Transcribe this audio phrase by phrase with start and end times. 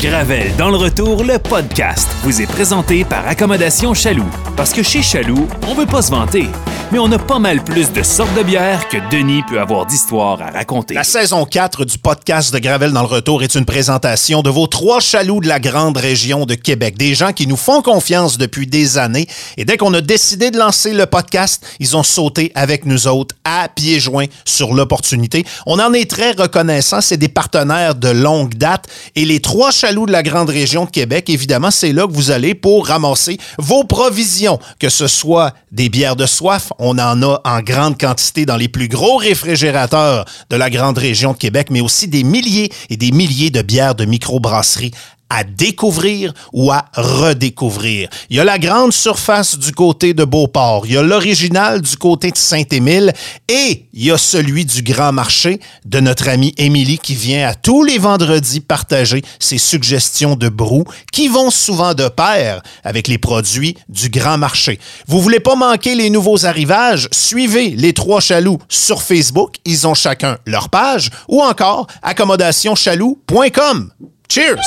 [0.00, 4.30] Gravel dans le retour, le podcast, vous est présenté par Accommodation Chaloux.
[4.56, 6.46] Parce que chez Chaloux, on veut pas se vanter,
[6.90, 10.40] mais on a pas mal plus de sortes de bières que Denis peut avoir d'histoires
[10.40, 10.94] à raconter.
[10.94, 14.66] La saison 4 du podcast de Gravel dans le retour est une présentation de vos
[14.66, 16.96] trois chaloux de la grande région de Québec.
[16.96, 19.26] Des gens qui nous font confiance depuis des années.
[19.58, 23.34] Et dès qu'on a décidé de lancer le podcast, ils ont sauté avec nous autres
[23.44, 25.44] à pieds joints sur l'opportunité.
[25.66, 27.02] On en est très reconnaissant.
[27.02, 28.86] C'est des partenaires de longue date.
[29.14, 32.30] Et les trois chaloux de la grande région de Québec, évidemment, c'est là que vous
[32.30, 37.40] allez pour ramasser vos provisions, que ce soit des bières de soif, on en a
[37.44, 41.80] en grande quantité dans les plus gros réfrigérateurs de la grande région de Québec, mais
[41.80, 44.92] aussi des milliers et des milliers de bières de microbrasserie
[45.30, 48.08] à découvrir ou à redécouvrir.
[48.28, 51.96] Il y a la grande surface du côté de Beauport, il y a l'original du
[51.96, 53.12] côté de Saint-Émile
[53.48, 57.54] et il y a celui du Grand Marché de notre amie Émilie qui vient à
[57.54, 63.18] tous les vendredis partager ses suggestions de brou qui vont souvent de pair avec les
[63.18, 64.80] produits du Grand Marché.
[65.06, 67.08] Vous voulez pas manquer les nouveaux arrivages?
[67.12, 73.90] Suivez les trois chaloux sur Facebook, ils ont chacun leur page ou encore accommodationchaloux.com.
[74.28, 74.60] Cheers!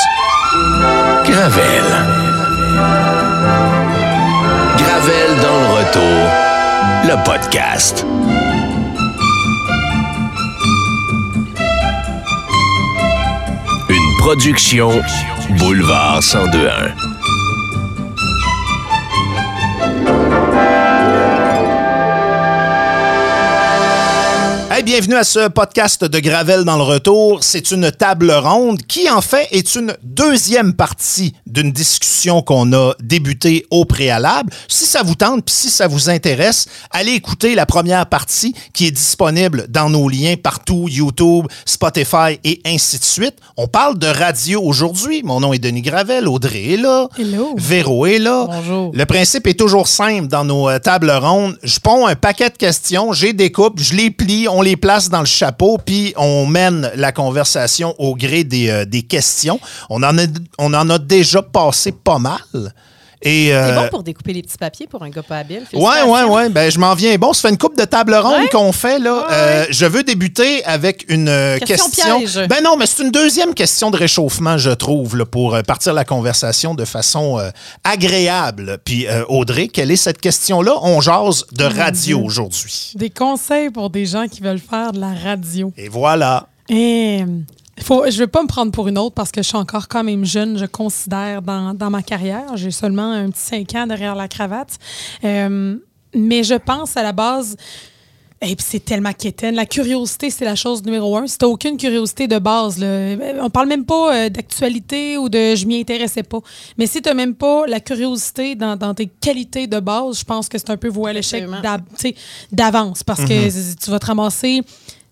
[0.54, 1.84] Gravel.
[4.78, 6.20] Gravel dans le retour.
[7.06, 8.06] Le podcast.
[13.90, 15.02] Une production
[15.58, 17.23] Boulevard 1021.
[24.76, 27.44] Hey, bienvenue à ce podcast de Gravel dans le retour.
[27.44, 32.94] C'est une table ronde qui, en fait, est une deuxième partie d'une discussion qu'on a
[33.00, 34.52] débutée au préalable.
[34.68, 38.88] Si ça vous tente, puis si ça vous intéresse, allez écouter la première partie qui
[38.88, 43.36] est disponible dans nos liens partout, YouTube, Spotify et ainsi de suite.
[43.58, 45.22] On parle de radio aujourd'hui.
[45.22, 47.54] Mon nom est Denis Gravel, Audrey est là, Hello.
[47.58, 48.48] Véro est là.
[48.48, 48.92] Bonjour.
[48.92, 51.60] Le principe est toujours simple dans nos euh, tables rondes.
[51.62, 55.10] Je ponds un paquet de questions, j'ai des coupes, je les plie, on les place
[55.10, 59.60] dans le chapeau, puis on mène la conversation au gré des, euh, questions.
[59.90, 60.24] On en, a,
[60.58, 62.74] on en a déjà passé pas mal.
[63.24, 65.64] Et, C'est euh, bon pour découper les petits papiers pour un gars pas habile.
[65.74, 66.50] Ouais, ouais, ouais.
[66.50, 67.16] Ben, je m'en viens.
[67.18, 68.50] Bon, ça fait une coupe de table ronde Ouais.
[68.50, 69.14] qu'on fait, là.
[69.16, 69.68] Ouais, Euh, ouais.
[69.72, 72.20] je veux débuter avec une euh, Question question.
[72.20, 72.48] piège.
[72.50, 75.94] Ben non, mais c'est une deuxième question de réchauffement, je trouve, là, pour euh, partir
[75.94, 77.50] la conversation de façon euh,
[77.84, 78.78] agréable.
[78.84, 80.74] Puis, euh, Audrey, quelle est cette question-là?
[80.82, 82.92] On jase de radio aujourd'hui.
[82.96, 85.72] Des conseils pour des gens qui veulent faire de la radio.
[85.78, 86.48] Et voilà.
[86.70, 87.24] Et
[87.84, 89.88] faut, je ne veux pas me prendre pour une autre parce que je suis encore
[89.88, 92.56] quand même jeune, je considère, dans, dans ma carrière.
[92.56, 94.78] J'ai seulement un petit 5 ans derrière la cravate.
[95.24, 95.78] Euh,
[96.16, 97.56] mais je pense à la base.
[98.46, 99.56] Et puis c'est tellement quétaine.
[99.56, 101.28] La curiosité, c'est la chose numéro un.
[101.28, 105.56] Si t'as aucune curiosité de base, là, on parle même pas euh, d'actualité ou de
[105.56, 106.40] je m'y intéressais pas.
[106.78, 110.50] Mais si t'as même pas la curiosité dans, dans tes qualités de base, je pense
[110.50, 111.46] que c'est un peu voué à l'échec
[112.52, 114.62] d'avance parce que tu vas te ramasser.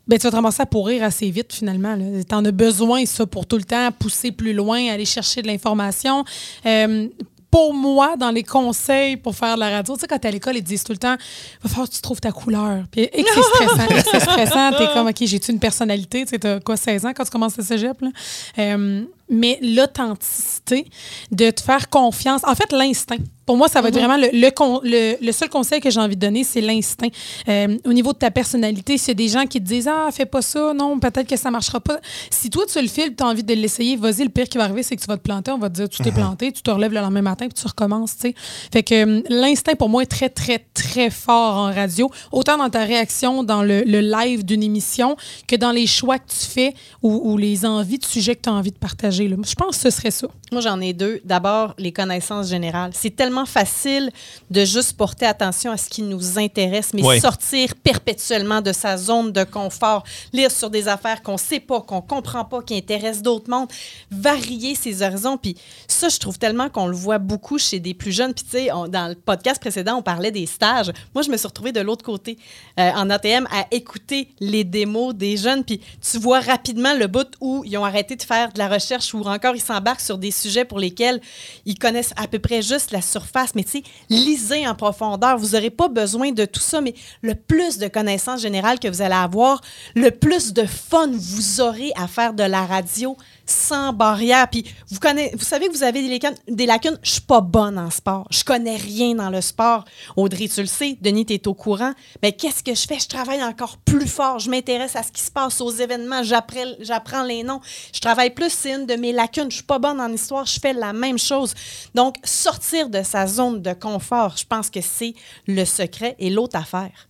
[0.08, 1.96] Ben, tu vas te ramasser à pourrir assez vite, finalement.
[1.98, 5.48] Tu en as besoin, ça, pour tout le temps pousser plus loin, aller chercher de
[5.48, 6.26] l'information.
[6.66, 7.08] Euh,
[7.52, 10.32] pour moi, dans les conseils pour faire de la radio, tu sais, quand t'es à
[10.32, 11.18] l'école, ils te disent tout le temps,
[11.62, 12.86] va falloir que tu trouves ta couleur.
[12.90, 13.84] Puis, et que c'est stressant.
[13.90, 14.72] et que c'est stressant.
[14.72, 16.24] T'es comme, OK, j'ai-tu une personnalité?
[16.24, 18.00] Tu sais, t'as quoi, 16 ans quand tu commences le cégep?
[18.02, 18.10] Là?
[18.58, 20.86] Euh, mais l'authenticité,
[21.32, 22.42] de te faire confiance.
[22.46, 23.18] En fait, l'instinct.
[23.46, 26.00] Pour moi, ça va être vraiment le, le, con- le- le seul conseil que j'ai
[26.00, 27.08] envie de donner, c'est l'instinct.
[27.50, 30.10] Euh, au niveau de ta personnalité, s'il y a des gens qui te disent Ah,
[30.12, 32.00] fais pas ça, non, peut-être que ça marchera pas.
[32.30, 34.66] Si toi, tu le files, tu as envie de l'essayer, vas-y, le pire qui va
[34.66, 35.52] arriver, c'est que tu vas te planter.
[35.52, 37.68] On va te dire Tu t'es planté, tu te relèves le lendemain matin, puis tu
[37.68, 38.16] recommences.
[38.18, 38.36] tu sais.
[38.72, 42.10] Fait que euh, l'instinct, pour moi, est très, très, très fort en radio.
[42.32, 45.16] Autant dans ta réaction dans le, le live d'une émission
[45.48, 48.50] que dans les choix que tu fais ou, ou les envies de sujets que tu
[48.50, 49.28] as envie de partager.
[49.28, 49.36] là.
[49.44, 50.28] Je pense que ce serait ça.
[50.52, 51.22] Moi, j'en ai deux.
[51.26, 52.92] D'abord, les connaissances générales.
[52.94, 54.12] C'est tellement facile
[54.50, 57.20] de juste porter attention à ce qui nous intéresse, mais Ouais.
[57.20, 60.04] sortir perpétuellement de sa zone de confort,
[60.34, 63.70] lire sur des affaires qu'on sait pas, qu'on comprend pas, qui intéressent d'autres mondes,
[64.12, 65.38] varier ses horizons.
[65.38, 65.56] Puis
[65.88, 68.34] ça, je trouve tellement qu'on le voit beaucoup chez des plus jeunes.
[68.34, 70.92] Puis tu sais, dans le podcast précédent, on parlait des stages.
[71.16, 72.38] Moi, je me suis retrouvée de l'autre côté
[72.80, 75.64] euh, en ATM à écouter les démos des jeunes.
[75.64, 79.14] Puis tu vois rapidement le bout où ils ont arrêté de faire de la recherche
[79.14, 81.22] ou encore ils s'embarquent sur des sujets pour lesquels
[81.66, 83.21] ils connaissent à peu près juste la surface.
[83.56, 85.38] Mais tu lisez en profondeur.
[85.38, 89.02] Vous n'aurez pas besoin de tout ça, mais le plus de connaissances générales que vous
[89.02, 89.62] allez avoir,
[89.96, 94.50] le plus de fun vous aurez à faire de la radio, sans barrière.
[94.50, 96.36] Puis vous, connaissez, vous savez que vous avez des lacunes.
[96.48, 96.98] Des lacunes.
[97.04, 98.28] Je suis pas bonne en sport.
[98.32, 99.86] Je connais rien dans le sport.
[100.16, 100.98] Audrey, tu le sais.
[101.02, 101.94] Denis, tu es au courant.
[102.22, 103.00] Mais qu'est-ce que je fais?
[103.00, 104.40] Je travaille encore plus fort.
[104.40, 106.24] Je m'intéresse à ce qui se passe aux événements.
[106.24, 107.62] J'apprends, les noms.
[107.94, 108.50] Je travaille plus.
[108.50, 109.50] C'est une de mes lacunes.
[109.50, 110.46] Je suis pas bonne en histoire.
[110.46, 111.54] Je fais la même chose.
[111.94, 115.14] Donc, sortir de sa zone de confort, je pense que c'est
[115.48, 116.16] le secret.
[116.20, 117.10] Et l'autre affaire,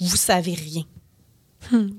[0.00, 0.84] vous savez rien.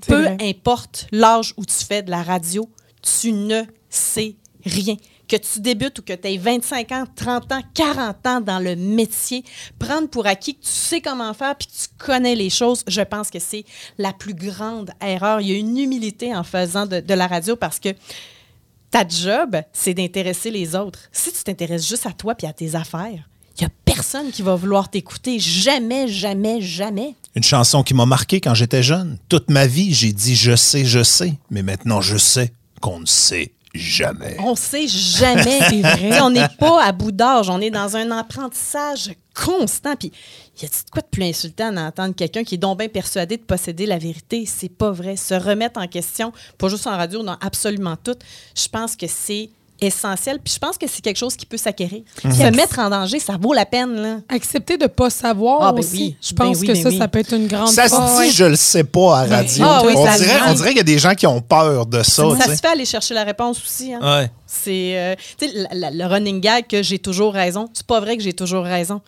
[0.06, 0.36] Peu vrai.
[0.40, 2.68] importe l'âge où tu fais de la radio,
[3.02, 4.96] tu ne sais rien.
[5.28, 8.76] Que tu débutes ou que tu aies 25 ans, 30 ans, 40 ans dans le
[8.76, 9.44] métier,
[9.78, 13.00] prendre pour acquis que tu sais comment faire puis que tu connais les choses, je
[13.00, 13.64] pense que c'est
[13.96, 15.40] la plus grande erreur.
[15.40, 17.90] Il y a une humilité en faisant de, de la radio parce que
[18.90, 21.08] ta job, c'est d'intéresser les autres.
[21.12, 23.26] Si tu t'intéresses juste à toi puis à tes affaires,
[23.56, 25.38] il n'y a personne qui va vouloir t'écouter.
[25.38, 27.14] Jamais, jamais, jamais.
[27.34, 29.18] Une chanson qui m'a marqué quand j'étais jeune.
[29.28, 31.34] Toute ma vie, j'ai dit je sais, je sais.
[31.50, 34.36] Mais maintenant, je sais qu'on ne sait jamais.
[34.38, 35.60] On sait jamais.
[35.68, 36.20] C'est vrai.
[36.22, 37.48] On n'est pas à bout d'âge.
[37.48, 39.96] On est dans un apprentissage constant.
[39.96, 40.12] Puis,
[40.60, 43.86] y a-t-il quoi de plus insultant d'entendre quelqu'un qui est donc bien persuadé de posséder
[43.86, 44.44] la vérité?
[44.46, 45.16] C'est pas vrai.
[45.16, 48.16] Se remettre en question, pas juste en radio, dans absolument tout,
[48.54, 49.50] je pense que c'est
[49.82, 50.38] essentiel.
[50.42, 52.02] Puis je pense que c'est quelque chose qui peut s'acquérir.
[52.24, 52.32] Mhm.
[52.32, 53.94] Se mettre en danger, ça vaut la peine.
[54.00, 54.16] Là.
[54.28, 55.92] Accepter de ne pas savoir Ah, ben aussi.
[55.96, 56.16] oui.
[56.22, 56.98] Je Ben pense oui, que ben ça, oui.
[56.98, 59.64] ça peut être une grande Ça se dit, je le sais pas à Ben, radio.
[59.66, 61.86] ah oui, on, ça dirait, on dirait qu'il y a des gens qui ont peur
[61.86, 62.24] de ça.
[62.38, 63.92] ça se fait aller chercher la réponse aussi.
[63.92, 64.00] Hein.
[64.02, 64.30] Ouais.
[64.46, 67.68] C'est euh, tu sais, la- la- le running gag que j'ai toujours raison.
[67.72, 69.00] C'est pas vrai que j'ai toujours raison.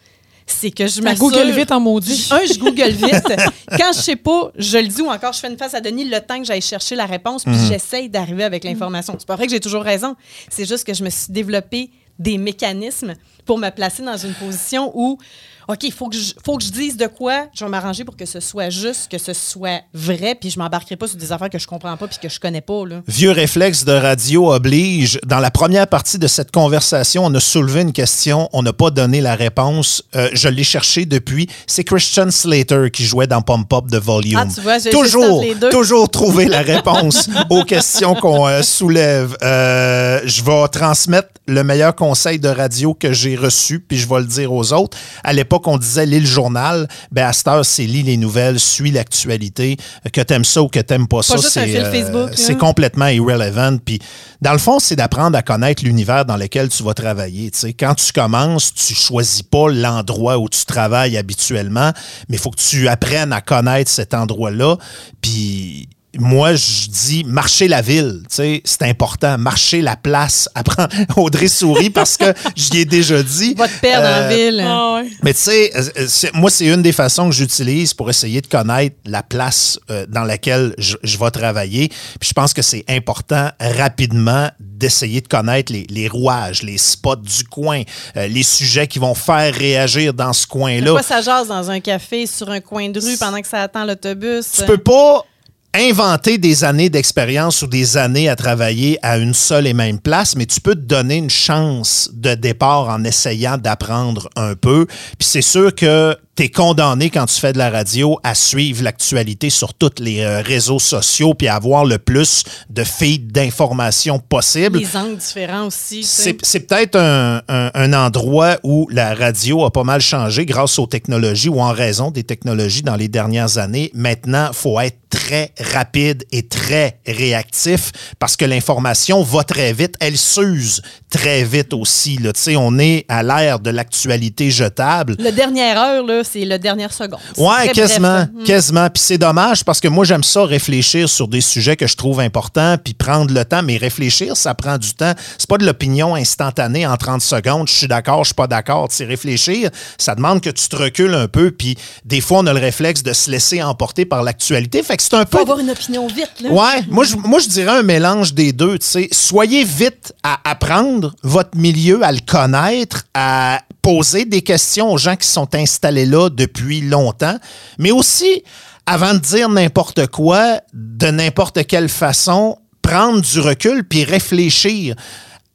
[0.46, 1.31] C'est que je m'assure.
[1.31, 2.29] Google vite en maudit.
[2.32, 3.32] Un, je Google vite.
[3.79, 6.05] Quand je sais pas, je le dis ou encore je fais une face à Denis
[6.05, 9.17] le temps que j'aille chercher la réponse, puis j'essaye d'arriver avec l'information.
[9.19, 10.17] C'est pas vrai que j'ai toujours raison.
[10.50, 13.14] C'est juste que je me suis développé des mécanismes
[13.44, 15.19] pour me placer dans une position où,
[15.67, 18.19] OK, il faut, que je- faut que je dise de quoi, je vais m'arranger pour
[18.19, 21.49] que ce soit juste, que ce soit vrai, puis je m'embarquerai pas sur des affaires
[21.49, 22.85] que je comprends pas puis que je connais pas.
[22.87, 23.00] Là.
[23.08, 25.19] Vieux réflexe de radio oblige.
[25.25, 28.91] Dans la première partie de cette conversation, on a soulevé une question, on n'a pas
[28.91, 30.02] donné la réponse.
[30.17, 31.49] Euh, je l'ai cherché depuis.
[31.67, 34.37] C'est Christian Slater qui jouait dans Pump Up de Volume.
[34.38, 35.70] Ah, tu vois, j'ai- toujours, les deux.
[35.70, 39.35] toujours trouver la réponse aux questions qu'on euh, soulève.
[39.43, 44.20] Euh, je vais transmettre le meilleur conseil de radio que j'ai reçu, puis je vais
[44.20, 44.96] le dire aux autres.
[45.22, 46.88] À l'époque, on disait lis le journal.
[47.12, 49.76] Ben, à cette heure, c'est lis les nouvelles, suis l'actualité.
[50.12, 51.84] Que t'aimes ça ou que t'aimes pas, ça, c'est fil
[52.14, 53.78] euh, c'est complètement irrelevant.
[53.84, 53.98] Puis,
[54.40, 57.50] dans le fond, c'est d'apprendre à connaître l'univers dans lequel tu vas travailler.
[57.78, 61.92] Quand tu commences, tu choisis pas l'endroit où tu travailles habituellement,
[62.28, 64.76] mais il faut que tu apprennes à connaître cet endroit-là.
[65.20, 65.88] Puis,
[66.19, 69.37] moi, je dis marcher la ville, tu sais, c'est important.
[69.38, 70.49] Marcher la place.
[70.55, 73.55] Apprends Audrey sourit parce que j'y ai déjà dit.
[73.55, 74.61] Va te perdre Euh, en ville.
[74.66, 75.08] Ah ouais.
[75.22, 78.46] mais tu sais, euh, c'est- moi, c'est une des façons que j'utilise pour essayer de
[78.46, 81.88] connaître la place euh, dans laquelle je, je vais travailler.
[82.20, 87.17] Puis je pense que c'est important rapidement d'essayer de connaître les, les rouages, les spots
[87.17, 87.82] du coin,
[88.17, 90.84] euh, les sujets qui vont faire réagir dans ce coin-là.
[90.93, 93.84] Pourquoi ça jase dans un café, sur un coin de rue, pendant que ça attend
[93.84, 94.46] l'autobus?
[94.58, 95.25] Tu peux pas
[95.74, 100.36] inventer des années d'expérience ou des années à travailler à une seule et même place,
[100.36, 104.86] mais tu peux te donner une chance de départ en essayant d'apprendre un peu.
[104.86, 108.82] Puis c'est sûr que tu es condamné quand tu fais de la radio à suivre
[108.82, 114.19] l'actualité sur tous les euh, réseaux sociaux puis à avoir le plus de feeds d'informations
[114.19, 114.78] possible.
[114.78, 116.02] Les angles différents aussi.
[116.02, 120.78] C'est c'est peut-être un, un- un endroit où la radio a pas mal changé grâce
[120.78, 123.90] aux technologies ou en raison des technologies dans les dernières années.
[123.94, 129.94] Maintenant, il faut être très rapide et très réactif parce que l'information va très vite.
[130.00, 132.17] Elle s'use très vite aussi.
[132.19, 132.32] là.
[132.32, 135.14] Tu sais, on est à l'ère de l'actualité jetable.
[135.20, 137.20] Le dernière heure, là, c'est le dernière seconde.
[137.36, 138.26] Ouais, bref, quasiment.
[138.34, 138.44] Mm.
[138.44, 138.90] quasiment.
[138.90, 142.20] Puis c'est dommage parce que moi j'aime ça réfléchir sur des sujets que je trouve
[142.20, 143.62] importants, puis prendre le temps.
[143.62, 145.12] Mais réfléchir, ça prend du temps.
[145.38, 147.69] C'est pas de l'opinion instantanée en 30 secondes.
[147.69, 148.88] Je suis d'accord, je suis pas d'accord.
[148.90, 151.50] C'est réfléchir, ça demande que tu te recules un peu.
[151.50, 154.82] Puis des fois, on a le réflexe de se laisser emporter par l'actualité.
[154.82, 156.50] Fait que c'est un peu Faut avoir une opinion vite, là.
[156.50, 158.78] Ouais, moi je, moi je dirais un mélange des deux.
[158.78, 159.08] tu sais.
[159.12, 165.14] Soyez vite à apprendre votre milieu, à le connaître, à poser des questions aux gens
[165.16, 167.38] qui sont installés là depuis longtemps,
[167.78, 168.42] mais aussi,
[168.86, 174.94] avant de dire n'importe quoi, de n'importe quelle façon, prendre du recul puis réfléchir.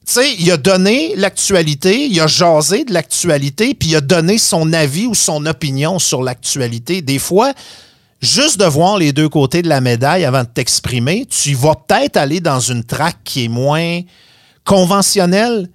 [0.05, 4.39] Tu sais, il a donné l'actualité, il a jasé de l'actualité, puis il a donné
[4.39, 7.03] son avis ou son opinion sur l'actualité.
[7.03, 7.53] Des fois,
[8.19, 12.17] juste de voir les deux côtés de la médaille avant de t'exprimer, tu vas peut-être
[12.17, 14.01] aller dans une traque qui est moins
[14.65, 15.69] conventionnelle,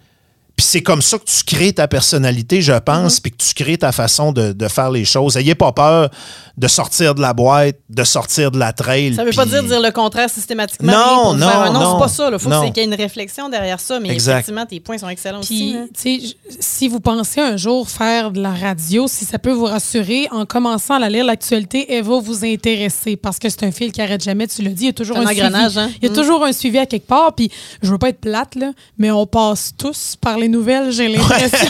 [0.56, 3.78] Puis c'est comme ça que tu crées ta personnalité, je pense, puis que tu crées
[3.78, 5.36] ta façon de, de faire les choses.
[5.36, 6.10] Ayez pas peur
[6.56, 9.14] de sortir de la boîte, de sortir de la trail.
[9.14, 10.92] Ça veut pas dire dire le contraire systématiquement.
[10.92, 12.30] Non, pour non, faire un non, non, c'est pas ça.
[12.32, 12.60] Il faut non.
[12.70, 13.98] qu'il y ait une réflexion derrière ça.
[13.98, 14.34] Mais Exact.
[14.34, 15.74] effectivement, tes points sont excellents aussi.
[15.76, 15.86] Hein.
[16.60, 20.46] si vous pensez un jour faire de la radio, si ça peut vous rassurer, en
[20.46, 24.00] commençant à la lire l'actualité, elle va vous intéresser parce que c'est un fil qui
[24.00, 24.46] arrête jamais.
[24.46, 25.86] Tu l'as dit, il y a toujours un un, engrenage, suivi.
[25.86, 25.90] hein?
[26.00, 26.14] Il y a Mm.
[26.14, 27.32] toujours un suivi à quelque part.
[27.34, 27.50] Puis,
[27.82, 30.92] je veux pas être plate là, mais on passe tous par les nouvelles.
[30.92, 31.68] J'ai l'impression.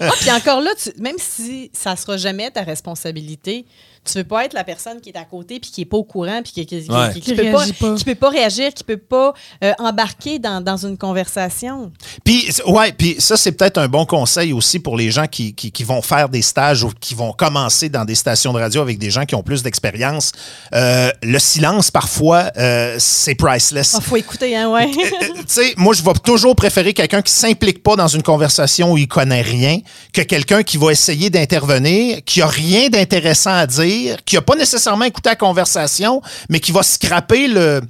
[0.00, 3.64] Ah, puis encore là, tu- même si ça sera jamais ta responsabilité,
[4.04, 6.04] tu veux pas être la personne qui est à côté puis qui est pas au
[6.04, 7.12] courant puis qui, qui, qui- Ouais.
[7.12, 7.94] qui- Qui qui peut pas, réagit pas.
[7.94, 11.92] qui peut pas réagir, qui peut pas euh, embarquer dans, dans une conversation.
[12.24, 15.70] Puis, ouais, puis ça, c'est peut-être un bon conseil aussi pour les gens qui, qui,
[15.72, 18.98] qui vont faire des stages ou qui vont commencer dans des stations de radio avec
[18.98, 20.32] des gens qui ont plus d'expérience.
[20.74, 23.94] Euh, le silence, parfois, euh, c'est priceless.
[23.98, 24.90] Il faut écouter, hein, ouais.
[24.90, 28.98] Tu sais, moi, je vais toujours préférer quelqu'un qui s'implique pas dans une conversation où
[28.98, 29.78] il connaît rien
[30.12, 33.87] que quelqu'un qui va essayer d'intervenir, qui a rien d'intéressant à dire,
[34.24, 37.80] qui a pas nécessairement écouté la conversation, mais qui va scraper le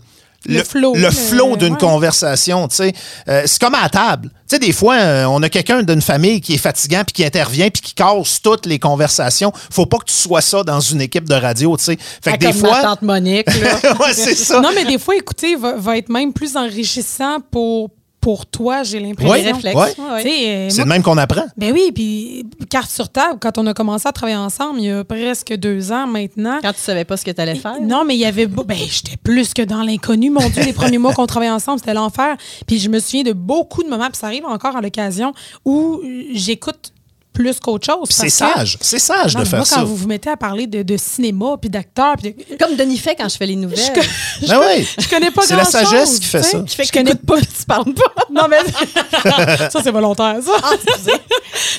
[0.47, 1.79] Le flow, le flow d'une ouais.
[1.79, 2.93] conversation, tu sais.
[3.29, 4.29] Euh, c'est comme à la table.
[4.49, 7.25] Tu sais, des fois, euh, on a quelqu'un d'une famille qui est fatigant puis qui
[7.25, 9.53] intervient puis qui casse toutes les conversations.
[9.71, 11.99] Faut pas que tu sois ça dans une équipe de radio, tu sais.
[12.23, 12.83] Fait que Ah, des comme ma fois...
[12.83, 13.95] tante Monique, là.
[14.01, 14.61] ouais, c'est ça.
[14.61, 17.91] non, mais des fois, écouter va, va être même plus enrichissant pour,
[18.21, 19.33] pour toi, j'ai l'impression.
[19.35, 19.97] Les réflexes.
[20.23, 21.45] sais, euh, C'est de même qu'on apprend.
[21.57, 24.91] Ben oui, puis carte sur table, quand on a commencé à travailler ensemble, il y
[24.91, 26.59] a presque deux ans maintenant.
[26.63, 27.81] Quand tu savais pas ce que tu allais faire.
[27.81, 28.47] Non, mais il y avait.
[28.47, 30.31] Ben, j'étais plus que dans l'inconnu.
[30.31, 32.37] Mon Dieu, les premiers mois qu'on travaillait ensemble, c'était l'enfer.
[32.67, 35.33] Puis je me souviens de beaucoup de moments, puis ça arrive encore à l'occasion,
[35.65, 36.01] où
[36.33, 36.93] j'écoute
[37.33, 38.09] plus qu'autre chose.
[38.11, 38.77] C'est sage.
[38.81, 39.77] C'est sage Non, de faire moi, ça.
[39.77, 42.99] quand vous vous mettez à parler de, de cinéma, puis d'acteurs, puis de- Comme Denis
[42.99, 43.79] fait quand je fais les nouvelles.
[43.79, 44.87] Je, Ben oui.
[44.99, 46.65] je connais pas C'est la grand-chose, sagesse qui fait ça.
[46.67, 48.13] Je fais Je connais pas, tu parles pas.
[48.31, 48.59] Non, mais.
[49.71, 50.53] ça, c'est volontaire, ça.
[50.63, 50.71] Ah.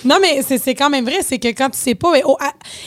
[0.05, 1.19] Non, mais c'est c'est quand même vrai.
[1.27, 2.37] C'est que quand tu sais pas, ben, oh,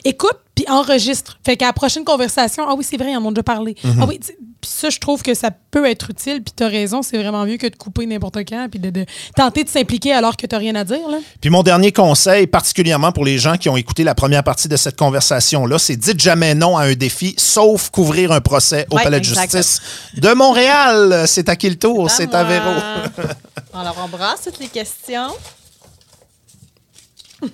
[0.05, 1.39] écoute puis enregistre.
[1.45, 3.75] Fait qu'à la prochaine conversation, ah oui, c'est vrai, ils en ont déjà parlé.
[3.83, 3.99] Mhm.
[4.03, 4.21] Ah oui,
[4.63, 6.41] puis ça, je trouve que ça peut être utile.
[6.41, 9.05] Puis tu as raison, c'est vraiment mieux que de couper n'importe quand puis de, de
[9.35, 11.09] tenter de s'impliquer alors que tu rien à dire.
[11.11, 11.19] Là.
[11.41, 14.77] Puis mon dernier conseil, particulièrement pour les gens qui ont écouté la première partie de
[14.77, 19.03] cette conversation-là, c'est dites jamais non à un défi, sauf couvrir un procès au Ouais,
[19.03, 19.83] Palais de justice
[20.17, 21.25] de Montréal.
[21.27, 22.09] C'est à qui le tour?
[22.09, 22.53] C'est à moi.
[22.53, 22.71] Véro.
[23.75, 25.33] Alors, on brasse toutes les questions.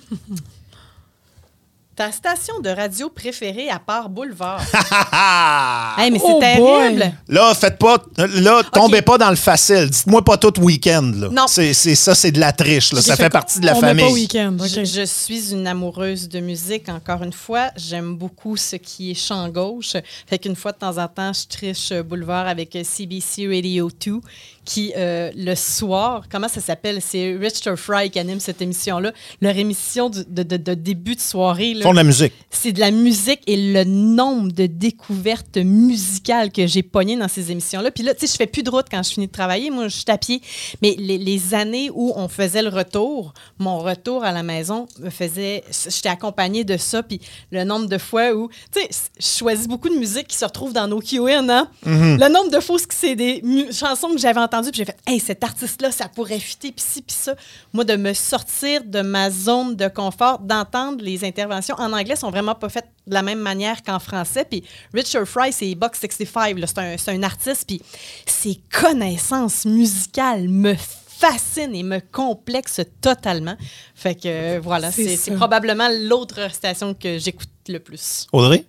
[1.99, 4.61] Ta station de radio préférée à part Boulevard?
[5.97, 6.99] hey, mais c'est Oh terrible!
[6.99, 7.11] boy.
[7.27, 7.97] Là, faites pas.
[8.17, 9.89] Là, tombez pas dans le facile.
[9.89, 11.11] Dites-moi pas tout week-end.
[11.13, 11.27] là.
[11.29, 11.45] Non.
[11.47, 12.93] C'est, c'est- ça, c'est de la triche.
[12.93, 13.01] là.
[13.01, 14.05] Ça fait partie de la on met famille.
[14.05, 14.57] pas week-end.
[14.65, 17.71] Je, je suis une amoureuse de musique, encore une fois.
[17.75, 19.97] J'aime beaucoup ce qui est chant gauche.
[20.25, 23.89] Fait qu'une fois de temps en temps, je triche euh, Boulevard avec euh, CBC Radio
[24.05, 24.21] 2,
[24.65, 26.99] qui, euh, le soir, comment ça s'appelle?
[27.01, 29.11] C'est Richard Fry qui anime cette émission-là.
[29.41, 31.73] Leur émission du- de, de- de début de soirée.
[31.73, 32.33] là, font de la musique.
[32.51, 37.51] c'est de la musique et le nombre de découvertes musicales que j'ai pognées dans ces
[37.51, 37.91] émissions-là.
[37.91, 39.69] Puis là, tu sais, je fais plus de route quand je finis de travailler.
[39.71, 40.41] Moi, je suis à pied.
[40.81, 45.09] Mais les, les années où on faisait le retour, mon retour à la maison me
[45.09, 45.63] faisait...
[45.89, 47.01] J'étais accompagnée de ça.
[47.03, 47.19] Puis
[47.51, 48.49] le nombre de fois où...
[48.73, 48.89] Tu sais,
[49.19, 51.67] je choisis beaucoup de musique qui se retrouve dans nos Q&A, hein?
[51.85, 55.19] Le nombre de fois où c'est des chansons que j'avais entendues, puis j'ai fait «Hey,
[55.19, 57.35] cet artiste-là, ça pourrait fitter, puis ci, puis ça.»
[57.73, 62.29] Moi, de me sortir de ma zone de confort, d'entendre les interventions en anglais sont
[62.29, 64.45] vraiment pas faites de la même manière qu'en français.
[64.49, 64.63] Puis
[64.93, 67.81] Richard Fry, c'est Box 65, là, c'est un, c'est un artiste, puis
[68.25, 70.75] ses connaissances musicales me
[71.19, 73.55] fascinent et me complexent totalement.
[73.93, 78.27] Fait que euh, voilà, c'est probablement l'autre station que j'écoute le plus.
[78.31, 78.65] Audrey?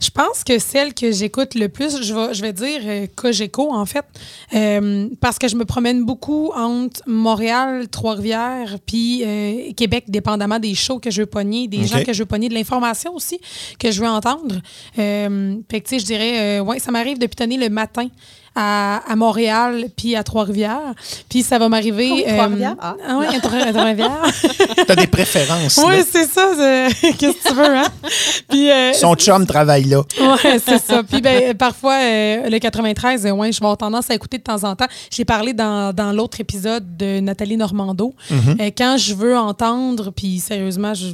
[0.00, 3.72] Je pense que celle que j'écoute le plus, je vais, je vais dire euh, Cogeco,
[3.72, 4.04] en fait,
[4.54, 10.74] Euh, parce que je me promène beaucoup entre Montréal, Trois-Rivières, puis euh, Québec, dépendamment des
[10.74, 13.40] shows que je veux pogner, des gens que je veux pogner, de l'information aussi
[13.78, 14.56] que je veux entendre.
[14.98, 18.08] Euh, fait que, tu sais, je dirais, ouais, ça m'arrive de pitonner le matin
[18.60, 20.94] à, à Montréal, puis à Trois-Rivières.
[21.28, 22.10] Puis ça va m'arriver...
[22.12, 22.74] Oh, euh, Trois-Rivières?
[22.80, 22.94] Ah.
[23.18, 24.22] oui, à Trois- à Trois-Rivières.
[24.86, 25.80] T'as des préférences.
[25.86, 26.50] oui, c'est ça.
[27.18, 27.86] Qu'est-ce que tu veux, hein?
[28.48, 29.98] Puis, euh, Son chum travaille là.
[30.20, 31.02] Ouais, c'est ça.
[31.02, 34.42] Puis ben, parfois, euh, le 93, euh, ouais, je vais avoir tendance à écouter de
[34.42, 34.86] temps en temps.
[35.10, 38.14] J'ai parlé dans, dans l'autre épisode de Nathalie Normando.
[38.32, 41.06] Euh, quand je veux entendre, puis sérieusement, je,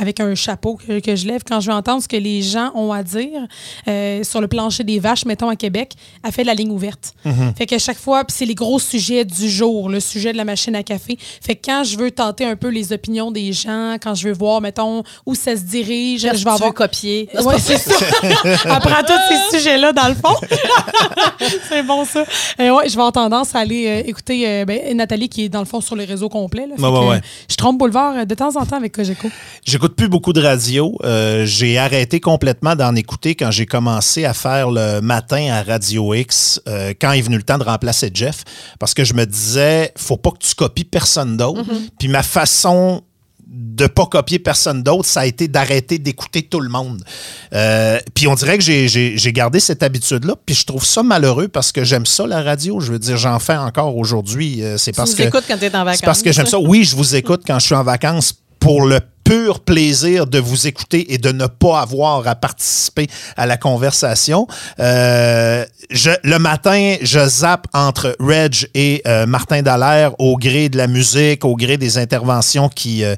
[0.00, 2.70] avec un chapeau que, que je lève quand je veux entendre ce que les gens
[2.74, 3.46] ont à dire
[3.88, 5.92] euh, sur le plancher des vaches, mettons à Québec,
[6.24, 7.14] elle fait la ligne ouverte.
[7.56, 10.44] Fait que chaque fois, puis c'est les gros sujets du jour, le sujet de la
[10.44, 11.18] machine à café.
[11.40, 14.34] Fait que quand je veux tenter un peu les opinions des gens, quand je veux
[14.34, 17.28] voir, mettons, où ça se dirige, je vais avoir copier.
[17.44, 17.94] Oui, c'est ça.
[18.70, 19.12] Après tous
[19.50, 20.34] ces sujets-là, dans le fond.
[21.68, 22.24] c'est bon, ça.
[22.60, 25.48] Euh, ouais, je vais avoir tendance à aller euh, écouter euh, ben, Nathalie, qui est
[25.48, 26.66] dans le fond sur les réseaux complets.
[26.66, 26.76] là.
[26.76, 27.20] Fait Ouais, ouais, que, ouais.
[27.50, 29.28] Je trompe Boulevard de temps en temps avec Cogeco.
[29.82, 30.96] J'écoute plus beaucoup de radio.
[31.02, 36.14] Euh, j'ai arrêté complètement d'en écouter quand j'ai commencé à faire le matin à Radio
[36.14, 38.44] X, euh, quand est venu le temps de remplacer Jeff,
[38.78, 41.64] parce que je me disais, faut pas que tu copies personne d'autre.
[41.98, 43.02] Puis ma façon
[43.44, 47.02] de pas copier personne d'autre, ça a été d'arrêter d'écouter tout le monde.
[47.52, 51.72] Euh, puis on dirait que j'ai- gardé cette habitude-là, puis je trouve ça malheureux parce
[51.72, 52.78] que j'aime ça, la radio.
[52.78, 54.62] Je veux dire, j'en fais encore aujourd'hui.
[54.76, 55.24] C'est parce que...
[55.24, 55.98] écoutes quand tu es en vacances.
[55.98, 56.60] C'est parce que j'aime ça.
[56.60, 60.66] Oui, je vous écoute quand je suis en vacances pour le pur plaisir de vous
[60.66, 64.46] écouter et de ne pas avoir à participer à la conversation.
[64.80, 65.64] Euh,
[66.24, 71.44] le matin, je zappe entre Reg et euh, Martin Dallaire au gré de la musique,
[71.44, 73.14] au gré des interventions qui, euh,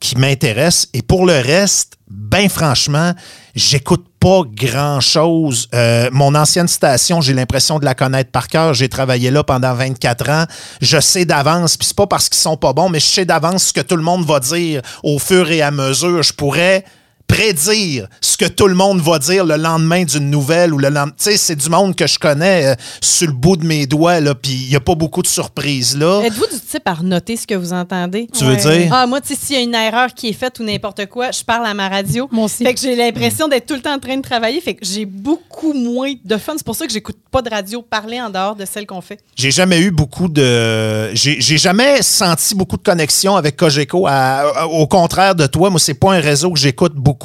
[0.00, 0.88] qui m'intéressent.
[0.94, 3.12] Et pour le reste, ben franchement,
[3.54, 5.68] j'écoute pas grand-chose.
[5.74, 8.74] Euh, mon ancienne station, j'ai l'impression de la connaître par cœur.
[8.74, 10.44] J'ai travaillé là pendant 24 ans.
[10.80, 13.66] Je sais d'avance, puis c'est pas parce qu'ils sont pas bons, mais je sais d'avance
[13.66, 16.22] ce que tout le monde va dire au fur et à mesure.
[16.22, 16.84] Je pourrais
[17.28, 21.12] prédire ce que tout le monde va dire le lendemain d'une nouvelle ou le lendemain.
[21.16, 24.18] Tu sais, c'est du monde que je connais euh, sur le bout de mes doigts,
[24.20, 26.22] là, puis il n'y a pas beaucoup de surprises là.
[26.24, 28.26] Êtes-vous du type à noter ce que vous entendez?
[28.36, 28.90] Tu veux dire?
[28.92, 31.30] Ah, moi, tu sais, s'il y a une erreur qui est faite ou n'importe quoi,
[31.30, 32.28] je parle à ma radio.
[32.32, 32.64] Moi aussi.
[32.64, 34.60] Fait que j'ai l'impression d'être tout le temps en train de travailler.
[34.60, 36.54] Fait que j'ai beaucoup moins de fun.
[36.56, 39.20] C'est pour ça que j'écoute pas de radio parler en dehors de celle qu'on fait.
[39.36, 41.14] J'ai jamais eu beaucoup de.
[41.14, 44.06] J'ai j'ai jamais senti beaucoup de connexion avec Cogeco.
[44.06, 47.17] À- au contraire de toi, moi, c'est pas un réseau que j'écoute beaucoup.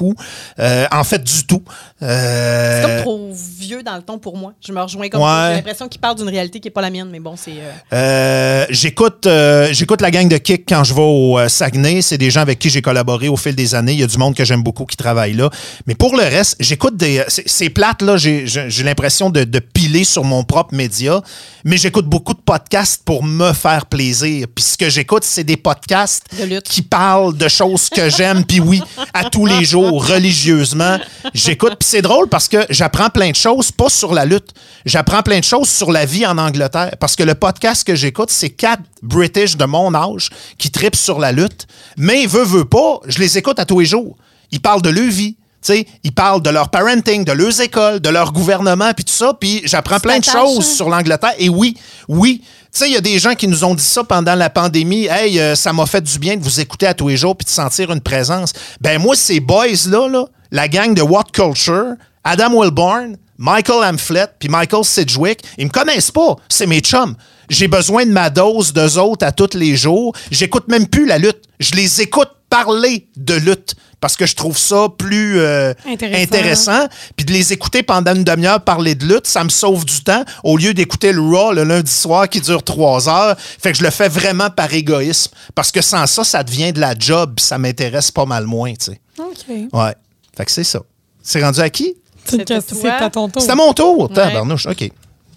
[0.60, 1.64] Euh, en fait, du tout.
[2.04, 4.54] Euh, C'est comme trop vieux dans le ton pour moi.
[4.66, 5.28] Je me rejoins comme Ouais.
[5.28, 5.50] ça.
[5.52, 7.52] J'ai l'impression qu'il parle d'une réalité qui est pas la mienne, mais bon, c'est.
[7.54, 12.02] euh, Euh, j'écoute euh, j'écoute la gang de Kick quand je vais au euh, Saguenay.
[12.02, 13.94] C'est des gens avec qui j'ai collaboré au fil des années.
[13.94, 15.50] Il y a du monde que j'aime beaucoup qui travaille là.
[15.88, 17.24] Mais pour le reste, j'écoute des.
[17.28, 18.18] C'est plate, là.
[18.18, 21.22] J'ai j'ai- l'impression de, de piler sur mon propre média.
[21.64, 24.48] Mais j'écoute beaucoup de podcasts pour me faire plaisir.
[24.54, 28.44] Puis ce que j'écoute, c'est des podcasts De qui parlent de choses que j'aime.
[28.46, 28.82] Puis oui,
[29.14, 30.98] à tous les jours, religieusement,
[31.34, 31.78] j'écoute.
[31.94, 34.50] C'est drôle parce que j'apprends plein de choses, pas sur la lutte.
[34.84, 36.96] J'apprends plein de choses sur la vie en Angleterre.
[37.00, 41.20] Parce que le podcast que j'écoute, c'est quatre British de mon âge qui tripent sur
[41.20, 41.68] la lutte.
[41.98, 44.18] Mais veut, veut pas, je les écoute à tous les jours.
[44.50, 45.36] Ils parlent de leur vie.
[45.62, 49.14] Tu sais, ils parlent de leur parenting, de leurs écoles, de leur gouvernement, puis tout
[49.14, 49.36] ça.
[49.40, 50.76] Puis j'apprends plein de choses hein?
[50.76, 51.36] sur l'Angleterre.
[51.38, 52.42] Et oui, oui.
[52.74, 55.06] Tu sais, il y a des gens qui nous ont dit ça pendant la pandémie.
[55.06, 57.46] Hey, euh, ça m'a fait du bien de vous écouter à tous les jours puis
[57.46, 58.52] de sentir une présence.
[58.82, 64.50] Ben moi, ces boys-là, là, la gang de What Culture, Adam Wilborn, Michael Amflett puis
[64.50, 66.36] Michael Sidgwick, ils me connaissent pas.
[66.50, 67.16] C'est mes chums.
[67.50, 70.16] J'ai besoin de ma dose d'eux autres à tous les jours.
[70.32, 71.42] J'écoute même plus la lutte.
[71.60, 76.22] Je les écoute parler de lutte parce que je trouve ça plus euh, Intéressant.
[76.22, 76.88] intéressant.
[77.16, 80.24] Puis de les écouter pendant une demi-heure parler de lutte, ça me sauve du temps
[80.44, 83.36] au lieu d'écouter le Raw le lundi soir qui dure trois heures.
[83.40, 86.80] Fait que je le fais vraiment par égoïsme parce que sans ça, ça devient de
[86.80, 89.02] la job ça m'intéresse pas mal moins, tu sais.
[89.20, 89.46] OK.
[89.74, 89.96] Ouais.
[90.36, 90.82] Fait que c'est ça.
[91.22, 91.96] C'est rendu à qui?
[92.26, 92.92] C'était question- toi.
[92.98, 93.42] c'est à ton tour.
[93.42, 94.10] C'est à mon tour.
[94.12, 94.66] Tabarnouche.
[94.68, 94.92] OK.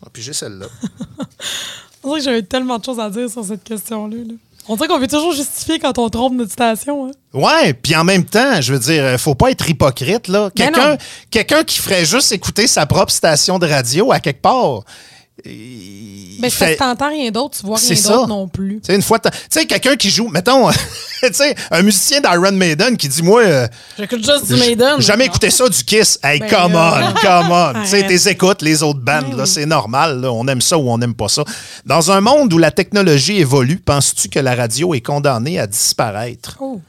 [0.04, 0.66] Ah, puis j'ai celle-là.
[2.04, 4.16] On dirait que j'avais tellement de choses à dire sur cette question-là.
[4.16, 4.34] là.
[4.68, 7.06] On dirait qu'on veut toujours justifier quand on trompe notre station.
[7.06, 7.10] hein.
[7.32, 10.50] Ouais, puis en même temps, je veux dire, euh, faut pas être hypocrite, là.
[10.56, 10.98] Ben
[11.30, 14.82] quelqu'un qui ferait juste écouter sa propre station de radio à quelque part.
[15.44, 18.76] Il Ben, fait- que t'entends rien d'autre, tu vois rien d'autre non plus.
[18.80, 20.70] Tu sais, une fois, tu sais, quelqu'un qui joue, mettons,
[21.22, 23.68] tu sais, un musicien d'Iron Maiden qui dit, moi, euh,
[23.98, 24.94] J'écoute juste du Maiden.
[24.98, 26.18] J'ai jamais écouté ça du Kiss.
[26.22, 27.72] Hey, Ben come on, come on.
[27.82, 29.50] tu sais, t'es écoutes les autres bandes, Ben là, oui.
[29.52, 30.20] c'est normal.
[30.20, 30.32] là.
[30.32, 31.44] On aime ça ou on n'aime pas ça.
[31.84, 36.56] Dans un monde où la technologie évolue, penses-tu que la radio est condamnée à disparaître?
[36.60, 36.80] Oh.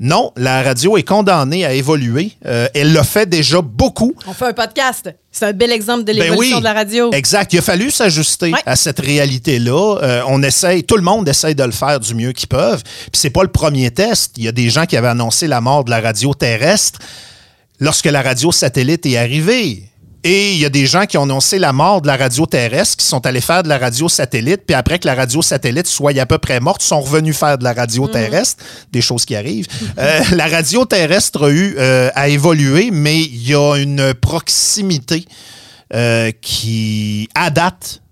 [0.00, 2.30] Non, la radio est condamnée à évoluer.
[2.46, 4.14] Euh, elle l'a fait déjà beaucoup.
[4.28, 5.12] On fait un podcast.
[5.32, 6.60] C'est un bel exemple de Ben l'évolution oui.
[6.60, 7.10] de la radio.
[7.12, 7.52] Exact.
[7.52, 8.60] Il a fallu s'ajuster Ouais.
[8.64, 9.98] à cette réalité-là.
[10.02, 12.82] Euh, on essaye, tout le monde essaye de le faire du mieux qu'ils peuvent.
[12.84, 14.34] Puis c'est pas le premier test.
[14.36, 17.00] Il y a des gens qui avaient annoncé la mort de la radio terrestre
[17.80, 19.82] lorsque la radio satellite est arrivée.
[20.24, 22.96] Et il y a des gens qui ont annoncé la mort de la radio terrestre,
[22.96, 26.18] qui sont allés faire de la radio satellite, puis après que la radio satellite soit
[26.18, 29.66] à peu près morte, sont revenus faire de la radio terrestre, des choses qui arrivent.
[29.98, 35.24] Euh, la radio terrestre a eu euh, à évoluer, mais il y a une proximité
[35.94, 38.02] euh, qui, à date,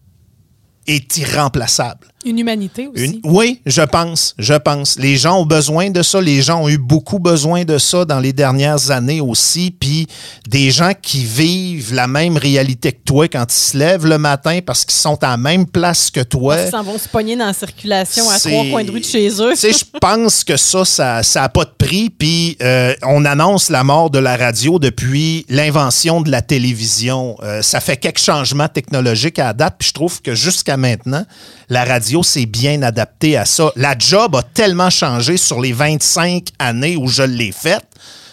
[0.87, 2.07] est irremplaçable.
[2.27, 3.05] Une humanité aussi.
[3.05, 4.99] Une- oui, je pense, je pense.
[4.99, 6.21] Les gens ont besoin de ça.
[6.21, 9.71] Les gens ont eu beaucoup besoin de ça dans les dernières années aussi.
[9.71, 10.07] Puis
[10.49, 14.59] des gens qui vivent la même réalité que toi quand ils se lèvent le matin
[14.65, 16.57] parce qu'ils sont à la même place que toi.
[16.67, 19.29] Ils s'en vont se pogner dans la circulation à trois coins de rue de chez
[19.41, 19.51] eux.
[19.53, 22.11] Tu sais, je pense que ça, ça n'a pas de prix.
[22.11, 27.37] Puis euh, on annonce la mort de la radio depuis l'invention de la télévision.
[27.43, 29.77] Euh, ça fait quelques changements technologiques à la date.
[29.79, 31.25] Puis je trouve que jusqu'à maintenant,
[31.69, 33.71] la radio s'est bien adaptée à ça.
[33.77, 37.85] La job a tellement changé sur les 25 années où je l'ai faite.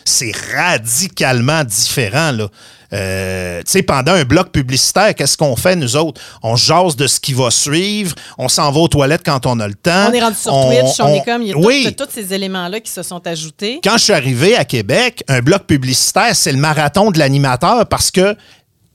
[0.06, 2.48] C'est radicalement différent, là.
[2.94, 6.22] Euh, tu sais, pendant un bloc publicitaire, qu'est-ce qu'on fait, nous autres?
[6.44, 9.68] On jase de ce qui va suivre, on s'en va aux toilettes quand on a
[9.68, 10.10] le temps.
[10.10, 11.96] On est rendu sur Twitch, on, est comme, il y a oui.
[11.98, 13.80] tous ces éléments-là qui se sont ajoutés.
[13.84, 18.12] Quand je suis arrivé à Québec, un bloc publicitaire, c'est le marathon de l'animateur parce
[18.12, 18.36] que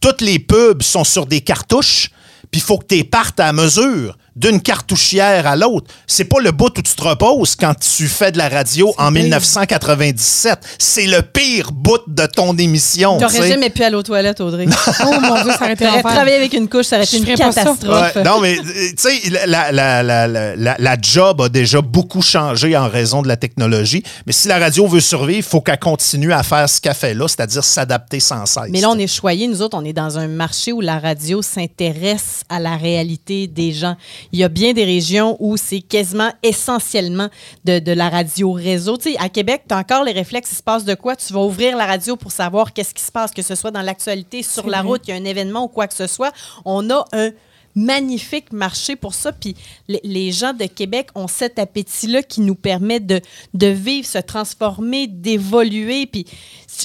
[0.01, 2.11] toutes les pubs sont sur des cartouches,
[2.53, 5.87] puis il faut que tu partes à mesure d'une cartouchière à l'autre.
[6.07, 9.11] C'est pas le bout où tu te reposes quand tu fais de la radio en
[9.11, 10.59] 1997.
[10.79, 13.19] C'est le pire bout de ton émission.
[13.19, 14.67] tu T'aurais jamais pu aller aux toilettes, Audrey.
[14.69, 17.83] Oh mon Dieu, ça aurait été travaillé avec une couche, ça aurait été une catastrophe.
[17.83, 21.81] Ouais, non, mais euh, tu sais, la, la, la, la, la- la job a déjà
[21.81, 24.03] beaucoup changé en raison de la technologie.
[24.27, 27.15] Mais si la radio veut survivre, il faut qu'elle continue à faire ce qu'elle fait
[27.15, 28.65] là, c'est-à-dire s'adapter sans cesse.
[28.71, 29.49] Mais là, on est choyés.
[29.49, 33.73] Nous autres, on est dans un marché où la radio s'intéresse à la réalité des
[33.73, 33.97] gens.
[34.33, 37.29] Il y a bien des régions où c'est quasiment essentiellement
[37.65, 38.97] de, de la radio réseau.
[38.97, 41.17] Tu sais, à Québec, tu as encore les réflexes, il se passe de quoi?
[41.17, 43.83] Tu vas ouvrir la radio pour savoir qu'est-ce qui se passe, que ce soit dans
[43.83, 44.89] l'actualité, sur la vrai.
[44.89, 46.33] route, il y a un événement ou quoi que ce soit.
[46.65, 47.31] On a un
[47.75, 49.33] magnifique marché pour ça.
[49.33, 49.55] Puis
[49.87, 53.21] les, les gens de Québec ont cet appétit-là qui nous permet de,
[53.55, 56.07] de vivre, se transformer, d'évoluer.
[56.07, 56.27] Puis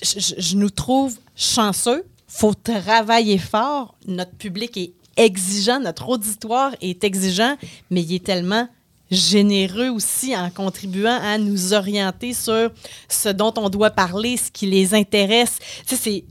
[0.03, 2.05] je, je- je nous trouve chanceux.
[2.27, 3.95] faut travailler fort.
[4.07, 7.55] Notre public est exigeant, notre auditoire est exigeant,
[7.89, 8.67] mais il est tellement
[9.11, 12.71] généreux aussi en contribuant à nous orienter sur
[13.09, 15.57] ce dont on doit parler, ce qui les intéresse.
[15.87, 16.23] Tu sais, c'est...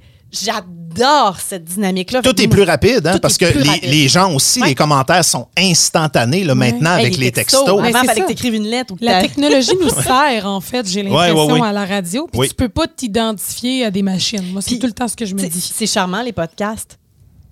[0.46, 2.22] J'adore cette dynamique-là.
[2.22, 3.84] Tout est plus rapide, hein, parce que les, rapide.
[3.90, 4.68] les gens aussi, Ouais.
[4.68, 7.62] les commentaires sont instantanés là, maintenant avec les textos.
[7.66, 8.20] Mais Avant, il c'est fallait ça.
[8.22, 8.94] que tu écrives une lettre.
[8.94, 12.26] Ou que La technologie nous sert, en fait, j'ai Ouais, l'impression, ouais, à la radio.
[12.32, 12.48] Puis Oui.
[12.48, 14.50] tu peux pas t'identifier à des machines.
[14.52, 15.60] Moi, c'est tout le temps ce que je me dis.
[15.60, 16.98] C'est charmant, les podcasts.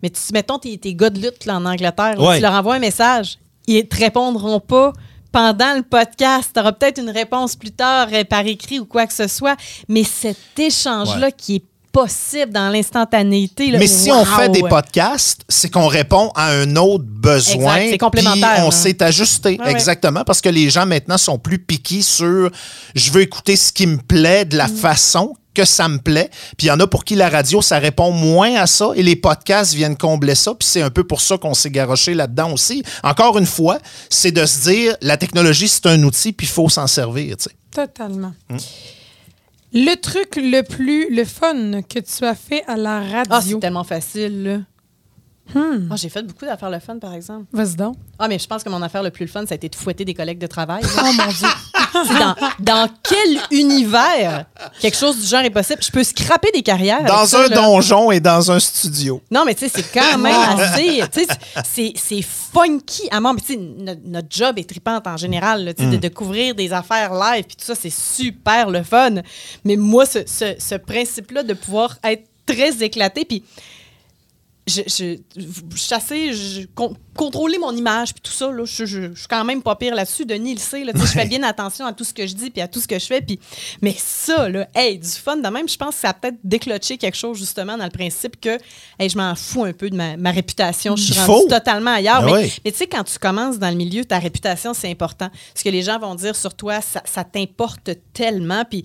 [0.03, 2.37] Mais tu, mettons tes, tes gars de lutte là, en Angleterre, là, Ouais.
[2.37, 4.93] tu leur envoies un message, ils te répondront pas
[5.33, 6.51] pendant le podcast.
[6.55, 9.57] Tu auras peut-être une réponse plus tard euh, par écrit ou quoi que ce soit.
[9.89, 13.71] Mais cet échange-là qui est possible dans l'instantanéité.
[13.73, 17.77] Mais si on fait des podcasts, c'est qu'on répond à un autre besoin.
[17.77, 18.71] Exact, c'est complémentaire, puis On là.
[18.71, 19.71] s'est ajusté, Ouais, ouais.
[19.73, 22.51] exactement, parce que les gens maintenant sont plus piqués sur
[22.95, 24.77] je veux écouter ce qui me plaît de la Mm.
[24.77, 26.31] façon que ça me plaît.
[26.57, 29.03] Puis il y en a pour qui la radio, ça répond moins à ça et
[29.03, 30.55] les podcasts viennent combler ça.
[30.55, 32.85] Puis c'est un peu pour ça qu'on s'est garoché là-dedans aussi.
[33.03, 36.69] Encore une fois, c'est de se dire la technologie, c'est un outil, puis il faut
[36.69, 37.37] s'en servir.
[37.37, 37.51] tu sais.
[37.75, 38.33] Totalement.
[38.49, 38.57] Hmm.
[39.73, 43.57] Le truc le plus le fun que tu as fait à la Ah, radio.
[43.57, 44.59] c'est tellement facile, là.
[45.55, 45.89] Hmm.
[45.91, 47.47] Ah, j'ai fait beaucoup d'affaires le fun, par exemple.
[47.53, 47.97] Vas-y donc.
[48.19, 49.75] Ah, mais je pense que mon affaire le plus le fun, ça a été de
[49.77, 50.83] fouetter des collègues de travail.
[50.85, 51.49] Oh mon Dieu.
[51.93, 54.45] Dans, dans quel univers
[54.81, 55.83] quelque chose du genre est possible?
[55.83, 57.03] Je peux scraper des carrières.
[57.05, 57.57] Dans ça, un là.
[57.57, 59.21] donjon et dans un studio.
[59.29, 61.03] Non, mais tu sais, c'est quand même assez.
[61.13, 61.27] Tu sais,
[61.65, 63.35] c'est- c'est funky à mort.
[63.35, 67.13] Notre, notre job est tripante en général, là, tu sais, de, de couvrir des affaires
[67.13, 69.15] live, puis tout ça, c'est super le fun.
[69.65, 73.43] Mais moi, ce, ce- ce principe-là de pouvoir être très éclaté, puis
[74.67, 75.17] je, je,
[75.77, 79.77] chasser, je, con- contrôler mon image, puis tout ça, là, je, suis quand même pas
[79.77, 80.25] pire là-dessus.
[80.25, 82.61] Denis le sait, là, je fais bien attention à tout ce que je dis, puis
[82.61, 83.21] à tout ce que je fais.
[83.21, 83.39] Puis,
[83.83, 86.99] mais ça, là, hey, du fun de même, je pense que ça a peut-être déclenché
[86.99, 88.59] quelque chose, justement, dans le principe que
[88.99, 90.97] hey, je m'en fous un peu de ma, ma réputation.
[90.97, 92.21] Je suis rendue totalement ailleurs.
[92.21, 92.53] Ah mais ouais.
[92.65, 95.31] mais tu sais, quand tu commences dans le milieu, ta réputation, c'est important.
[95.55, 98.85] Ce que les gens vont dire sur toi, ça, ça t'importe tellement, puis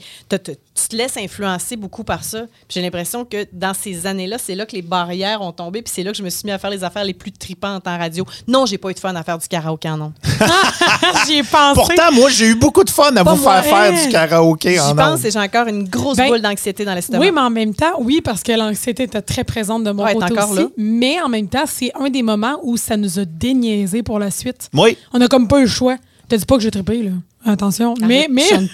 [0.79, 2.43] tu te laisses influencer beaucoup par ça.
[2.67, 6.03] J'ai l'impression que dans ces années-là, c'est là que les barrières ont tombé, puis c'est
[6.03, 8.25] là que je me suis mis à faire les affaires les plus tripantes en radio.
[8.47, 10.13] Non, j'ai pas eu de fun à faire du karaoké en ondes.
[11.25, 11.73] J'y ai pensé.
[11.75, 13.61] Pourtant, moi, j'ai eu beaucoup de fun à Pas vous moi.
[13.61, 15.25] faire faire du karaoké J'y en pense ondes.
[15.25, 17.19] et j'ai encore une grosse Ben, boule d'anxiété dans l'estomac.
[17.19, 20.13] Oui, mais en même temps, oui, parce que l'anxiété était très présente de mon Ouais,
[20.13, 20.55] côté aussi.
[20.55, 20.67] là.
[20.77, 24.29] Mais en même temps, c'est un des moments où ça nous a déniaisé pour la
[24.31, 24.69] suite.
[24.73, 24.97] Oui.
[25.13, 25.95] On n'a comme pas eu le choix.
[26.27, 27.11] T'as dit pas que j'ai trippé, là.
[27.45, 27.93] Attention.
[28.01, 28.27] Mais,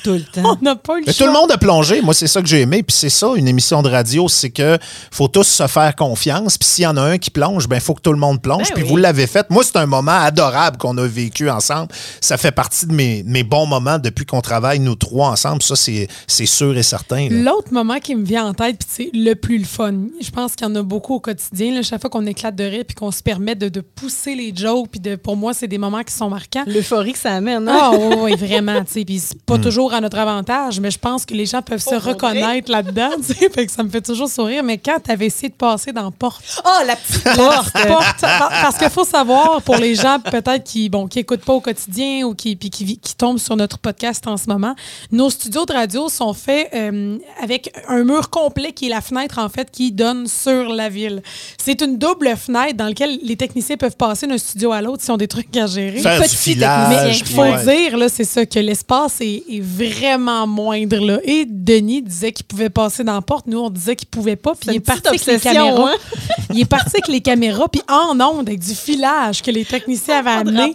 [0.04, 0.58] tout le temps.
[0.62, 1.28] on n'a pas eu le Mais choix.
[1.28, 2.02] tout le monde a plongé.
[2.02, 2.84] Moi, c'est ça que j'ai aimé.
[2.84, 4.78] Puis c'est ça, une émission de radio, c'est que
[5.12, 6.58] faut tous se faire confiance.
[6.58, 8.42] Puis s'il y en a un qui plonge, ben il faut que tout le monde
[8.42, 8.70] plonge.
[8.70, 8.90] Ben puis oui.
[8.90, 9.50] vous l'avez fait.
[9.50, 11.90] Moi, c'est un moment adorable qu'on a vécu ensemble.
[12.22, 15.62] Ça fait partie de mes, mes bons moments depuis qu'on travaille, nous trois ensemble.
[15.62, 17.28] Ça, c'est c'est sûr et certain.
[17.30, 19.94] L'autre moment qui me vient en tête, puis c'est le plus le fun.
[20.22, 21.74] Je pense qu'il y en a beaucoup au quotidien.
[21.76, 24.54] là, chaque fois qu'on éclate de rire puis qu'on se permet de, de pousser les
[24.56, 26.64] jokes, puis de, pour moi, c'est des moments qui sont marquants.
[26.68, 27.68] L'euphorie que ça amène.
[27.68, 27.78] hein?
[27.82, 28.84] Ah oui, oui, vraiment.
[28.86, 31.62] tu sais, Puis c'est pas toujours à notre avantage, mais je pense que les gens
[31.62, 33.10] peuvent se reconnaître là-dedans.
[33.18, 34.64] tu sais, fait que ça me fait toujours sourire.
[34.64, 38.78] Mais quand tu avais essayé de passer dans Porte, Ah, la petite Porte, par- parce
[38.78, 42.36] qu'il faut savoir, pour les gens peut-être qui bon qui écoutent pas au quotidien ou
[42.36, 44.76] qui, puis qui, qui tombent sur notre podcast en ce moment,
[45.12, 49.40] nos studios de radio sont faits euh, avec un mur complet qui est la fenêtre,
[49.40, 51.22] en fait, qui donne sur la ville.
[51.58, 55.12] C'est une double fenêtre dans laquelle les techniciens peuvent passer d'un studio à l'autre s'ils
[55.12, 56.00] ont des trucs à gérer.
[56.00, 56.90] Faire du filage.
[56.90, 57.64] Mais il puis faut ouais.
[57.64, 60.98] dire, là, c'est ça, que l'espace est, est vraiment moindre.
[60.98, 61.20] Là.
[61.24, 63.48] Et Denis disait qu'il pouvait passer dans la porte.
[63.48, 64.52] Nous, on disait qu'il pouvait pas.
[64.54, 65.92] Puis il est parti avec les caméras.
[65.92, 65.96] hein?
[66.54, 70.20] il est parti avec les caméras, puis en onde, avec du filage que les techniciens
[70.20, 70.74] avaient amené.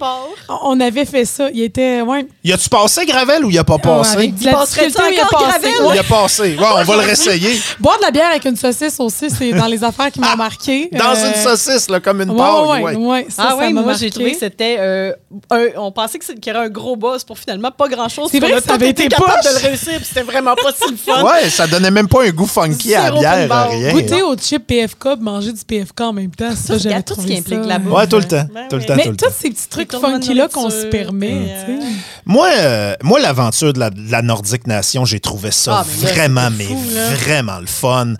[0.63, 1.49] On avait fait ça.
[1.53, 2.27] Il était, ouais.
[2.45, 4.17] Y a-tu passé Gravel ou y a pas passé?
[4.17, 4.89] avec de Il il a passé.
[4.91, 5.71] Gravel?
[5.87, 5.95] Ouais.
[5.95, 6.43] Il a passé.
[6.57, 7.61] Ouais, on va le réessayer.
[7.81, 10.89] Boire de la bière avec une saucisse aussi, c'est dans les affaires qui m'ont marqué.
[10.93, 12.97] Dans Euh, une saucisse, là, comme une Ouais, ouais, ouais.
[12.97, 15.13] ouais, ça, Ah oui, moi j'ai trouvé que c'était euh,
[15.51, 18.29] un- on pensait qu'il y aurait un gros boss pour finalement pas grand chose.
[18.31, 19.45] C'est vrai que ça avait été capable poche.
[19.55, 21.23] de le réussir, puis c'était vraiment pas si le fun.
[21.23, 23.71] Ouais, ça donnait même pas un goût funky à la bière, bar.
[23.71, 23.93] rien.
[23.93, 27.35] Goûter au chip PFK, manger du PFK en même temps, ça, j'avais tout ce trouvé
[27.35, 27.93] qui implique la bouffe.
[27.93, 28.47] Ouais, tout le temps.
[28.53, 31.55] Ben tout le temps, Mais tout le tous ces petits trucs funky-là qu'on se permet,
[31.67, 31.87] puis, tu sais.
[31.87, 31.91] euh,
[32.25, 36.69] Moi, euh, moi l'aventure de la, Nordique Nation, j'ai trouvé ça Ah, vraiment, mais
[37.17, 38.15] vraiment le fun.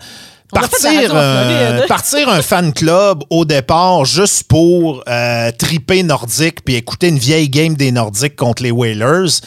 [1.13, 7.17] Euh, partir un fan club au départ juste pour euh, triper nordique puis écouter une
[7.17, 9.41] vieille game des Nordiques contre les Whalers.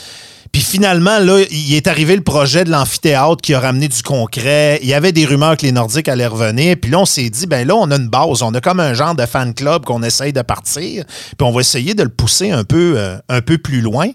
[0.53, 4.81] Puis finalement, là, il est arrivé le projet de l'amphithéâtre qui a ramené du concret.
[4.83, 6.77] Il y avait des rumeurs que les Nordiques allaient revenir.
[6.81, 8.43] Puis là, on s'est dit, ben là, on a une base.
[8.43, 11.05] On a comme un genre de fan club qu'on essaye de partir.
[11.07, 14.09] Puis on va essayer de le pousser un peu, euh, un peu plus loin.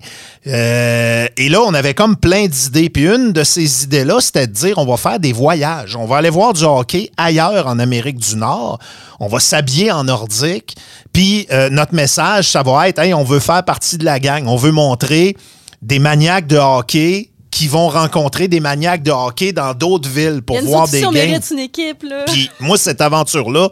[0.47, 2.89] Euh, et là, on avait comme plein d'idées.
[2.89, 5.95] Puis une de ces idées-là, c'était de dire, on va faire des voyages.
[5.95, 8.79] On va aller voir du hockey ailleurs en Amérique du Nord.
[9.21, 10.75] On va s'habiller en nordique.
[11.13, 14.45] Puis euh, notre message, ça va être, hey, on veut faire partie de la gang.
[14.47, 15.37] On veut montrer
[15.85, 20.59] des maniaques de hockey qui vont rencontrer des maniaques de hockey dans d'autres villes pour
[20.61, 21.13] voir des games.
[21.13, 22.25] mérite une équipe, là.
[22.25, 23.69] Puis moi, cette aventure-là,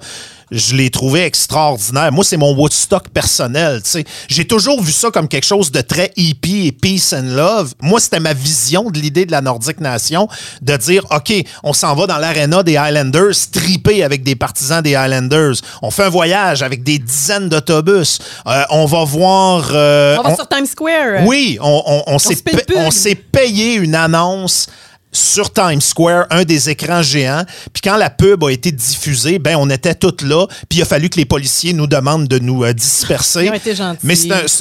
[0.51, 2.11] je l'ai trouvée extraordinaire.
[2.11, 3.81] Moi, c'est mon Woodstock personnel.
[3.83, 4.03] tu sais.
[4.27, 7.73] J'ai toujours vu ça comme quelque chose de très hippie et peace and love.
[7.81, 10.27] Moi, c'était ma vision de l'idée de la Nordique Nation,
[10.61, 14.95] de dire, OK, on s'en va dans l'aréna des Highlanders, triper avec des partisans des
[14.95, 15.55] Highlanders.
[15.81, 18.19] On fait un voyage avec des dizaines d'autobus.
[18.47, 19.69] Euh, on va voir...
[19.73, 21.25] euh, on va on- sur Times Square.
[21.25, 24.67] oui, on, on- s'est pa- on s'est payé une annonce
[25.13, 27.43] sur Times Square, un des écrans géants.
[27.71, 30.45] Puis quand la pub a été diffusée, ben on était toutes là.
[30.69, 33.45] Puis il a fallu que les policiers nous demandent de nous euh, disperser.
[33.45, 33.99] Ils ont été gentils.
[34.03, 34.15] Mais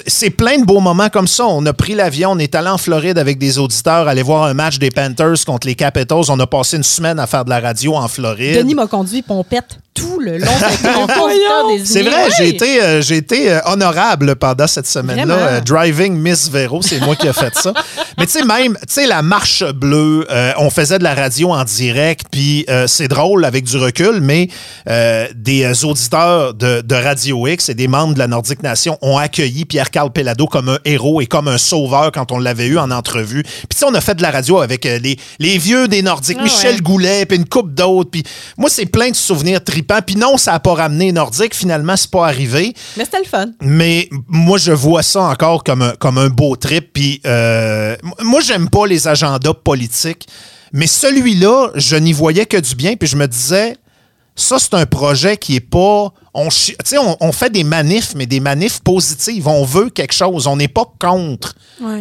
[0.07, 1.47] c'est plein de beaux moments comme ça.
[1.47, 4.55] On a pris l'avion, on est allé en Floride avec des auditeurs, aller voir un
[4.55, 6.25] match des Panthers contre les Capitals.
[6.29, 8.59] On a passé une semaine à faire de la radio en Floride.
[8.59, 10.47] Denis m'a conduit, pète tout le long.
[11.85, 12.31] C'est vrai, Ouais.
[12.37, 15.35] j'ai été, euh, j'ai été euh, honorable pendant cette semaine-là.
[15.35, 17.73] Euh, driving Miss Vero, c'est moi qui ai fait ça.
[18.19, 21.53] Mais tu sais, même, tu sais, la marche bleue, euh, on faisait de la radio
[21.53, 24.49] en direct, puis euh, c'est drôle avec du recul, mais
[24.89, 29.19] euh, des auditeurs de, de Radio X et des membres de la Nordique Nation ont
[29.19, 32.91] accueilli Pierre-Carl Pellado comme un héros et comme un sauveur quand on l'avait eu en
[32.91, 33.45] entrevue.
[33.45, 36.77] Puis on a fait de la radio avec les, les vieux des Nordiques, Ah Michel
[36.77, 36.81] ouais.
[36.81, 38.11] Goulet, puis une coupe d'autres.
[38.11, 38.25] Puis
[38.57, 40.01] moi, c'est plein de souvenirs tripants.
[40.05, 41.55] Puis non, ça n'a pas ramené Nordique.
[41.55, 42.75] Finalement, c'est pas arrivé.
[42.97, 43.47] Mais c'était le fun.
[43.61, 46.93] Mais moi, je vois ça encore comme un, comme un beau trip.
[46.93, 47.21] Puis
[48.21, 50.27] moi, j'aime pas les agendas politiques.
[50.73, 52.97] Mais celui-là, je n'y voyais que du bien.
[52.97, 53.77] Puis je me disais,
[54.35, 56.13] ça, c'est un projet qui est pas.
[56.35, 59.47] On, fait des manifs, mais des manifs positives.
[59.49, 60.47] On veut quelque chose.
[60.47, 61.55] On n'est pas contre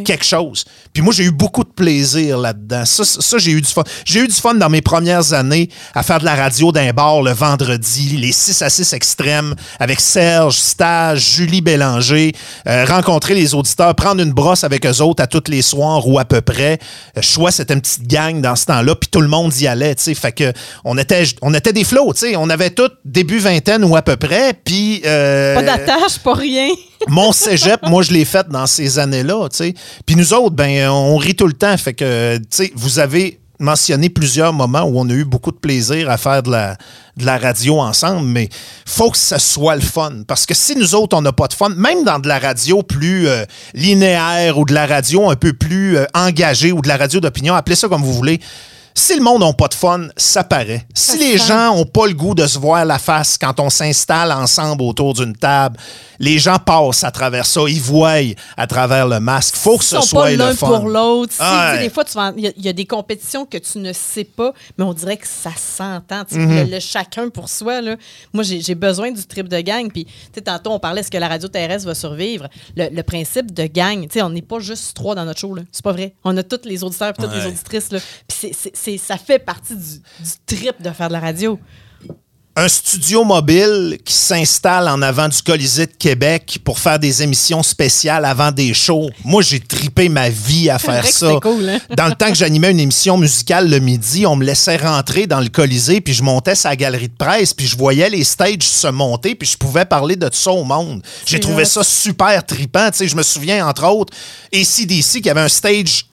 [0.05, 0.63] quelque chose.
[0.93, 2.85] Puis moi, j'ai eu beaucoup de plaisir là-dedans.
[2.85, 3.83] Ça, ça, j'ai eu du fun.
[4.05, 7.21] J'ai eu du fun dans mes premières années à faire de la radio d'un bar
[7.21, 12.33] le vendredi, les 6 à 6 extrêmes, avec Serge, Stage, Julie Bélanger,
[12.67, 16.19] euh, rencontrer les auditeurs, prendre une brosse avec eux autres à tous les soirs ou
[16.19, 16.79] à peu près.
[17.17, 19.95] Euh, choix, c'était une petite gang dans ce temps-là, puis tout le monde y allait,
[19.95, 20.13] tu sais.
[20.13, 20.53] Fait que
[20.85, 22.35] on était, on était des flots, tu sais.
[22.37, 24.20] On avait tout début vingtaine ou à peu près,
[24.63, 25.01] puis...
[25.05, 26.69] euh, Pas d'attache, pas rien.
[27.07, 29.73] mon cégep, moi, je l'ai fait dans ces années-là, tu sais.
[30.05, 31.75] Puis nous autres, ben, on rit tout le temps.
[31.77, 35.57] Fait que, tu sais, vous avez mentionner plusieurs moments où on a eu beaucoup de
[35.57, 36.77] plaisir à faire de la,
[37.15, 38.49] de la radio ensemble, mais
[38.85, 40.23] faut que ça soit le fun.
[40.27, 42.81] Parce que si nous autres, on n'a pas de fun, même dans de la radio
[42.81, 46.97] plus euh, linéaire ou de la radio un peu plus euh, engagée ou de la
[46.97, 48.39] radio d'opinion, appelez ça comme vous voulez,
[48.93, 50.85] si le monde n'a pas de fun, ça paraît.
[50.93, 53.69] Si Ça les gens n'ont pas le goût de se voir la face quand on
[53.69, 55.77] s'installe ensemble autour d'une table,
[56.19, 58.19] les gens passent à travers ça, ils voient
[58.57, 59.55] à travers le masque.
[59.55, 60.67] faut que Ils ce sont soit pas le l'un fun.
[60.67, 61.33] pour l'autre.
[61.33, 62.03] Tu sais, Des fois,
[62.37, 64.93] il y, a- il y a des compétitions que tu ne sais pas, mais on
[64.93, 66.23] dirait que ça s'entend.
[66.25, 66.55] tu sais, Mhm.
[66.57, 67.81] le, le chacun pour soi.
[67.81, 67.95] Là.
[68.33, 69.89] Moi, j'ai besoin du trip de gang.
[69.91, 72.47] Puis, tu sais, tantôt, on parlait est-ce que la radio terrestre va survivre.
[72.75, 75.55] Le, le principe de gang, tu sais, on n'est pas juste trois dans notre show.
[75.71, 76.13] C'est pas vrai.
[76.23, 77.91] On a tous les auditeurs et toutes les auditrices.
[77.91, 77.99] là.
[78.27, 81.59] Puis, c'est- c'est- ça fait partie du, du trip de faire de la radio.
[82.57, 87.63] un studio mobile qui s'installe en avant du Colisée de Québec pour faire des émissions
[87.63, 89.09] spéciales avant des shows.
[89.23, 91.39] Moi, j'ai tripé ma vie à faire ça.
[91.41, 91.79] cool, hein?
[91.95, 95.39] Dans le temps que j'animais une émission musicale le midi, on me laissait rentrer dans
[95.39, 98.87] le Colisée, puis je montais sa galerie de presse, puis je voyais les stages se
[98.87, 101.01] monter, puis je pouvais parler de ça au monde.
[101.25, 102.43] J'ai trouvé ça super
[102.93, 104.13] sais, je me souviens, entre autres,
[104.53, 106.05] ACDC qui avait un stage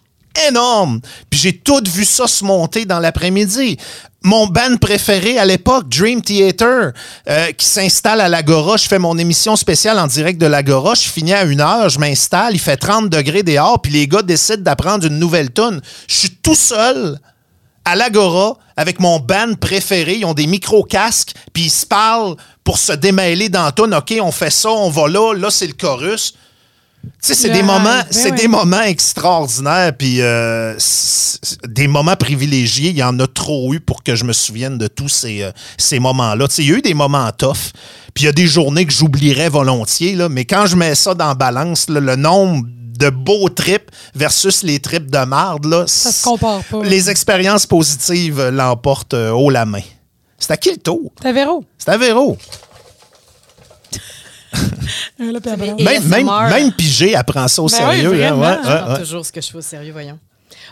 [0.48, 1.00] énorme.
[1.30, 3.76] Puis j'ai tout vu ça se monter dans l'après-midi.
[4.22, 6.92] Mon band préféré à l'époque, Dream Theater,
[7.28, 8.76] euh, qui s'installe à l'Agora.
[8.76, 10.94] Je fais mon émission spéciale en direct de l'Agora.
[10.94, 14.22] Je finis à une heure, je m'installe, il fait 30 degrés dehors, puis les gars
[14.22, 15.80] décident d'apprendre une nouvelle tune.
[16.08, 17.18] Je suis tout seul
[17.84, 20.16] à l'Agora avec mon band préféré.
[20.16, 23.94] Ils ont des micro-casques, puis ils se parlent pour se démêler dans la tune.
[23.94, 26.34] OK, on fait ça, on va là, là, c'est le chorus.
[27.22, 28.38] Tu sais, c'est des moments, ben c'est oui.
[28.38, 30.74] des moments extraordinaires, puis euh,
[31.68, 32.90] des moments privilégiés.
[32.90, 35.50] Il y en a trop eu pour que je me souvienne de tous ces, euh,
[35.76, 36.48] ces moments-là.
[36.48, 37.72] Tu sais, il y a eu des moments tough,
[38.14, 41.14] puis il y a des journées que j'oublierais volontiers, là, mais quand je mets ça
[41.14, 42.66] dans la balance, là, le nombre
[42.98, 46.82] de beaux trips versus les trips de marde, là, Ça se compare pas.
[46.82, 49.82] les expériences positives euh, l'emportent haut la main.
[50.40, 51.12] C'est à qui le tour?
[51.20, 51.64] T'as Véro.
[51.78, 52.36] C'est à Véro.
[52.36, 53.96] Euh, là, puis elle Mais- balance.
[53.96, 54.37] Et
[55.18, 58.10] Même, même, Pigé apprend ça au Ben sérieux.
[58.10, 60.18] oui, hein, ouais, ouais, toujours ce que je fais au sérieux, voyons.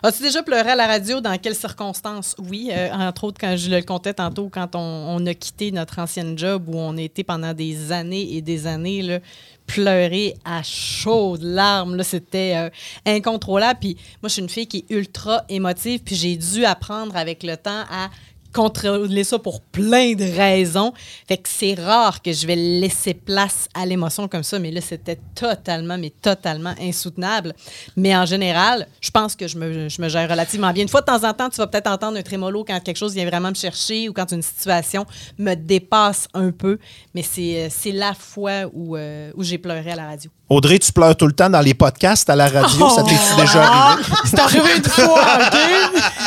[0.02, 1.20] As-tu déjà pleuré à la radio?
[1.20, 2.34] Dans quelles circonstances?
[2.38, 5.98] Oui, euh, entre autres, quand je le comptais tantôt, quand on, on a quitté notre
[5.98, 9.18] ancienne job où on était pendant des années et des années, là,
[9.66, 12.70] pleurer à chaudes larmes, là, c'était euh,
[13.06, 13.80] incontrôlable.
[13.80, 17.42] Puis moi, je suis une fille qui est ultra émotive, puis j'ai dû apprendre avec
[17.42, 18.10] le temps à
[18.52, 20.92] contrôler ça pour plein de raisons.
[21.28, 24.80] Fait que c'est rare que je vais laisser place à l'émotion comme ça, mais là,
[24.80, 27.54] c'était totalement, mais totalement insoutenable.
[27.96, 30.82] Mais en général, je pense que je me, je me gère relativement bien.
[30.82, 33.14] Une fois de temps en temps, tu vas peut-être entendre un trémolo quand quelque chose
[33.14, 35.06] vient vraiment me chercher ou quand une situation
[35.38, 36.78] me dépasse un peu,
[37.14, 40.30] mais c'est euh, la fois où, euh, où j'ai pleuré à la radio.
[40.48, 42.88] Audrey, tu pleures tout le temps dans les podcasts à la radio.
[42.90, 43.40] Ça t'est-tu Oh!
[43.40, 44.02] déjà arrivé?
[44.24, 45.58] C'est arrivé une fois, OK?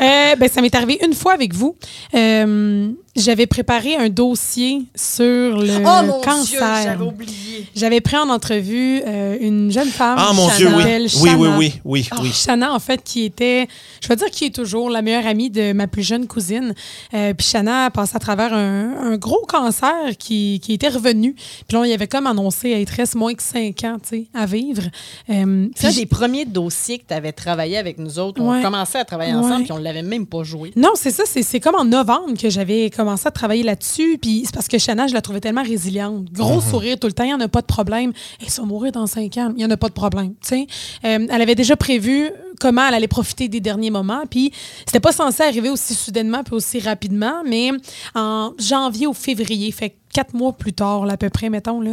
[0.00, 1.76] Euh, ben, ça m'est arrivé une fois avec vous.
[2.14, 5.24] Euh, j'avais préparé un dossier sur
[5.58, 6.98] le oh cancer.
[7.00, 7.66] oublié.
[7.74, 10.16] J'avais pris en entrevue euh, une jeune femme.
[10.18, 10.84] Ah, mon qui Dieu, oui.
[11.22, 12.32] Oui, oui, oui, oui, oui.
[12.32, 13.66] Shanna, en fait, qui était,
[14.00, 16.74] je vais dire qui est toujours la meilleure amie de ma plus jeune cousine.
[17.14, 21.34] Euh, puis Shanna passe à travers un, un gros cancer qui, qui était revenu.
[21.34, 24.26] Puis là, il y avait comme annoncé, elle reste moins que 5 ans, tu sais,
[24.34, 24.82] à vivre.
[25.30, 28.40] Euh, C'est des premiers dossiers que tu avais travaillé avec nous autres.
[28.40, 28.62] On Ouais.
[28.62, 29.38] commençait à travailler Ouais.
[29.40, 30.72] ensemble, puis on l'avait même pas joué.
[30.76, 31.24] Non, c'est ça.
[31.26, 34.18] C'est c'est comme en novembre que j'avais commencé à travailler là-dessus.
[34.20, 36.24] Puis c'est parce que Shanna, je la trouvais tellement résiliente.
[36.32, 38.12] Gros sourire tout le temps, il n'y en a pas de problème.
[38.40, 40.34] Elle va mourir dans cinq ans, il n'y en a pas de problème.
[40.42, 40.66] tu sais.
[41.04, 44.24] Euh, elle avait déjà prévu comment elle allait profiter des derniers moments.
[44.28, 44.52] Puis
[44.86, 47.70] c'était pas censé arriver aussi soudainement puis aussi rapidement, mais
[48.16, 51.80] en janvier ou février, fait que quatre mois plus tard, là, à peu près, mettons,
[51.82, 51.90] là,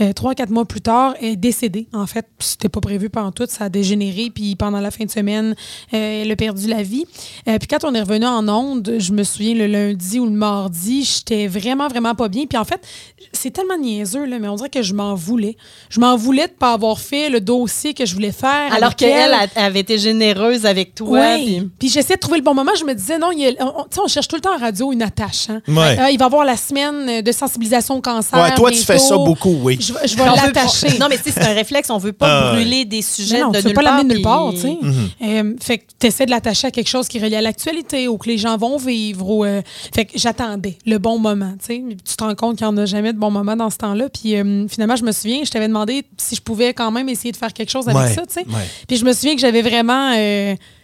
[0.00, 2.26] euh, trois, quatre mois plus tard, elle est décédée, en fait.
[2.38, 5.54] C'était pas prévu pendant tout, ça a dégénéré, puis pendant la fin de semaine,
[5.92, 7.04] euh, elle a perdu la vie.
[7.48, 10.30] Euh, puis quand on est revenu en onde, je me souviens, le lundi ou le
[10.30, 12.46] mardi, j'étais vraiment, vraiment pas bien.
[12.46, 12.80] Puis en fait,
[13.32, 15.56] c'est tellement niaiseux, là, mais on dirait que je m'en voulais.
[15.90, 18.72] Je m'en voulais de pas avoir fait le dossier que je voulais faire.
[18.72, 18.94] Alors elle.
[18.96, 21.20] qu'elle avait été généreuse avec toi.
[21.36, 21.44] Oui.
[21.44, 22.72] puis- Puis j'essayais de trouver le bon moment.
[22.78, 24.54] Je me disais, non, il y a- on, tu sais, on cherche tout le temps
[24.54, 25.50] en radio une attache.
[25.50, 25.60] hein.
[25.68, 25.98] Ouais.
[26.00, 28.38] Euh, il va y avoir la semaine de sensibilisation au cancer.
[28.38, 29.78] Ouais, toi, tu fais ça beaucoup, oui.
[29.80, 30.98] Je, vais- je l'attacher.
[30.98, 31.90] Non, mais tu sais, c'est un réflexe.
[31.90, 33.96] On veut pas Ah, brûler des sujets non, de tu veux nulle pas part.
[33.98, 34.78] l'amener nulle part, puis- tu sais.
[35.24, 38.08] Euh, fait que tu essaies de l'attacher à quelque chose qui est relié à l'actualité
[38.08, 39.28] ou que les gens vont vivre.
[39.28, 39.62] Ou, euh,
[39.94, 41.82] fait que j'attendais le bon moment, tu sais.
[42.04, 44.08] Tu te rends compte qu'il n'y en a jamais de bon moment dans ce temps-là.
[44.08, 47.32] Puis euh, finalement, je me souviens, je t'avais demandé si je pouvais quand même essayer
[47.32, 48.40] de faire quelque chose avec Ouais, ça, tu sais.
[48.40, 48.66] ouais.
[48.88, 50.12] Puis je me souviens que j'avais vraiment...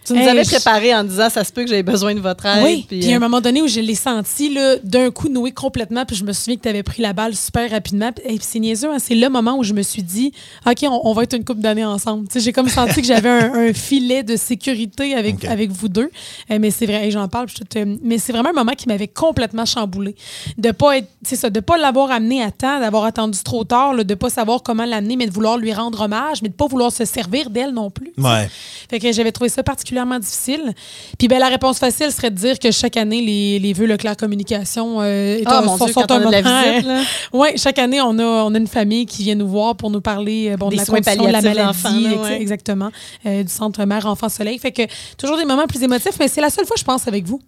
[0.05, 2.45] Tu nous Hey, avais préparé en disant ça se peut que j'avais besoin de votre
[2.45, 2.63] aide.
[2.63, 5.29] Oui, puis, puis à un euh, moment donné où je l'ai senti là, d'un coup
[5.29, 8.11] noué complètement, puis je me souviens que tu avais pris la balle super rapidement.
[8.11, 10.31] Puis, hey, puis c'est niaiseux, hein, c'est le moment où je me suis dit,
[10.65, 12.27] OK, on, on va être une couple d'années ensemble.
[12.27, 15.89] Tu sais, J'ai comme senti que j'avais un, un filet de sécurité avec, avec vous
[15.89, 16.09] deux.
[16.51, 18.87] Euh, mais c'est vrai, j'en parle, puis je te- mais c'est vraiment un moment qui
[18.87, 20.15] m'avait complètement chamboulé.
[20.57, 23.93] De pas être, c'est ça, de pas l'avoir amené à temps, d'avoir attendu trop tard,
[23.93, 26.67] là, de pas savoir comment l'amener, mais de vouloir lui rendre hommage, mais de pas
[26.67, 28.11] vouloir se servir d'elle non plus.
[28.17, 28.49] Ouais.
[28.89, 29.63] Fait que j'avais trouvé ça
[29.93, 30.73] particulièrement difficile.
[31.17, 34.17] Puis ben, la réponse facile serait de dire que chaque année, les, les vœux Leclerc
[34.17, 37.01] Communication euh, est Ah, un- mon sont, Dieu, sont la moment,
[37.33, 40.01] ouais, chaque année, on a, on a une famille qui vient nous voir pour nous
[40.01, 42.41] parler euh, bon, Des de la soins condition de la maladie, là, ouais.
[42.41, 42.89] exactement,
[43.25, 44.57] euh, du centre mère enfant soleil.
[44.59, 44.83] Fait que
[45.17, 47.39] toujours des moments plus émotifs, mais c'est la seule fois, je pense, avec vous.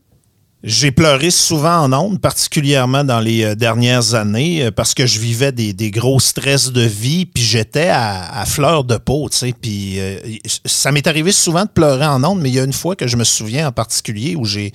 [0.68, 5.20] J'ai pleuré souvent en ondes, particulièrement dans les euh, dernières années, euh, parce que je
[5.20, 9.54] vivais des, des gros stress de vie, puis j'étais à, fleur de peau, tu sais.
[9.54, 10.18] Puis euh,
[10.66, 13.06] ça m'est arrivé souvent de pleurer en ondes, mais il y a une fois que
[13.06, 14.72] je me souviens en particulier où j'ai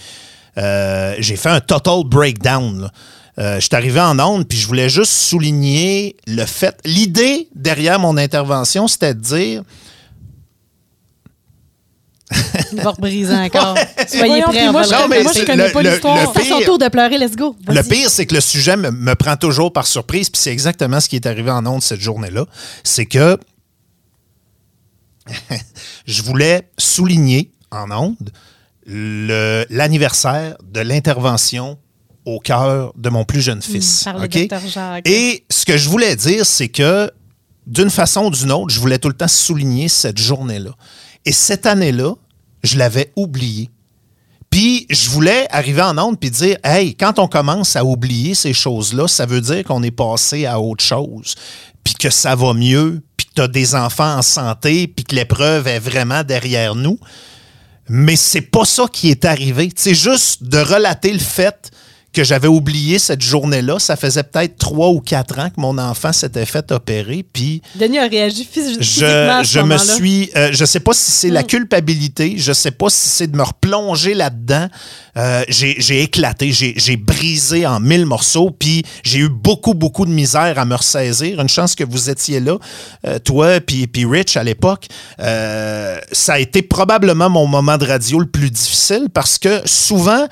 [0.59, 2.89] euh, fait un total breakdown.
[3.37, 6.79] je suis arrivé en ondes, puis je voulais juste souligner le fait.
[6.85, 9.63] L'idée derrière mon intervention, c'était de dire
[12.73, 13.77] Il va rebriser encore.
[14.09, 14.71] Soyez prêts.
[14.71, 16.33] moi, je Non, connais, mais moi, je c'est connais le- pas l'histoire.
[16.37, 17.57] C'est son pire- tour de pleurer, let's go.
[17.67, 21.01] Le pire, c'est que le sujet me, me prend toujours par surprise, puis c'est exactement
[21.01, 22.47] ce qui est arrivé en ondes cette journée-là.
[22.85, 23.37] C'est que
[26.07, 28.31] je voulais souligner en ondes
[28.87, 31.79] l'anniversaire de l'intervention
[32.25, 34.05] au cœur de mon plus jeune fils.
[34.05, 35.09] Docteur Jacques.
[35.09, 37.11] Et ce que je voulais dire, c'est que
[37.67, 40.71] d'une façon ou d'une autre, je voulais tout le temps souligner cette journée-là.
[41.25, 42.15] Et cette année-là,
[42.63, 43.71] je l'avais oublié.
[44.51, 48.53] Puis je voulais arriver en onde puis dire hey, quand on commence à oublier ces
[48.53, 51.37] choses-là, ça veut dire qu'on est passé à autre chose,
[51.85, 55.15] puis que ça va mieux, puis que tu as des enfants en santé, puis que
[55.15, 56.99] l'épreuve est vraiment derrière nous.
[57.89, 59.71] Mais c'est pas ça qui est arrivé.
[59.75, 61.71] C'est juste de relater le fait
[62.13, 63.79] que j'avais oublié cette journée-là.
[63.79, 67.99] Ça faisait peut-être trois ou quatre ans que mon enfant s'était fait opérer, puis Denis
[67.99, 69.05] a réagi phys- physiquement je,
[69.41, 70.31] à ce je me suis.
[70.37, 71.47] euh, je sais pas si c'est la Mm.
[71.47, 74.69] culpabilité, je sais pas si c'est de me replonger là-dedans.
[75.17, 80.11] Euh, j'ai éclaté, j'ai j'ai brisé en mille morceaux, puis j'ai eu beaucoup, beaucoup de
[80.13, 81.41] misère à me ressaisir.
[81.41, 82.57] Une chance que vous étiez là,
[83.07, 84.87] euh, toi puis puis Rich à l'époque.
[85.21, 90.27] Euh, ça a été probablement mon moment de radio le plus difficile parce que souvent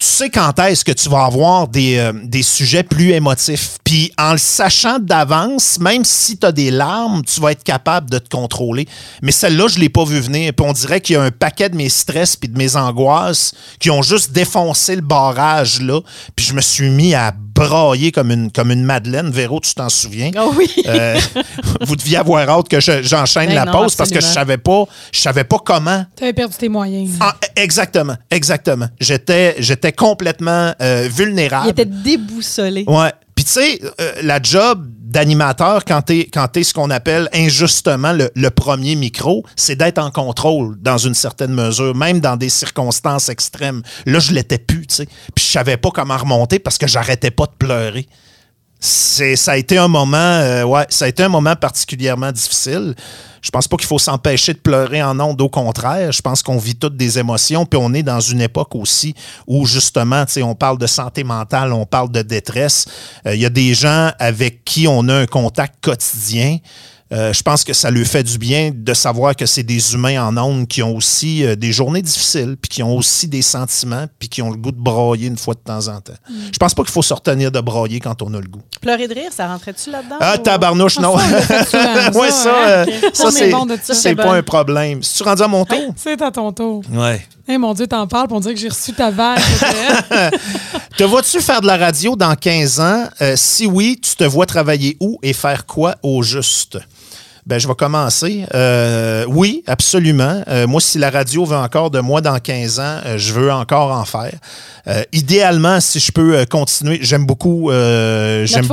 [0.00, 3.76] tu sais quand est-ce que tu vas avoir des, euh, des sujets plus émotifs.
[3.84, 8.08] Puis en le sachant d'avance, même si tu as des larmes, tu vas être capable
[8.08, 8.88] de te contrôler.
[9.20, 10.54] Mais celle-là, je ne l'ai pas vu venir.
[10.54, 13.52] Puis on dirait qu'il y a un paquet de mes stress puis de mes angoisses
[13.78, 16.00] qui ont juste défoncé le barrage là.
[16.34, 17.34] Puis je me suis mis à
[17.68, 19.30] brailler comme une, comme une madeleine.
[19.30, 20.30] Véro, tu t'en souviens?
[20.38, 20.70] Oh oui.
[20.86, 21.18] Euh,
[21.82, 24.58] vous deviez avoir hâte que je- j'enchaîne Ben la non, pause parce que je savais
[24.58, 27.10] pas, je savais pas comment Tu avais perdu tes moyens.
[27.20, 28.86] ah, exactement, exactement.
[29.00, 31.66] J'étais, j'étais complètement euh, vulnérable.
[31.68, 32.84] Il était déboussolé.
[32.86, 33.12] Ouais.
[33.40, 38.30] Puis tu sais, euh, la job d'animateur, quand quand t'es ce qu'on appelle injustement le,
[38.36, 43.30] le premier micro, c'est d'être en contrôle dans une certaine mesure, même dans des circonstances
[43.30, 43.80] extrêmes.
[44.04, 45.06] Là, je l'étais plus, tu sais.
[45.34, 48.08] Puis je savais pas comment remonter parce que j'arrêtais pas de pleurer.
[48.82, 52.94] C'est, ça a été un moment, euh, ouais, ça a été un moment particulièrement difficile.
[53.42, 56.12] Je pense pas qu'il faut s'empêcher de pleurer en ondes, au contraire.
[56.12, 59.14] Je pense qu'on vit toutes des émotions, puis on est dans une époque aussi
[59.46, 62.86] où justement, on parle de santé mentale, on parle de détresse.
[63.26, 66.56] Euh, Il y a des gens avec qui on a un contact quotidien.
[67.12, 70.24] Euh, je pense que ça lui fait du bien de savoir que c'est des humains
[70.24, 74.06] en ondes qui ont aussi euh, des journées difficiles, puis qui ont aussi des sentiments,
[74.20, 76.12] puis qui ont le goût de brailler une fois de temps en temps.
[76.52, 78.62] Je pense pas qu'il faut se retenir de brailler quand on a le goût.
[78.80, 80.16] Pleurer de rire, ça rentrait-tu là-dedans?
[80.20, 81.18] Ah, ou- tabarnouche, Ah, non.
[81.18, 82.66] ça, fait souvent, ouais, ça, ça, hein?
[82.68, 84.32] euh, ça c'est bon ça, pas bon.
[84.32, 85.02] un problème.
[85.02, 85.92] Si tu rendu à mon tour?
[85.96, 86.82] C'est à ton tour.
[86.92, 87.26] Ouais.
[87.48, 89.40] Eh mon Dieu, t'en parles, on dirait que j'ai reçu ta vague.
[90.96, 93.08] Te vois-tu faire de la radio dans 15 ans?
[93.20, 96.78] Euh, si oui, tu te vois travailler où et faire quoi au juste?
[97.46, 98.44] Ben, je vais commencer.
[98.54, 100.42] Euh, oui, absolument.
[100.48, 103.50] Euh, moi, si la radio veut encore de moi dans 15 ans, euh, je veux
[103.52, 104.32] encore en faire.
[105.12, 108.66] Idéalement, si je peux continuer, j'aime beaucoup, j'aime,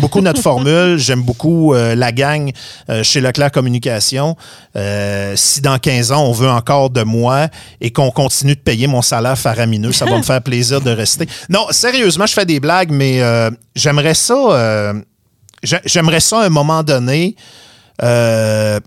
[0.00, 2.50] beaucoup notre formule, j'aime beaucoup la gang
[3.02, 4.36] chez Leclerc Communication.
[5.34, 7.48] Si dans 15 ans, on veut encore de moi
[7.80, 11.26] et qu'on continue de payer mon salaire faramineux, ça va me faire plaisir de rester.
[11.50, 13.20] Non, sérieusement, je fais des blagues, mais
[13.74, 14.92] j'aimerais ça,
[15.62, 17.36] j'ai- j'aimerais ça à un moment donné.
[18.02, 18.80] Euh,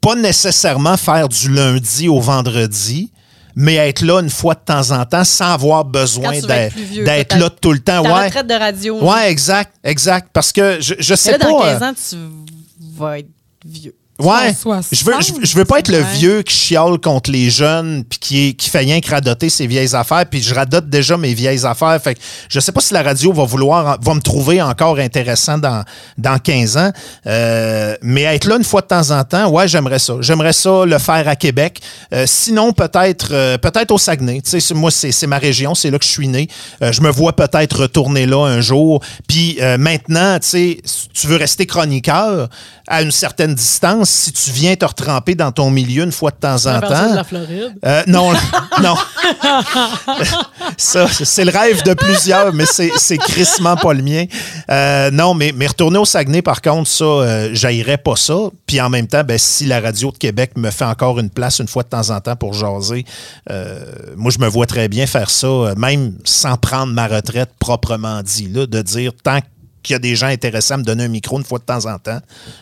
[0.00, 3.12] pas nécessairement faire du lundi au vendredi,
[3.54, 7.72] mais être là une fois de temps en temps sans avoir besoin d'être là tout
[7.72, 8.02] le temps.
[8.02, 9.00] Ta Ouais, retraite de radio.
[9.00, 10.28] ouais, exact, exact.
[10.32, 11.78] Parce que je, sais là, dans pas.
[11.78, 13.28] 15 euh, ans, tu vas être
[13.64, 13.94] vieux.
[14.18, 14.54] Ouais,
[14.92, 18.18] je veux, je, je veux pas être le vieux qui chiale contre les jeunes puis
[18.18, 21.64] qui, qui fait rien que radoter ses vieilles affaires puis je radote déjà mes vieilles
[21.64, 21.98] affaires.
[22.00, 25.58] Fait que je sais pas si la radio va vouloir, va me trouver encore intéressant
[25.58, 25.82] dans,
[26.18, 26.92] dans 15 ans.
[27.26, 30.14] Euh, mais être là une fois de temps en temps, ouais, j'aimerais ça.
[30.20, 31.80] J'aimerais ça le faire à Québec.
[32.12, 34.42] Euh, sinon, peut-être euh, peut-être au Saguenay.
[34.42, 36.48] Tu sais, moi, c'est c'est ma région, c'est là que je suis né.
[36.82, 39.02] Euh, je me vois peut-être retourner là un jour.
[39.26, 42.48] Puis euh, maintenant, tu sais, si tu veux rester chroniqueur
[42.88, 46.36] à une certaine distance, si tu viens te retremper dans ton milieu une fois de
[46.36, 47.14] temps en partir de temps.
[47.14, 47.78] la Floride.
[47.84, 48.32] Euh, non,
[48.82, 48.96] non.
[50.76, 54.24] ça, c'est le rêve de plusieurs, mais c'est c'est crissement pas le mien.
[54.70, 58.36] Euh, non, mais, mais retourner au Saguenay, par contre, ça, euh, j'haïrais pas ça.
[58.66, 61.58] Puis en même temps, ben, si la radio de Québec me fait encore une place
[61.58, 63.04] une fois de temps en temps pour jaser,
[63.50, 63.84] euh,
[64.16, 68.48] moi, je me vois très bien faire ça, même sans prendre ma retraite proprement dit,
[68.48, 69.40] là, de dire tant
[69.82, 71.86] qu'il y a des gens intéressants à me donner un micro une fois de temps
[71.86, 72.20] en temps,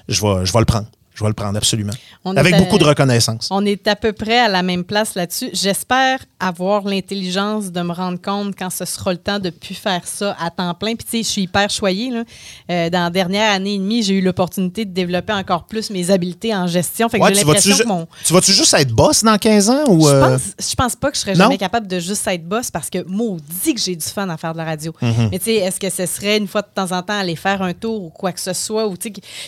[0.09, 0.87] je vais, je vais le prendre.
[1.21, 1.93] Je vais le prendre, absolument.
[2.25, 3.49] On Avec à- beaucoup de reconnaissance.
[3.51, 5.51] On est à peu près à la même place là-dessus.
[5.53, 10.01] J'espère avoir l'intelligence de me rendre compte quand ce sera le temps de plus faire
[10.07, 10.95] ça à temps plein.
[10.95, 12.11] Puis, tu sais, je suis hyper choyée.
[12.11, 12.25] Là.
[12.71, 16.11] Euh, dans la dernière année et demie, j'ai eu l'opportunité de développer encore plus mes
[16.11, 17.11] habiletés en gestion.
[17.11, 19.85] Fait que Ouais, j'ai l'impression que mon, tu vas-tu juste être boss dans 15 ans
[19.89, 20.09] ou.
[20.09, 21.45] Je euh, pense, je pense pas que je serais Non?
[21.45, 24.53] jamais capable de juste être boss parce que maudit que j'ai du fun à faire
[24.55, 24.95] de la radio.
[25.03, 25.29] Mhm.
[25.33, 27.61] Mais tu sais, est-ce que ce serait une fois de temps en temps aller faire
[27.61, 28.89] un tour ou quoi que ce soit?
[28.89, 28.95] Ou,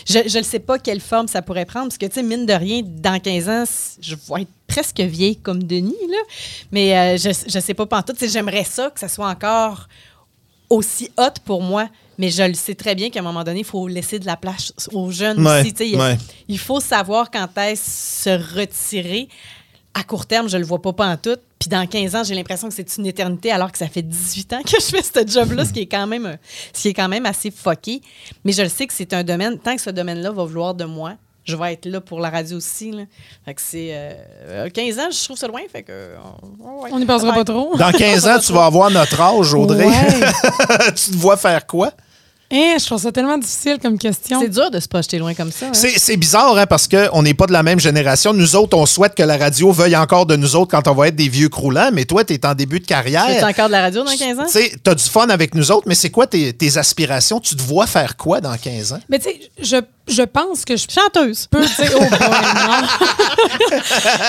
[0.07, 2.53] je ne sais pas quelle forme ça pourrait prendre parce que, tu sais, mine de
[2.53, 3.63] rien, dans 15 ans,
[4.01, 6.17] je vais être presque vieille comme Denis, là.
[6.71, 8.17] Mais euh, je, je sais pas pantoute.
[8.27, 9.87] J'aimerais ça que ça soit encore
[10.69, 11.89] aussi hot pour moi.
[12.19, 14.37] Mais je le sais très bien qu'à un moment donné, il faut laisser de la
[14.37, 15.73] place aux jeunes Ouais, aussi.
[15.73, 16.15] Tu sais, il- ouais.
[16.47, 19.27] il faut savoir quand est-ce se retirer.
[19.95, 21.37] À court terme, je le vois pas en tout.
[21.59, 24.53] Puis dans 15 ans, j'ai l'impression que c'est une éternité alors que ça fait 18
[24.53, 26.37] ans que je fais ce job-là, ce qui est quand même
[26.73, 28.01] ce qui est quand même assez fucké.
[28.43, 30.85] Mais je le sais que c'est un domaine, tant que ce domaine-là va vouloir de
[30.85, 31.13] moi,
[31.45, 32.91] je vais être là pour la radio aussi.
[32.91, 33.03] Là.
[33.45, 35.61] Fait que c'est euh, 15 ans, je trouve ça loin.
[35.71, 36.15] Fait que, euh,
[36.59, 36.89] ouais.
[36.91, 37.75] On n'y passera pas trop.
[37.77, 39.85] Dans 15 ans, tu vas avoir notre âge, Audrey.
[39.85, 40.19] Ouais.
[40.95, 41.91] tu te vois faire quoi?
[42.55, 44.39] Hein, je trouve ça tellement difficile comme question.
[44.39, 45.67] C'est dur de se projeter loin comme ça.
[45.67, 45.73] hein.
[45.73, 48.31] C'est c'est bizarre, hein, parce qu'on n'est pas de la même génération.
[48.31, 51.07] Nous autres, on souhaite que la radio veuille encore de nous autres quand on va
[51.07, 53.25] être des vieux croulants, mais toi, tu es en début de Tu carrière.
[53.25, 54.43] fais encore de la radio dans 15 ans?
[54.45, 57.39] Tu sais, t'as du fun avec nous autres, mais c'est quoi tes, tes aspirations?
[57.39, 58.99] Tu te vois faire quoi dans 15 ans?
[59.09, 59.77] Mais tu sais, je,
[60.07, 61.47] je pense que je Chanteuse.
[61.49, 61.91] peux dire.
[61.95, 62.87] Oh boy, non?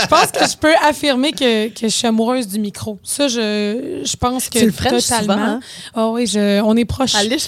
[0.03, 2.99] je pense que je peux affirmer que, que je suis amoureuse du micro.
[3.03, 5.01] Ça, je, je pense que Tu le totalement.
[5.35, 5.61] souvent, hein?
[5.95, 6.87] Ah oui, je, on est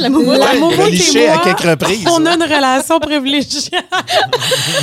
[0.00, 0.38] la moumoute.
[0.38, 2.04] La moumoute et liché à quelques reprises.
[2.10, 3.70] On a une relation privilégiée.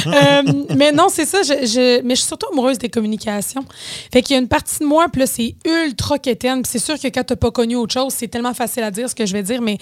[0.05, 0.41] Euh,
[0.75, 1.41] mais non, c'est ça.
[1.43, 3.65] Je, je- mais je suis surtout amoureuse des communications.
[4.11, 6.61] Fait qu'il y a une partie de moi, puis là, c'est ultra quétaine.
[6.61, 9.09] Puis c'est sûr que quand t'as pas connu autre chose, c'est tellement facile à dire
[9.09, 9.77] ce que je vais dire, mais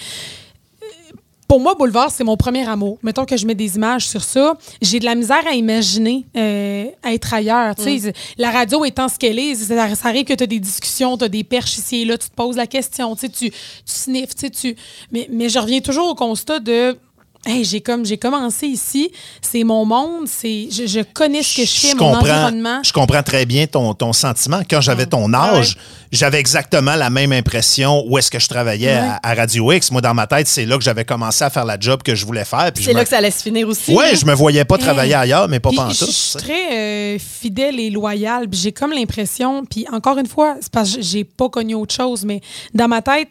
[1.51, 2.97] pour moi, Boulevard, c'est mon premier amour.
[3.03, 4.53] Mettons que je mets des images sur ça.
[4.81, 7.75] J'ai de la misère à imaginer euh, être ailleurs.
[7.75, 10.61] Tu sais, La radio étant ce qu'elle est, ça, ça arrive que tu as des
[10.61, 13.49] discussions, tu as des perches ici et là, tu te poses la question, tu, tu,
[13.49, 14.77] tu sniffes, tu sais, tu...
[15.11, 16.97] Mais, mais je reviens toujours au constat de...
[17.43, 19.11] Hey, j'ai comme j'ai commencé ici,
[19.41, 22.81] c'est mon monde, c'est je, je connais ce que je fais, mon environnement.
[22.83, 24.61] je comprends très bien ton, ton sentiment.
[24.69, 25.75] Quand j'avais ton âge,
[26.11, 29.89] j'avais exactement la même impression où est-ce que je travaillais à, à Radio X.
[29.91, 32.27] Moi, dans ma tête, c'est là que j'avais commencé à faire la job que je
[32.27, 32.69] voulais faire.
[32.75, 33.91] C'est je là me- que ça allait se finir aussi.
[33.91, 34.17] Ouais, là.
[34.19, 35.97] je me voyais pas travailler ailleurs, mais pas Puis pantoute.
[35.99, 36.73] Je je suis très
[37.15, 38.45] euh, fidèle et loyale.
[38.51, 42.23] J'ai comme l'impression, puis encore une fois, c'est parce que j'ai pas connu autre chose,
[42.23, 42.39] mais
[42.75, 43.29] dans ma tête,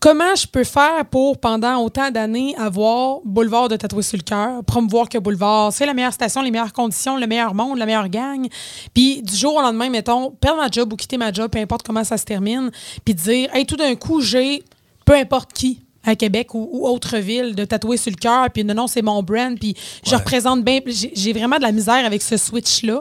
[0.00, 4.64] comment je peux faire pour, pendant autant d'années, avoir Boulevard de tatouer sur le cœur,
[4.64, 8.08] promouvoir que Boulevard, c'est la meilleure station, les meilleures conditions, le meilleur monde, la meilleure
[8.08, 8.46] gang.
[8.94, 11.82] Puis du jour au lendemain, mettons, perdre ma job ou quitter ma job, peu importe
[11.82, 12.70] comment ça se termine,
[13.04, 14.62] puis dire, hey, tout d'un coup, j'ai
[15.04, 18.64] peu importe qui à Québec ou, ou autre ville de tatouer sur le cœur puis
[18.64, 19.74] non non c'est mon brand puis
[20.06, 23.00] je représente bien j'ai vraiment de la misère avec ce switch là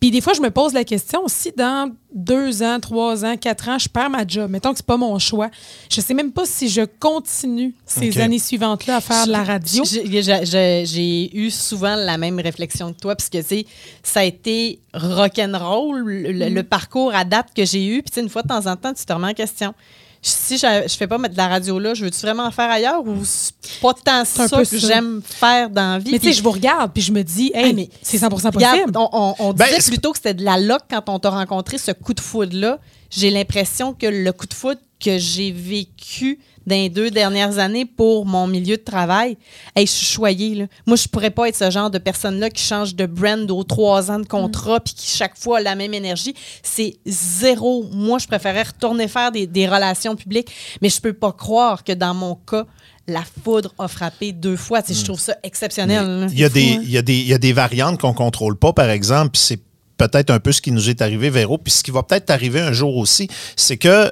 [0.00, 3.68] puis des fois je me pose la question si dans deux ans trois ans quatre
[3.68, 5.50] ans je perds ma job mettons que c'est pas mon choix
[5.90, 9.44] je sais même pas si je continue ces années suivantes là à faire de la
[9.44, 13.66] radio J'ai- eu souvent la même réflexion que toi, parce que, tu sais,
[14.02, 16.54] ça a été rock'n'roll, le, le- Mm.
[16.54, 18.02] le parcours à date que j'ai eu.
[18.02, 19.74] Puis, une fois de temps en temps, tu te remets en question.
[20.20, 22.70] Si je, je fais pas mettre de la radio là, je veux-tu vraiment en faire
[22.70, 26.10] ailleurs ou c'est pas tant ça que j'aime faire dans la vie?
[26.12, 28.56] mais tu sais je vous regarde puis je me dis hey, mais c'est 100% possible
[28.56, 31.18] Regarde, on, on- on Ben, disait c'est- plutôt que c'était de la luck quand on
[31.20, 32.78] t'a rencontré ce coup de foudre-là.
[33.10, 37.84] J'ai l'impression que le coup de foudre que j'ai vécu dans les deux dernières années
[37.84, 39.36] pour mon milieu de travail,
[39.74, 40.54] hey, je suis choyée.
[40.54, 40.66] Là.
[40.86, 44.10] Moi, je pourrais pas être ce genre de personne-là qui change de brand aux trois
[44.10, 46.34] ans de contrat puis qui chaque fois a la même énergie.
[46.62, 47.86] C'est zéro.
[47.92, 50.50] Moi, je préférais retourner faire des, des relations publiques,
[50.82, 52.66] mais je peux pas croire que dans mon cas,
[53.08, 54.82] la foudre a frappé deux fois.
[54.82, 56.28] Tu sais, Je trouve ça exceptionnel.
[56.30, 56.80] Il y, a fou, des, hein?
[56.82, 59.30] il, y a des, il y a des variantes qu'on ne contrôle pas, par exemple,
[59.32, 59.60] puis c'est
[59.96, 62.60] peut-être un peu ce qui nous est arrivé, Véro, puis ce qui va peut-être arriver
[62.60, 64.10] un jour aussi, c'est que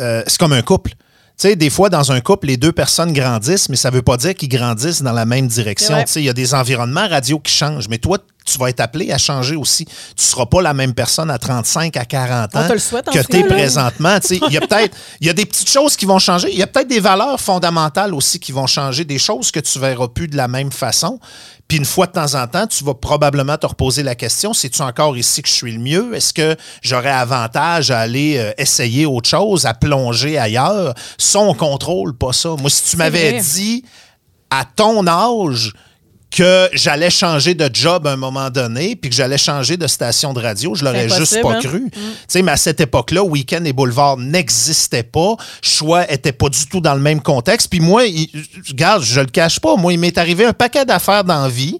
[0.00, 0.92] euh, c'est comme un couple.
[1.42, 4.02] Tu sais, des fois, dans un couple, les deux personnes grandissent, mais ça ne veut
[4.02, 5.96] pas dire qu'ils grandissent dans la même direction.
[6.14, 9.18] Il y a des environnements radio qui changent, mais toi, tu vas être appelé à
[9.18, 9.84] changer aussi.
[9.84, 13.18] Tu ne seras pas la même personne à 35, à 40 ans te souhaite, que
[13.18, 14.18] tu es présentement.
[14.30, 16.48] Il y a peut-être il y a des petites choses qui vont changer.
[16.50, 19.78] Il y a peut-être des valeurs fondamentales aussi qui vont changer, des choses que tu
[19.78, 21.18] verras plus de la même façon.
[21.68, 24.82] Puis une fois de temps en temps, tu vas probablement te reposer la question, c'est-tu
[24.82, 26.14] encore ici que je suis le mieux?
[26.14, 30.94] Est-ce que j'aurais avantage à aller euh, essayer autre chose, à plonger ailleurs?
[31.16, 32.50] Ça, on contrôle pas ça.
[32.58, 33.84] Moi, si tu m'avais dit
[34.50, 35.72] à ton âge
[36.32, 40.32] que j'allais changer de job à un moment donné, puis que j'allais changer de station
[40.32, 41.60] de radio, je l'aurais juste pas hein?
[41.60, 41.90] cru.
[41.92, 45.36] Tu sais, mais à cette époque-là, Week-end et Boulevard n'existaient pas.
[45.60, 47.68] Choix était pas du tout dans le même contexte.
[47.68, 48.30] Puis moi, il-
[48.68, 51.78] regarde, je le cache pas, moi, il m'est arrivé un paquet d'affaires dans la vie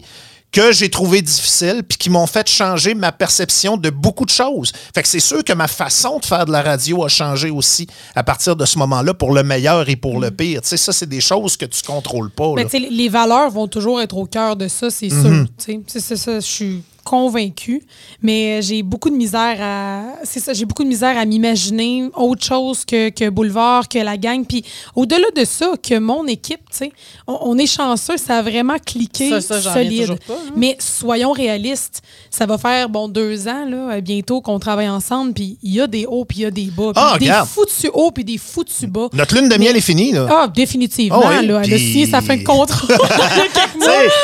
[0.53, 4.71] que j'ai trouvé difficiles puis qui m'ont fait changer ma perception de beaucoup de choses.
[4.95, 7.87] Fait que c'est sûr que ma façon de faire de la radio a changé aussi
[8.15, 10.61] à partir de ce moment-là pour le meilleur et pour le pire.
[10.61, 12.53] Tu sais, ça, c'est des choses que tu contrôles pas.
[12.55, 12.69] Mais là.
[12.69, 15.23] sais, les valeurs vont toujours être au cœur de ça, c'est Mhm.
[15.23, 15.47] sûr.
[15.57, 15.81] tu sais.
[15.87, 17.83] C'est c'est ça, je suis convaincue.
[18.23, 20.03] Mais euh, j'ai beaucoup de misère à.
[20.25, 24.17] C'est ça, j'ai beaucoup de misère à m'imaginer autre chose que, que Boulevard, que la
[24.17, 24.45] gang.
[24.47, 26.93] Puis au-delà de ça, que mon équipe, tu sais,
[27.27, 30.01] on, on est chanceux, ça a vraiment cliqué Ça, ça, solide.
[30.03, 30.53] toujours pas, hein.
[30.57, 35.33] Mais soyons réalistes, ça va faire bon deux ans là, euh, bientôt qu'on travaille ensemble,
[35.35, 37.49] puis il y a des hauts, puis il y a des bas, Ah, des regarde.
[37.49, 39.09] foutus hauts, puis des foutus bas.
[39.13, 40.27] Notre lune de miel est finie, là.
[40.31, 41.21] Ah, définitivement.
[41.25, 42.87] Ah oui, là, elle a signé sa fin de contrat.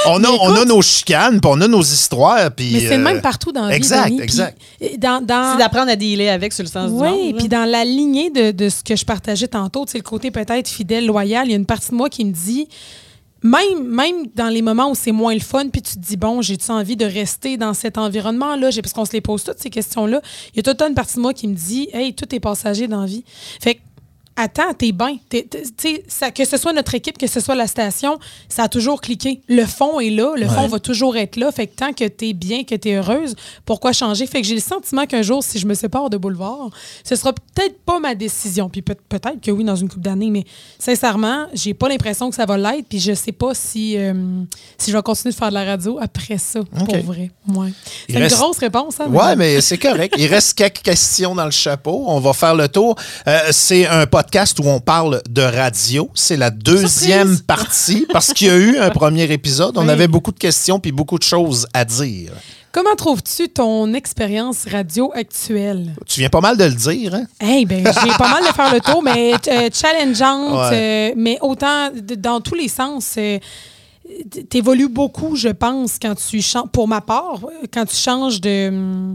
[0.07, 2.51] on, a, Mais on a nos chicanes, puis on a nos histoires.
[2.51, 3.77] puis, Mais c'est le euh, même partout dans la vie.
[3.77, 4.17] Exact, Denis.
[4.19, 4.59] Puis, exact.
[4.83, 7.17] euh, dans, dans- C'est d'apprendre à dealer avec sur le sens du monde.
[7.21, 10.03] oui, puis dans la lignée de, de ce que je partageais tantôt, tu sais, le
[10.05, 12.69] côté peut-être fidèle, loyal, il y a une partie de moi qui me dit,
[13.43, 16.43] même, même dans les moments où c'est moins le fun, puis tu te dis, bon,
[16.43, 18.71] j'ai-tu envie de rester dans cet environnement-là?
[18.71, 20.21] J'ai- Parce qu'on se les pose toutes ces questions-là.
[20.53, 22.89] Il y a toute une partie de moi qui me dit, hey, tout est passager
[22.89, 23.23] dans la vie.
[23.61, 23.81] Fait que,
[24.39, 25.17] attends, t'es bien.
[25.31, 28.19] Que ce soit notre équipe, que ce soit la station,
[28.49, 29.41] ça a toujours cliqué.
[29.49, 31.51] Le fond est là, le fond va toujours être là.
[31.53, 33.35] Fait que tant que t'es bien, que t'es heureuse,
[33.67, 34.27] pourquoi changer?
[34.27, 36.71] Fait que j'ai le sentiment qu'un jour, si je me sépare de Boulevard,
[37.05, 38.69] ce sera peut-être pas ma décision.
[38.69, 40.45] Puis peut- peut-être que oui, dans une couple d'années, mais
[40.79, 42.87] sincèrement, j'ai pas l'impression que ça va l'être.
[42.89, 44.15] Puis je sais pas si, euh,
[44.79, 47.31] si je vais continuer de faire de la radio après ça, pour vrai.
[47.49, 47.73] Ouais.
[48.09, 49.07] C'est reste- une grosse réponse, hein?
[49.11, 50.15] Ouais, mais c'est correct.
[50.17, 52.05] Il reste quelques questions dans le chapeau.
[52.07, 52.95] On va faire le tour.
[53.27, 54.28] Euh, c'est un podcast
[54.61, 56.11] où on parle de radio.
[56.15, 57.43] C'est la deuxième Surprise!
[57.47, 59.77] partie parce qu'il y a eu un premier épisode.
[59.79, 59.91] On Oui.
[59.91, 62.33] avait beaucoup de questions puis beaucoup de choses à dire.
[62.71, 65.95] Comment trouves-tu ton expérience radio actuelle?
[66.07, 67.25] Tu viens pas mal de le dire, hein?
[67.41, 71.11] Hey, ben, j'ai pas mal de faire le tour, mais euh, challengeante, Ouais.
[71.11, 73.15] euh, mais autant dans tous les sens.
[73.17, 73.39] euh,
[74.49, 76.69] T'évolues beaucoup, je pense, quand tu changes.
[76.73, 78.69] Pour ma part, euh, quand tu changes de.
[78.69, 79.15] hum,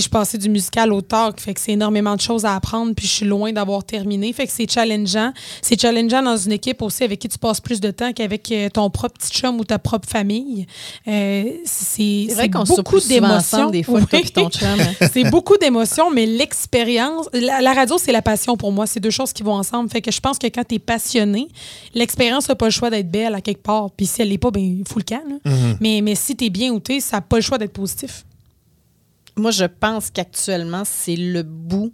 [0.00, 2.94] je suis passée du musical au talk, fait que c'est énormément de choses à apprendre,
[2.94, 4.32] puis je suis loin d'avoir terminé.
[4.32, 5.32] Fait que c'est challengeant.
[5.60, 8.68] C'est challengeant dans une équipe aussi avec qui tu passes plus de temps qu'avec euh,
[8.68, 10.66] ton propre petit chum ou ta propre famille.
[11.08, 13.70] Euh, c'est vrai qu'on beaucoup d'émotions.
[13.70, 14.30] des fois, Oui.
[14.30, 14.68] ton chum.
[14.80, 15.08] hein.
[15.12, 18.86] c'est beaucoup d'émotions, mais l'expérience, la, la radio, c'est la passion pour moi.
[18.86, 19.90] C'est deux choses qui vont ensemble.
[19.90, 21.48] Fait que je pense que quand tu es passionné,
[21.94, 23.90] l'expérience n'a pas le choix d'être belle à quelque part.
[23.90, 25.22] Puis si elle l'est pas, ben il faut le camp.
[25.28, 25.50] là.
[25.80, 28.24] mais, mais si tu es bien outé, ça n'a pas le choix d'être positif.
[29.36, 31.90] Moi, je pense qu'actuellement, c'est le bout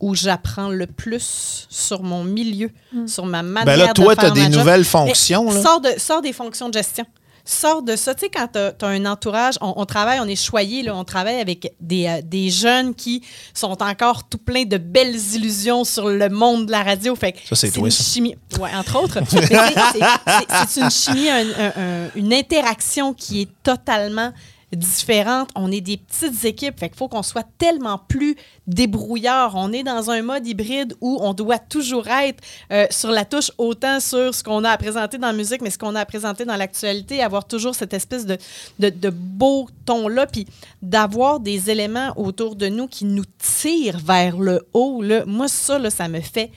[0.00, 2.70] où j'apprends le plus sur mon milieu,
[3.06, 5.50] sur ma manière Ben là, toi, de tu as des nouvelles fonctions.
[5.50, 5.62] Là.
[5.62, 7.06] Sors, de, sors des fonctions de gestion.
[7.46, 8.14] Sors de ça.
[8.14, 11.04] Tu sais, quand tu as, un entourage, on, on travaille, on est choyé, là, on
[11.04, 13.22] travaille avec des, euh, des jeunes qui
[13.52, 17.14] sont encore tout pleins de belles illusions sur le monde de la radio.
[17.14, 18.02] Fait que Ça, c'est toi, une ça.
[18.02, 18.34] chimie.
[18.58, 19.18] Ouais, entre autres.
[19.28, 24.32] C'est- une chimie, un- un- un- une interaction qui est totalement
[24.74, 25.50] différente.
[25.54, 29.54] On est des petites équipes, fait qu'il faut qu'on soit tellement plus débrouillard.
[29.56, 33.50] On est dans un mode hybride où on doit toujours être euh, sur la touche,
[33.58, 36.06] autant sur ce qu'on a à présenter dans la musique, mais ce qu'on a à
[36.06, 40.46] présenter dans l'actualité, avoir toujours cette espèce de, beau ton-là, puis
[40.82, 45.02] d'avoir des éléments autour de nous qui nous tirent vers le haut.
[45.02, 45.24] Là.
[45.26, 46.50] Moi, ça, ça me fait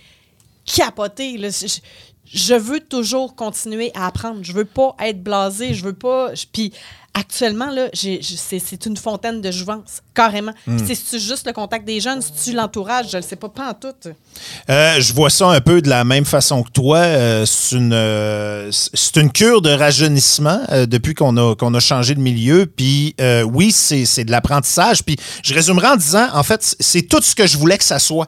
[0.65, 1.38] capoter.
[2.34, 4.40] Je- veux toujours continuer à apprendre.
[4.42, 5.74] Je veux pas être blasé.
[5.74, 6.32] Je veux pas.
[6.52, 6.74] Puis
[7.14, 10.52] actuellement, là, c'est une fontaine de jouvence, carrément.
[10.68, 10.78] Hmm.
[10.78, 13.74] Puis C'est juste le contact des jeunes, c'est-tu l'entourage, je le sais pas, pas en
[13.74, 14.10] tout.
[14.70, 16.98] Euh, je vois ça un peu de la même façon que toi.
[16.98, 21.80] Euh, c'est une, euh, c'est une cure de rajeunissement euh, depuis qu'on a, qu'on a
[21.80, 22.68] changé de milieu.
[22.68, 23.16] Puis
[23.52, 25.04] oui, c'est c'est de l'apprentissage.
[25.04, 27.98] Puis je résumerai en disant, en fait, c'est tout ce que je voulais que ça
[27.98, 28.28] soit.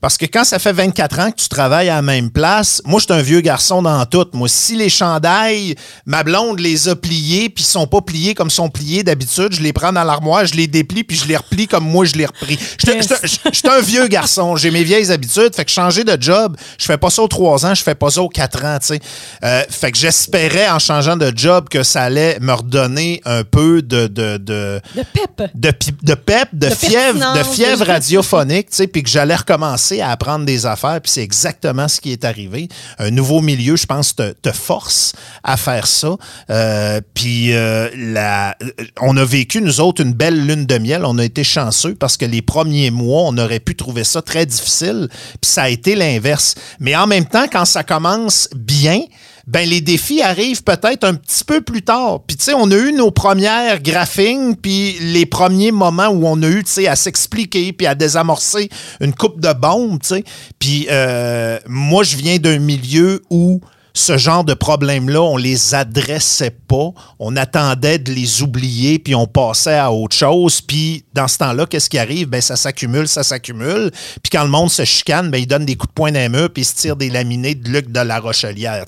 [0.00, 3.00] Parce que quand ça fait 24 ans que tu travailles à la même place, moi,
[3.00, 4.26] je suis un vieux garçon dans tout.
[4.32, 5.74] Moi, si les chandails,
[6.06, 9.60] ma blonde les a pliés, puis ils sont pas pliés comme sont pliés d'habitude, je
[9.60, 12.26] les prends dans l'armoire, je les déplie, puis je les replie comme moi, je les
[12.26, 12.56] repris.
[12.84, 14.54] Je suis- un vieux garçon.
[14.56, 15.54] J'ai mes vieilles habitudes.
[15.54, 18.10] Fait que changer de job, je fais pas ça aux 3 ans, je fais pas
[18.10, 19.00] ça aux 4 ans, tu sais.
[19.44, 23.82] Euh, fait que j'espérais, en changeant de job, que ça allait me redonner un peu
[23.82, 24.06] de...
[24.06, 25.50] de, de De pep.
[25.54, 30.10] de, pep, de, De fièvre, de fièvre radiophonique, tu sais, puis que j'allais recommencer à
[30.10, 32.68] apprendre des affaires, puis c'est exactement ce qui est arrivé.
[32.98, 35.12] Un nouveau milieu, je pense, te, force
[35.44, 36.16] à faire ça.
[36.50, 38.56] Euh, puis euh, la-
[39.00, 41.04] on a vécu, nous autres, une belle lune de miel.
[41.04, 44.46] On a été chanceux parce que les premiers mois, on aurait pu trouver ça très
[44.46, 45.08] difficile,
[45.40, 46.54] puis ça a été l'inverse.
[46.80, 49.00] Mais en même temps, quand ça commence bien,
[49.48, 52.20] ben les défis arrivent peut-être un petit peu plus tard.
[52.26, 56.42] Puis tu sais, on a eu nos premières graphings, puis les premiers moments où on
[56.42, 58.68] a eu, tu sais, à s'expliquer, puis à désamorcer
[59.00, 60.24] une coupe de bombes, tu sais.
[60.58, 63.62] Puis euh, moi, je viens d'un milieu où
[63.98, 66.90] ce genre de problèmes-là, on les adressait pas.
[67.18, 70.60] On attendait de les oublier, puis on passait à autre chose.
[70.60, 72.28] Puis dans ce temps-là, qu'est-ce qui arrive?
[72.28, 73.90] Ben, ça s'accumule, ça s'accumule.
[74.22, 76.62] Puis quand le monde se chicane, ben, il donne des coups de poing murs, puis
[76.62, 78.84] il se tire des laminés de Luc de la Rochelière.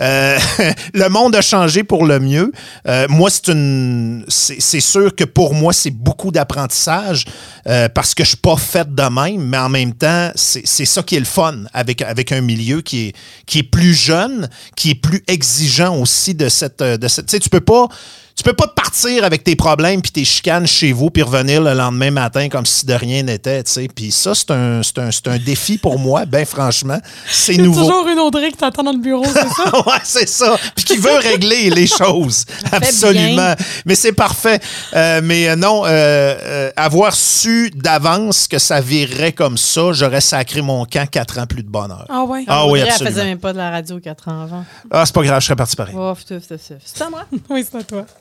[0.00, 0.38] Euh,
[0.94, 2.52] le monde a changé pour le mieux.
[2.86, 4.24] Euh, moi, c'est une.
[4.28, 7.24] C'est sûr que pour moi, c'est beaucoup d'apprentissage
[7.66, 11.02] euh, parce que je suis pas fait de même, mais en même temps, c'est ça
[11.02, 14.43] qui est le fun avec, avec un milieu qui est, qui est plus jeune,
[14.76, 16.82] qui est plus exigeant aussi de cette.
[16.82, 17.88] De cette tu sais, tu peux pas.
[18.36, 21.72] Tu peux pas partir avec tes problèmes puis tes chicanes chez vous puis revenir le
[21.72, 23.88] lendemain matin comme si de rien n'était, tu sais.
[23.94, 26.98] Puis ça, c'est un, c'est un, c'est un défi pour moi, ben franchement.
[27.30, 27.82] C'est nouveau.
[27.82, 29.78] toujours une Audrey qui t'attend dans le bureau, c'est ça?
[29.86, 30.56] ouais, c'est ça.
[30.74, 32.44] Puis qui veut régler les choses.
[32.72, 33.54] Absolument.
[33.86, 34.60] Mais c'est parfait.
[34.94, 40.20] Euh, mais euh, non, euh, euh, avoir su d'avance que ça virerait comme ça, j'aurais
[40.20, 42.06] sacré mon camp quatre ans plus de bonheur.
[42.08, 42.44] Ah ouais?
[42.48, 43.10] Ah oui, Audrey, Elle absolument.
[43.16, 44.64] faisait même pas de la radio quatre ans avant.
[44.90, 45.94] Ah, c'est pas grave, je serais parti pareil.
[45.96, 47.24] Oh, c'est à moi.
[47.50, 48.04] Oui, c'est à toi.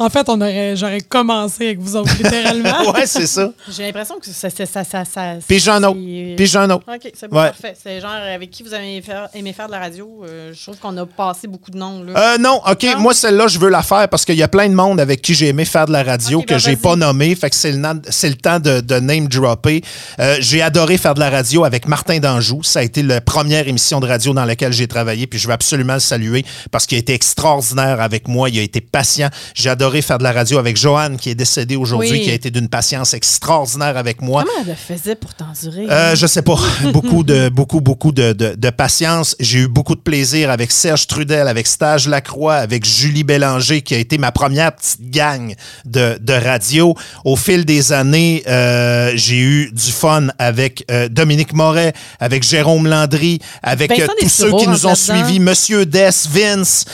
[0.00, 2.90] En fait, on aurait, j'aurais commencé avec vous autres, littéralement.
[2.94, 3.52] ouais, c'est ça.
[3.70, 4.48] J'ai l'impression que ça.
[4.48, 5.98] ça, ça, ça, ça Puis j'en autre.
[6.02, 6.84] c'est- Puis j'en autre.
[6.92, 7.48] OK, c'est bon, Ouais.
[7.48, 7.76] parfait.
[7.80, 10.24] C'est genre avec qui vous avez faire- aimé faire de la radio.
[10.26, 12.02] euh, je trouve qu'on a passé beaucoup de noms.
[12.02, 12.34] Là.
[12.34, 12.82] Euh, non, OK.
[12.82, 12.98] Non?
[13.00, 15.34] Moi, celle-là, je veux la faire parce qu'il y a plein de monde avec qui
[15.34, 17.34] j'ai aimé faire de la radio que ben, j'ai pas nommé.
[17.34, 19.82] Fait que c'est le, c'est le temps de, de name dropper.
[20.18, 22.62] Euh, j'ai adoré faire de la radio avec Martin Danjou.
[22.62, 25.26] Ça a été la première émission de radio dans laquelle j'ai travaillé.
[25.26, 28.48] Puis je veux absolument le saluer parce qu'il a été extraordinaire avec moi.
[28.48, 29.28] Il a été patient.
[29.54, 32.20] J'ai adoré faire de la radio avec Joanne, qui est décédée aujourd'hui, Oui.
[32.22, 34.44] qui a été d'une patience extraordinaire avec moi.
[34.44, 35.86] Comment elle le faisait pour t'endurer?
[35.90, 36.56] Euh, je sais pas.
[36.92, 39.34] beaucoup de, beaucoup, beaucoup de, de- de patience.
[39.40, 43.94] J'ai eu beaucoup de plaisir avec Serge Trudel, avec Stage Lacroix, avec Julie Bélanger, qui
[43.94, 46.94] a été ma première petite gang de, de radio.
[47.24, 52.86] Au fil des années, euh, j'ai eu du fun avec euh, Dominique Moret, avec Jérôme
[52.86, 56.84] Landry, avec Vincent euh, tous ceux qui nous ont suivis, Monsieur Dess, Vince,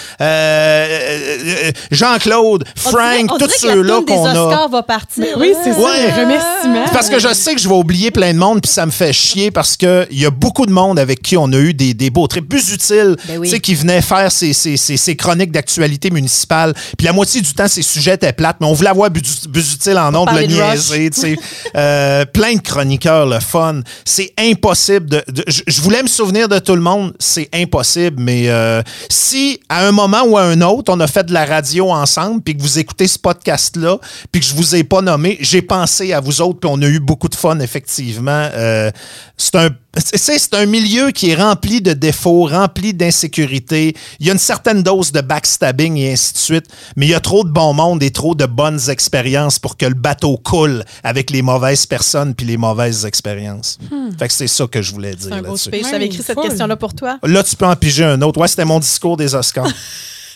[1.90, 4.32] Jean-Claude, Frank, on tous ceux-là qu'on a.
[4.32, 5.24] Oscars va partir.
[5.38, 6.06] Oui, c'est ça, Ouais.
[6.08, 6.84] le remerciement.
[6.86, 8.90] C'est Parce que je sais que je vais oublier plein de monde, puis ça me
[8.90, 11.94] fait chier parce qu'il y a beaucoup de monde avec qui on a eu des,
[11.94, 12.48] des beaux trips.
[12.48, 13.48] Plus utile, Ben oui.
[13.48, 16.74] tu sais, qui venait faire ses, ses- ses- ses chroniques d'actualité municipale.
[16.96, 20.14] Puis la moitié du temps, ses sujets étaient plates, mais on voulait avoir Busutil en
[20.14, 21.36] ondes, le niaiser, tu sais.
[21.76, 23.80] Euh, plein de chroniqueurs, le fun.
[24.04, 25.22] C'est impossible de.
[25.46, 29.92] je voulais me souvenir de tout le monde, c'est impossible, mais euh, si à un
[29.92, 32.75] moment ou à un autre, on a fait de la radio ensemble, puis que vous
[32.78, 33.98] écoutez ce podcast-là,
[34.32, 36.86] puis que je vous ai pas nommé, j'ai pensé à vous autres, puis on a
[36.86, 38.48] eu beaucoup de fun, effectivement.
[38.54, 38.90] Euh,
[39.36, 39.68] c'est un.
[39.70, 43.94] tu sais, C'est un milieu qui est rempli de défauts, rempli d'insécurité.
[44.20, 46.66] Il y a une certaine dose de backstabbing et ainsi de suite,
[46.96, 49.86] mais il y a trop de bon monde et trop de bonnes expériences pour que
[49.86, 53.78] le bateau coule avec les mauvaises personnes puis les mauvaises expériences.
[54.18, 55.70] Fait que c'est ça que je voulais dire C'est un gros là-dessus.
[55.90, 57.18] J'avais écrit cette question-là pour toi?
[57.22, 58.40] Là, tu peux en piger un autre.
[58.40, 59.68] Ouais, c'était mon discours des Oscars.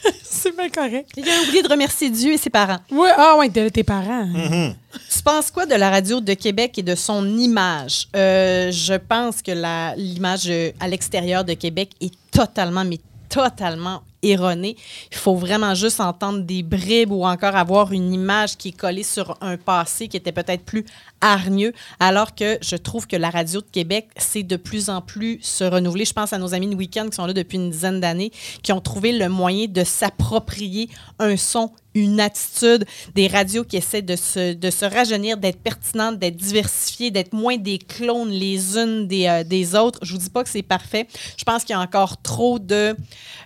[0.22, 1.10] C'est bien correct.
[1.16, 2.78] Il a oublié de remercier Dieu et ses parents.
[2.90, 4.24] Ouais, ah ouais, de tes parents.
[4.26, 4.74] Mm.
[5.14, 8.08] Tu penses quoi de la radio de Québec et de son image?
[8.16, 12.98] Euh, je pense que la- l'image euh, à l'extérieur de Québec est totalement, mais
[13.28, 14.76] totalement erronée.
[15.10, 19.02] Il faut vraiment juste entendre des bribes ou encore avoir une image qui est collée
[19.02, 20.84] sur un passé qui était peut-être plus
[21.20, 25.38] hargneux, alors que je trouve que la radio de Québec, c'est de plus en plus
[25.42, 26.04] se renouveler.
[26.04, 28.72] Je pense à nos amis de Weekend qui sont là depuis une dizaine d'années, qui
[28.72, 32.84] ont trouvé le moyen de s'approprier un son une attitude
[33.14, 38.30] des radios qui essaient de se, rajeunir, d'être pertinentes, d'être diversifiées, d'être moins des clones
[38.30, 39.98] les unes des, euh, des autres.
[40.02, 41.06] Je vous dis pas que c'est parfait.
[41.36, 42.94] Je pense qu'il y a encore trop de,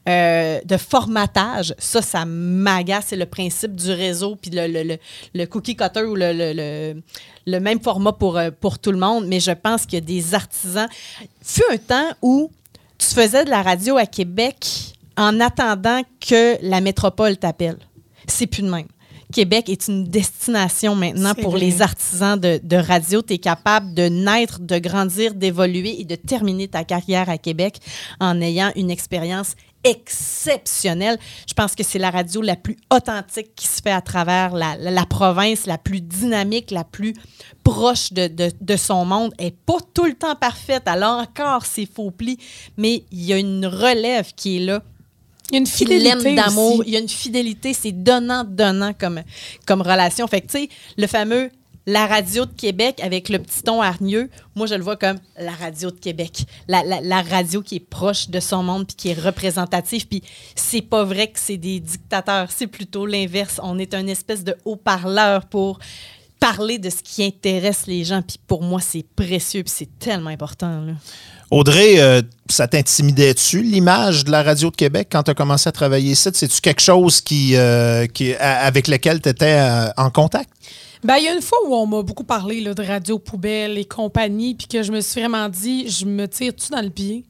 [0.09, 1.75] euh, de formatage.
[1.79, 3.07] Ça, ça m'agace.
[3.09, 6.95] C'est le principe du réseau, puis le, cookie cutter ou le,
[7.47, 9.27] même format pour, euh, pour tout le monde.
[9.27, 10.89] Mais je pense qu'il y a des artisans.
[11.43, 12.51] Fut un temps où
[12.99, 14.67] tu faisais de la radio à Québec
[15.17, 17.79] en attendant que la métropole t'appelle.
[18.27, 18.87] C'est plus de même.
[19.33, 21.61] Québec est une destination maintenant pour vrai.
[21.61, 23.21] les artisans de, de radio.
[23.23, 27.79] Tu es capable de naître, de grandir, d'évoluer et de terminer ta carrière à Québec
[28.21, 29.55] en ayant une expérience
[30.29, 31.19] exceptionnelle.
[31.49, 34.77] Je pense que c'est la radio la plus authentique qui se fait à travers la,
[34.77, 37.15] la- la province, la plus dynamique, la plus
[37.65, 39.33] proche de, de- de son monde.
[39.39, 40.83] Elle n'est pas tout le temps parfaite.
[40.87, 42.39] Elle a encore ses faux plis,
[42.77, 44.83] mais il y a une relève qui est là
[45.51, 46.83] Il y a une fidélité d'amour.
[46.87, 49.23] Il y a une fidélité, c'est donnant-donnant comme,
[49.67, 50.27] comme relation.
[50.27, 51.51] Fait que, tu sais, le fameux
[51.87, 55.53] la radio de Québec avec le petit ton hargneux, moi, je le vois comme la
[55.53, 56.45] radio de Québec.
[56.67, 60.07] La, la- la radio qui est proche de son monde puis qui est représentative.
[60.09, 60.23] Puis
[60.57, 63.61] c'est pas vrai que c'est des dictateurs, c'est plutôt l'inverse.
[63.63, 65.79] On est un espèce de haut-parleur pour
[66.41, 68.23] parler de ce qui intéresse les gens.
[68.23, 70.81] Puis pour moi, c'est précieux puis c'est tellement important.
[70.87, 70.93] là.
[71.55, 75.73] Audrey, euh, ça t'intimidait-tu, l'image de la radio de Québec, quand tu as commencé à
[75.73, 76.29] travailler ici?
[76.33, 79.57] C'est-tu quelque chose qui, euh, qui, avec lequel tu étais
[79.97, 80.51] en contact?
[81.05, 83.79] Ben, il y a une fois où on m'a beaucoup parlé là, de radio poubelle
[83.79, 87.25] et compagnie, puis que je me suis vraiment dit, je me tire-tu dans le pied?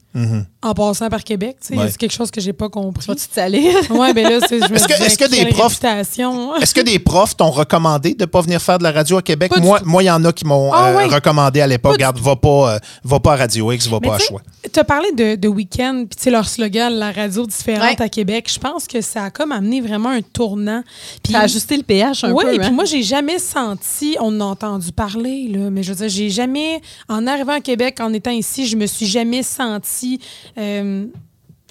[0.65, 1.57] En passant par Québec?
[1.61, 1.79] tu sais?
[1.79, 1.89] Ouais.
[1.89, 3.05] C'est quelque chose que j'ai pas compris.
[3.07, 3.73] Vas-tu te salir?
[3.89, 6.55] Ouais, ben là, c'est- je me Est-ce que- disais, est-ce que des quelle profs- réputation.
[6.57, 9.21] Est-ce que des profs t'ont recommandé de ne pas venir faire de la radio à
[9.21, 9.51] Québec?
[9.51, 11.05] Pas du Moi, moi, il y en a qui m'ont Ah euh, ouais?
[11.05, 11.93] recommandé à l'époque.
[11.93, 14.29] Regarde, va pas, euh, va pas à Radio X, va Mais pas à tu sais,
[14.29, 14.41] choix.
[14.73, 18.01] Tu as parlé de, de week-end, puis tu sais, leur slogan, la radio différente Ouais.
[18.05, 18.49] à Québec.
[18.51, 20.83] Je pense que ça a comme amené vraiment un tournant.
[21.23, 22.57] Puis Ça a ajusté le pH un oui, peu.
[22.57, 22.71] puis hein?
[22.71, 26.81] moi, j'ai jamais senti, on a entendu parler, là, mais je veux dire, j'ai jamais,
[27.07, 30.19] en arrivant à Québec, en étant ici, je me suis jamais senti
[30.57, 31.05] euh,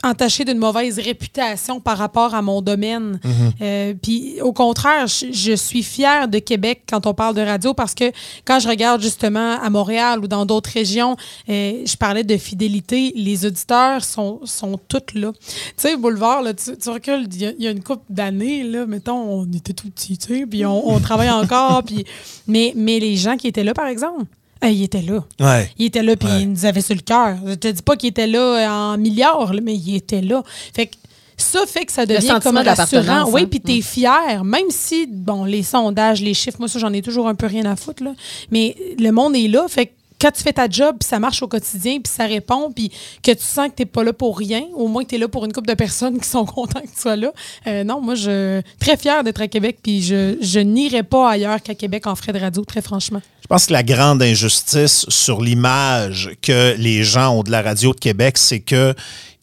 [0.02, 3.18] entachée d'une mauvaise réputation par rapport à mon domaine.
[3.62, 7.72] Euh, puis au contraire, je, je suis fière de Québec quand on parle de radio
[7.72, 8.12] parce que
[8.44, 11.16] quand je regarde justement à Montréal ou dans d'autres régions,
[11.48, 15.32] euh, je parlais de fidélité, les auditeurs sont, sont tous là.
[15.32, 15.42] Tu
[15.78, 18.62] sais, Boulevard, là, tu, tu recules, il y, a- il y a une couple d'années,
[18.62, 22.04] là, mettons, on était tout petits, tu sais, puis on, on travaille encore, puis...
[22.46, 24.24] Mais, mais les gens qui étaient là, par exemple,
[24.64, 25.24] euh, ils étaient là.
[25.40, 25.70] Ouais.
[25.78, 26.42] Il était là, puis Ouais.
[26.42, 27.36] il nous avait sur le cœur.
[27.46, 30.42] Je te dis pas qu'il était là euh, en milliards, mais il était là.
[30.74, 30.94] Fait que
[31.36, 32.62] ça fait que ça devient comme rassurant.
[32.64, 33.46] d'appartenance, Oui, hein.
[33.50, 37.26] puis t'es fier, même si, bon, les sondages, les chiffres, moi, ça, j'en ai toujours
[37.28, 38.12] un peu rien à foutre, là.
[38.52, 41.42] Mais le monde est là, fait que quand tu fais ta job, puis ça marche
[41.42, 42.90] au quotidien, puis ça répond, puis
[43.22, 45.28] que tu sens que t'es pas là pour rien, au moins que tu es là
[45.28, 47.32] pour une couple de personnes qui sont contents que tu sois là.
[47.66, 51.62] Euh, non, moi, je très fière d'être à Québec, puis je, je n'irai pas ailleurs
[51.62, 53.20] qu'à Québec en frais de radio, très franchement.
[53.42, 57.92] Je pense que la grande injustice sur l'image que les gens ont de la radio
[57.92, 58.94] de Québec, c'est que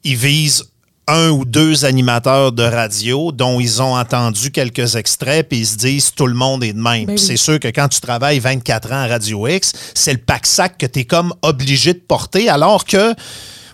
[0.04, 0.71] ils visent
[1.12, 5.76] un ou deux animateurs de radio dont ils ont entendu quelques extraits puis ils se
[5.76, 7.06] disent tout le monde est de même.
[7.06, 7.20] Ben oui.
[7.20, 10.86] C'est sûr que quand tu travailles 24 ans à Radio X, c'est le pack-sac que
[10.86, 13.14] tu es comme obligé de porter alors que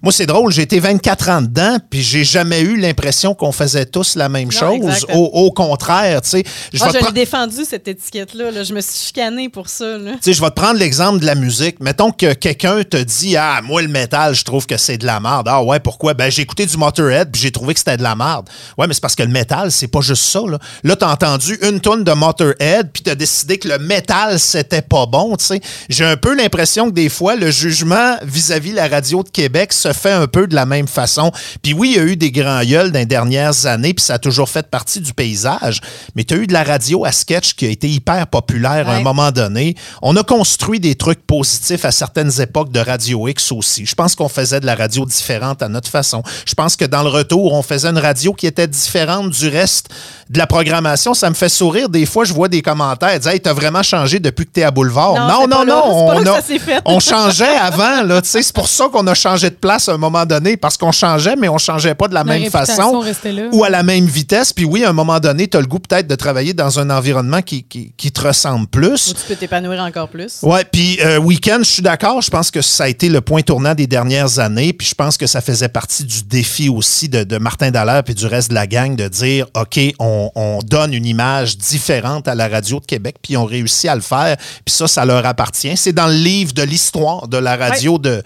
[0.03, 3.85] moi, c'est drôle, j'ai été 24 ans dedans, puis j'ai jamais eu l'impression qu'on faisait
[3.85, 5.05] tous la même chose.
[5.13, 6.43] Au, au contraire, tu sais.
[6.73, 8.51] Je te défendu, cette étiquette-là.
[8.51, 8.63] là.
[8.63, 9.97] Je me suis chicanée pour ça.
[9.97, 11.79] tu sais, je vais te prendre l'exemple de la musique.
[11.79, 15.19] Mettons que quelqu'un te dit Ah, moi, le métal, je trouve que c'est de la
[15.19, 15.47] merde.
[15.49, 16.13] Ah, ouais, pourquoi?
[16.13, 18.49] Ben, j'ai écouté du Motorhead puis j'ai trouvé que c'était de la merde.
[18.77, 20.41] Ouais, mais c'est parce que le métal, c'est pas juste ça.
[20.47, 24.81] Là, là t'as entendu une tonne de Motorhead puis t'as décidé que le métal, c'était
[24.81, 25.35] pas bon.
[25.37, 29.29] Tu sais, j'ai un peu l'impression que des fois, le jugement vis-à-vis la radio de
[29.29, 31.31] Québec se fait un peu de la même façon.
[31.61, 34.15] Puis oui, il y a eu des grands gueules dans les dernières années puis ça
[34.15, 35.81] a toujours fait partie du paysage.
[36.15, 38.93] Mais tu as eu de la radio à sketch qui a été hyper populaire à
[38.93, 39.75] un moment donné.
[40.01, 43.85] On a construit des trucs positifs à certaines époques de Radio X aussi.
[43.85, 46.23] Je pense qu'on faisait de la radio différente à notre façon.
[46.45, 49.89] Je pense que dans le retour, on faisait une radio qui était différente du reste
[50.29, 51.13] de la programmation.
[51.13, 51.89] Ça me fait sourire.
[51.89, 54.71] Des fois, je vois des commentaires dire Hey, t'as vraiment changé depuis que t'es à
[54.71, 55.13] Boulevard.
[55.15, 56.81] Non, Non, non, on, a- fait.
[56.85, 58.03] on changeait avant.
[58.03, 58.41] là, tu sais.
[58.41, 61.35] C'est pour ça qu'on a changé de place à un moment donné, parce qu'on changeait,
[61.35, 63.03] mais on changeait pas de la, La même façon
[63.51, 64.53] ou à la même vitesse.
[64.53, 66.89] Puis oui, à un moment donné, tu as le goût peut-être de travailler dans un
[66.89, 69.09] environnement qui, qui, qui te ressemble plus.
[69.09, 70.39] Où tu peux t'épanouir encore plus.
[70.43, 72.21] Ouais, puis euh, Weekend, je suis d'accord.
[72.21, 74.73] Je pense que ça a été le point tournant des dernières années.
[74.73, 78.15] Puis je pense que ça faisait partie du défi aussi de, de Martin Dallaire puis
[78.15, 82.27] du reste de la gang de dire OK, on, on, on donne une image différente
[82.27, 84.35] à la radio de Québec, puis ils ont réussi à le faire.
[84.65, 85.75] Puis ça, ça leur appartient.
[85.77, 88.23] C'est dans le livre de l'histoire de la radio de,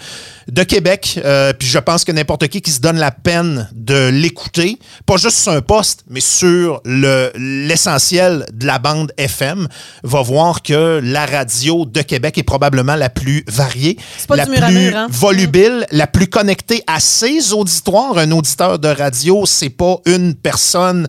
[0.48, 1.20] de Québec.
[1.26, 5.18] Euh, puis je pense que n'importe qui qui se donne la peine de l'écouter, pas
[5.18, 9.68] juste sur un poste, mais sur le- l'essentiel de la bande FM,
[10.04, 13.98] va voir que la radio de Québec est probablement la plus variée,
[14.30, 15.08] la plus mur, hein?
[15.10, 18.18] volubile, la plus connectée à ses auditoires.
[18.18, 21.08] Un auditeur de radio, c'est pas une personne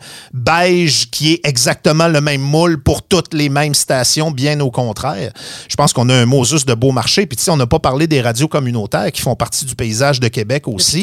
[1.11, 5.33] qui est exactement le même moule pour toutes les mêmes stations, bien au contraire.
[5.69, 7.27] Je pense qu'on a un Moses de beau marché.
[7.27, 10.21] Puis tu sais, on n'a pas parlé des radios communautaires qui font partie du paysage
[10.21, 11.03] de Québec aussi.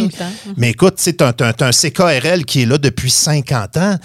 [0.57, 3.95] Mais écoute, tu sais, t'as t'as- t'as un CKRL qui est là depuis 50 ans.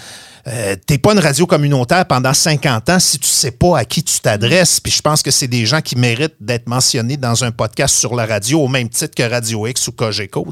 [0.47, 4.03] Euh, T'es pas une radio communautaire pendant 50 ans si tu sais pas à qui
[4.03, 4.79] tu t'adresses.
[4.79, 8.15] Puis je pense que c'est des gens qui méritent d'être mentionnés dans un podcast sur
[8.15, 10.47] la radio au même titre que Radio X ou Cogeco.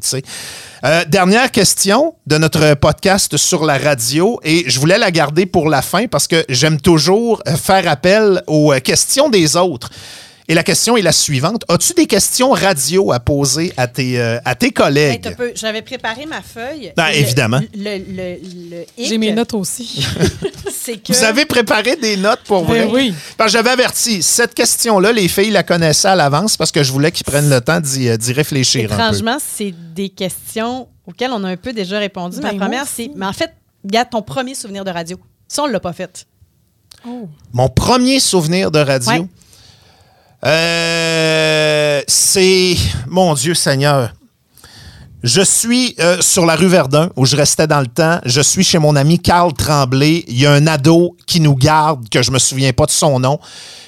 [0.85, 5.69] Euh, dernière question de notre podcast sur la radio et je voulais la garder pour
[5.69, 9.89] la fin parce que j'aime toujours euh, faire appel aux euh, questions des autres.
[10.49, 11.63] Et la question est la suivante.
[11.69, 15.33] As-tu des questions radio à poser à tes, euh, à tes collègues?
[15.37, 16.91] peu- J'avais préparé ma feuille.
[16.97, 17.61] Ben, Le- évidemment.
[17.73, 18.37] Le, le,
[18.71, 20.05] le hic, J'ai mes notes aussi.
[20.85, 21.13] Que.
[21.13, 22.85] Vous avez préparé des notes pour vrai?
[22.85, 23.13] Ben oui.
[23.37, 26.91] Parce que j'avais averti, cette question-là, les filles la connaissaient à l'avance parce que je
[26.91, 29.01] voulais qu'ils prennent le temps d'y euh, d'y réfléchir un peu.
[29.01, 32.41] Étrangement, c'est des questions auxquelles on a un peu déjà répondu.
[32.41, 33.09] Ben, Ma première, c'est.
[33.15, 33.53] Mais en fait,
[33.85, 35.17] regarde ton premier souvenir de radio.
[35.47, 36.25] Ça, on l'a pas fait.
[37.07, 37.29] Oh.
[37.53, 39.25] Mon premier souvenir de radio, Ouais.
[40.45, 42.75] Euh, c'est...
[43.07, 44.13] Mon Dieu Seigneur.
[45.23, 48.19] Je suis euh, sur la rue Verdun, où je restais dans le temps.
[48.25, 50.25] Je suis chez mon ami Carl Tremblay.
[50.27, 53.21] Il y a un ado qui nous garde, que je me souviens pas de son
[53.21, 53.39] nom.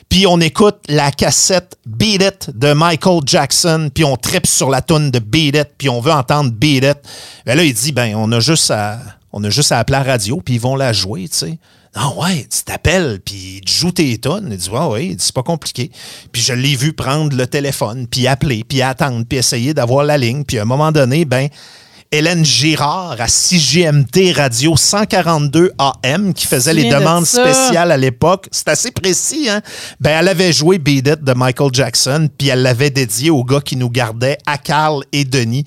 [0.07, 4.81] Puis on écoute la cassette Beat It de Michael Jackson, puis on tripe sur la
[4.81, 6.97] toune de Beat It, puis on veut entendre Beat It.
[7.45, 8.99] Ben là, il dit, ben, on a juste à,
[9.35, 11.59] on a juste à appeler la radio, puis ils vont la jouer, tu sais.
[11.93, 14.47] Non, ouais, tu t'appelles, puis tu joues tes tonnes.
[14.49, 15.91] Il dit, ouais, ouais, c'est pas compliqué.
[16.31, 20.17] Puis je l'ai vu prendre le téléphone, puis appeler, puis attendre, puis essayer d'avoir la
[20.17, 20.45] ligne.
[20.45, 21.49] Puis à un moment donné, ben,
[22.11, 28.47] Hélène Girard à 6GMT Radio 142 AM qui faisait les de demandes spéciales à l'époque.
[28.51, 29.61] C'est assez précis, hein?
[29.99, 33.59] Ben, elle avait joué Beat It de Michael Jackson, puis elle l'avait dédié aux gars
[33.59, 35.65] qui nous gardaient, à Carl et Denis.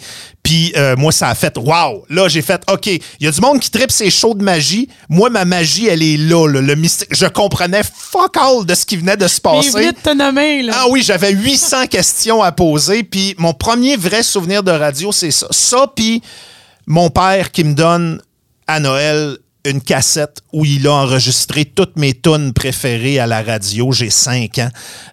[0.49, 2.07] Puis euh, moi, ça a fait wow!
[2.09, 4.89] Là, j'ai fait OK, il y a du monde qui tripe ses shows de magie.
[5.11, 7.11] Moi, ma magie, elle est là, là, le mystique.
[7.11, 9.79] Je comprenais fuck all de ce qui venait de se Mais passer.
[9.89, 10.73] vite te nommer, là.
[10.75, 13.03] Ah oui, j'avais 800 questions à poser.
[13.03, 15.49] Puis mon premier vrai souvenir de radio, c'est ça.
[15.51, 16.23] Ça, puis
[16.87, 18.19] mon père qui me donne
[18.67, 19.37] à Noël
[19.71, 23.93] une cassette où il a enregistré toutes mes tunes préférées à la radio.
[23.93, 24.69] J'ai 5 ans.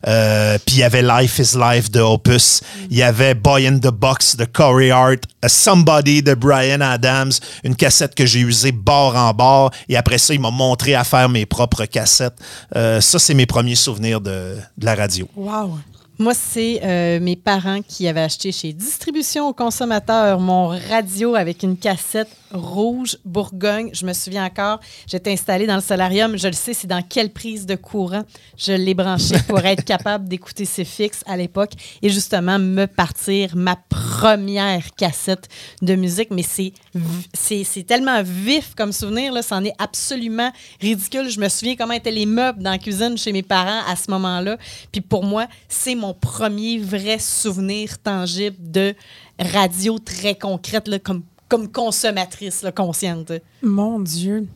[0.07, 2.61] Euh, puis il y avait Life is Life de Opus.
[2.89, 5.23] Il y avait Boy in the Box de Corey Hart.
[5.41, 7.31] A Somebody de Brian Adams.
[7.63, 9.71] Une cassette que j'ai usée bord en bord.
[9.89, 12.37] Et après ça, il m'a montré à faire mes propres cassettes.
[12.75, 15.27] Euh, ça, c'est mes premiers souvenirs de, la radio.
[15.35, 15.79] Wow.
[16.17, 21.63] Moi, c'est euh, mes parents qui avaient acheté chez Distribution aux consommateurs mon radio avec
[21.63, 23.89] une cassette rouge Bourgogne.
[23.93, 26.37] Je me souviens encore, j'étais installée dans le solarium.
[26.37, 28.23] Je le sais, c'est dans quelle prise de courant
[28.57, 33.55] je l'ai branché pour être capable d'écouter ces fixes à l'époque et justement me partir
[33.55, 35.47] ma première cassette
[35.81, 36.29] de musique.
[36.31, 40.51] Mais c'est tellement vif comme souvenir, là, c'en est absolument
[40.81, 41.29] ridicule.
[41.29, 44.09] Je me souviens comment étaient les meubles dans la cuisine chez mes parents à ce
[44.11, 44.57] moment-là.
[44.91, 48.95] Puis pour moi, c'est mon premier vrai souvenir tangible de
[49.39, 51.23] radio très concrète, là, comme,
[51.55, 53.31] comme consommatrice consciente.
[53.65, 54.47] Mon Dieu.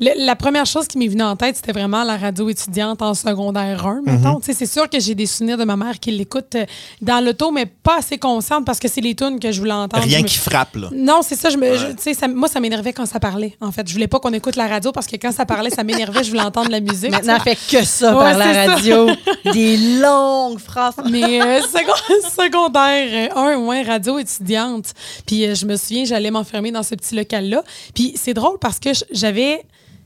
[0.00, 3.14] Le- la première chose qui m'est venue en tête, c'était vraiment la radio étudiante en
[3.14, 4.40] secondaire 1, mettons.
[4.42, 6.66] Sais, C'est sûr que j'ai des souvenirs de ma mère qui l'écoute euh,
[7.02, 10.04] dans l'auto, mais pas assez consciente parce que c'est les tunes que je voulais entendre.
[10.04, 10.88] Rien me- qui frappe, là.
[10.92, 11.48] Non, c'est ça.
[11.50, 13.56] Je me, je- tu sais, ça- moi, ça m'énervait quand ça parlait.
[13.60, 15.82] En fait, je voulais pas qu'on écoute la radio parce que quand ça parlait, ça
[15.84, 16.22] m'énervait.
[16.22, 17.10] Je voulais entendre la musique.
[17.10, 19.08] Maintenant, elle fait que ça Ouais, par la radio.
[19.52, 20.94] Des longues phrases.
[21.10, 24.92] Mais euh, second- secondaire 1, ouais, radio étudiante.
[25.26, 27.62] Puis euh, je me souviens, j'allais m'enfermer dans ce petit local-là.
[27.94, 29.62] Puis c'est drôle parce que j'avais.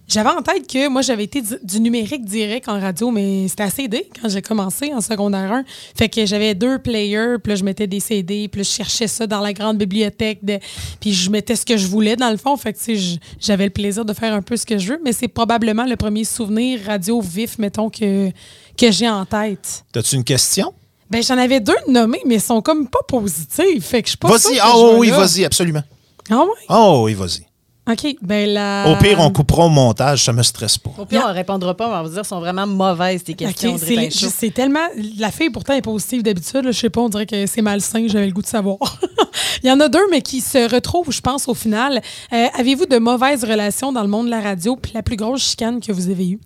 [0.06, 3.62] J'avais en tête que moi, j'avais été du, du numérique direct en radio, mais c'était
[3.62, 5.64] assez aidé quand j'ai commencé en secondaire 1.
[5.96, 9.06] Fait que j'avais deux players, puis là, je mettais des CD, puis là, je cherchais
[9.08, 10.58] ça dans la grande bibliothèque, de-
[11.00, 12.54] puis je mettais ce que je voulais dans le fond.
[12.58, 15.00] Fait que, tu sais, j'avais le plaisir de faire un peu ce que je veux,
[15.02, 18.28] mais c'est probablement le premier souvenir radio vif, mettons, que,
[18.76, 19.86] que j'ai en tête.
[19.90, 20.74] T'as-tu une question?
[21.08, 23.86] Ben, j'en avais deux nommés, mais ils sont comme pas positifs.
[23.86, 24.58] Fait que je suis pas Vas-y.
[24.60, 25.82] Ah vais oui, vas-y, absolument.
[26.30, 26.50] Ah ouais?
[26.68, 27.46] Oh oui, vas-y.
[27.90, 28.16] OK.
[28.22, 28.86] Ben, la...
[28.88, 30.90] Au pire, on coupera au montage, ça me stresse pas.
[30.98, 33.76] Au pire, on ne répondra pas, on va vous dire sont vraiment mauvaises tes questions.
[33.78, 34.28] Pinchot.
[34.34, 34.86] c'est tellement.
[35.18, 36.62] La fille, pourtant, est positive d'habitude.
[36.66, 38.06] Je sais pas, on dirait que c'est malsain.
[38.08, 38.78] J'avais le goût de savoir.
[39.62, 42.00] Il y en a deux, mais qui se retrouvent, je pense, au final.
[42.32, 45.42] Euh, Avez-vous de mauvaises relations dans le monde de la radio, puis la plus grosse
[45.42, 46.40] chicane que vous avez eue?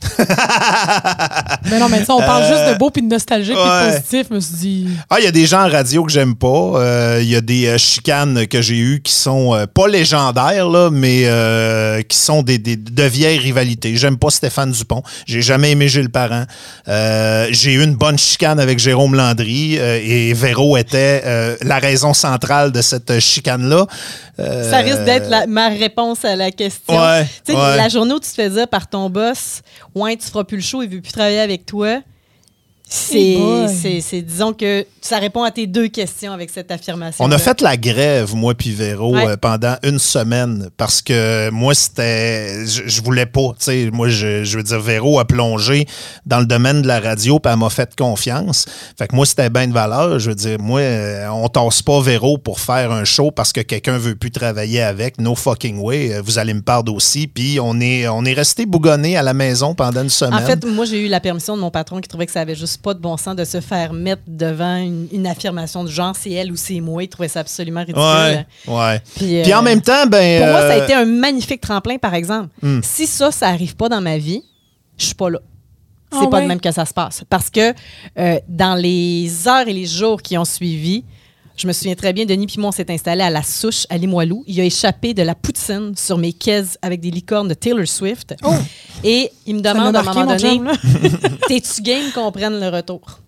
[1.71, 3.91] mais non, mais ça, on parle juste de beau, puis de nostalgique, puis de Euh,
[3.93, 4.27] positif.
[4.31, 4.89] Je me suis dit...
[5.11, 6.49] Ah, il y a des gens en radio que j'aime pas.
[6.49, 10.69] Euh, Il y a des euh, chicanes que j'ai eues qui sont euh, pas légendaires,
[10.69, 13.97] là, mais euh, qui sont des, des- de vieilles rivalités.
[13.97, 15.03] J'aime pas Stéphane Dupont.
[15.27, 16.45] J'ai jamais aimé Gilles Parent.
[16.89, 22.15] Euh, j'ai eu une bonne chicane avec Jérôme Landry euh, et Véro était la raison
[22.15, 23.87] centrale de cette chicane-là.
[24.39, 26.95] Ça risque d'être ma réponse à la question.
[26.95, 27.55] Ouais, ouais.
[27.77, 29.63] La journée où tu te fais dire par ton boss,
[29.95, 32.01] ouais, tu feras plus le show, il veut plus travailler avec toi.
[32.91, 37.23] C'est, Hey disons que ça répond à tes deux questions avec cette affirmation.
[37.25, 39.27] On a fait la grève, moi puis Véro, Ouais.
[39.29, 42.65] euh, pendant une semaine parce que moi, c'était.
[42.67, 43.49] Je, je voulais pas.
[43.59, 45.87] Tu sais, moi, je, je veux dire, Véro a plongé
[46.25, 48.67] dans le domaine de la radio puis elle m'a fait confiance.
[48.99, 50.19] Fait que moi, c'était bien de valeur.
[50.19, 53.61] Je veux dire, moi, euh, on tasse pas Véro pour faire un show parce que
[53.61, 55.21] quelqu'un veut plus travailler avec.
[55.21, 56.15] No fucking way.
[56.15, 57.27] Euh, Vous allez me perdre aussi.
[57.27, 60.35] Puis on est, on est resté bougonné à la maison pendant une semaine.
[60.43, 62.55] En fait, moi, j'ai eu la permission de mon patron qui trouvait que ça avait
[62.55, 66.15] juste pas de bon sens de se faire mettre devant une, une affirmation du genre
[66.17, 67.03] c'est elle ou c'est moi.
[67.03, 68.03] Il trouvait ça absolument ridicule.
[68.03, 69.01] ouais, ouais.
[69.17, 70.41] Puis, Puis euh, en même temps, ben.
[70.43, 72.49] Pour moi, ça a euh, été un magnifique tremplin, par exemple.
[72.63, 72.81] Hmm.
[72.83, 74.43] Si ça, ça arrive pas dans ma vie,
[74.97, 75.39] je suis pas là.
[76.11, 76.43] C'est Ah pas ouais?
[76.45, 77.23] de même que ça se passe.
[77.29, 77.75] Parce que
[78.19, 81.05] euh, dans les heures et les jours qui ont suivi,
[81.59, 83.99] je me souviens très bien, Denis puis moi, on s'est installé à la souche à
[83.99, 84.45] Limoilou.
[84.47, 88.35] Il a échappé de la poutine sur mes caisses avec des licornes de Taylor Swift.
[89.05, 90.61] Et il me demande à un moment donné,
[91.49, 93.21] t'es-tu game qu'on prenne le retour?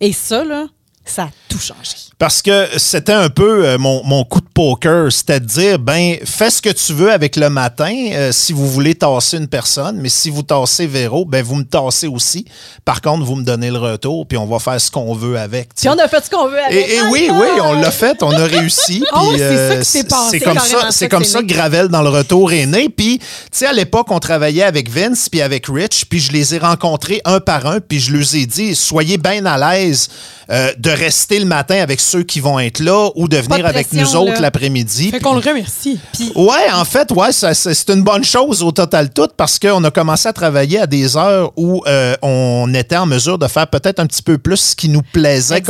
[0.00, 0.66] Et ça, là,
[1.04, 1.96] ça a tout changé.
[2.18, 6.16] Parce que c'était un peu euh, mon, mon coup de poker, c'était de dire, ben,
[6.24, 9.98] fais ce que tu veux avec le matin euh, si vous voulez tasser une personne,
[10.00, 12.46] mais si vous tassez Véro, ben, vous me tassez aussi.
[12.84, 15.74] Par contre, vous me donnez le retour, puis on va faire ce qu'on veut avec.
[15.74, 16.88] Puis on a fait ce qu'on veut avec.
[16.88, 19.04] Et, et oui, oui, on l'a fait, on a réussi.
[19.14, 20.38] Puis, c'est ça euh, qui s'est passé.
[20.38, 22.88] C'est comme ça, c'est comme ça que Gravel dans le retour est né.
[22.88, 26.54] Puis, tu sais, à l'époque, on travaillait avec Vince puis avec Rich, puis je les
[26.54, 30.08] ai rencontrés un par un, puis je leur ai dit, soyez bien à l'aise
[30.50, 33.64] euh, de rester le matin avec ceux qui vont être là ou de venir de
[33.64, 35.10] avec pression, nous autres l'après-midi.
[35.10, 35.98] Fait qu'on le remercie.
[36.34, 40.28] Ouais, en fait, ouais, c'est une bonne chose au total tout parce qu'on a commencé
[40.28, 44.06] à travailler à des heures où euh, on était en mesure de faire peut-être un
[44.06, 45.62] petit peu plus ce qui nous plaisait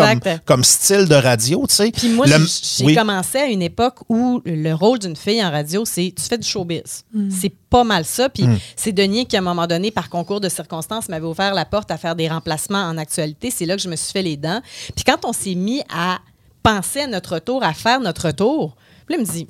[0.44, 1.90] comme, style de radio, tu sais.
[1.90, 2.44] Puis moi, Le-
[2.78, 2.94] j'ai oui.
[2.94, 6.46] commencé à une époque où le rôle d'une fille en radio, c'est tu fais du
[6.48, 7.04] showbiz.
[7.30, 8.28] C'est pas mal ça.
[8.28, 8.58] Puis Mm.
[8.76, 11.90] c'est Denis qui, à un moment donné, par concours de circonstances, m'avait ouvert la porte
[11.90, 13.50] à faire des remplacements en actualité.
[13.54, 14.60] C'est là que je me suis fait les dents.
[14.94, 16.18] Puis quand on s'est mis à
[16.62, 19.46] penser à notre retour, à faire notre retour, puis là, il me dit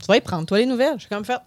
[0.00, 0.94] Tu vas y prendre, toi, les nouvelles.
[0.96, 1.38] Je suis comme fait.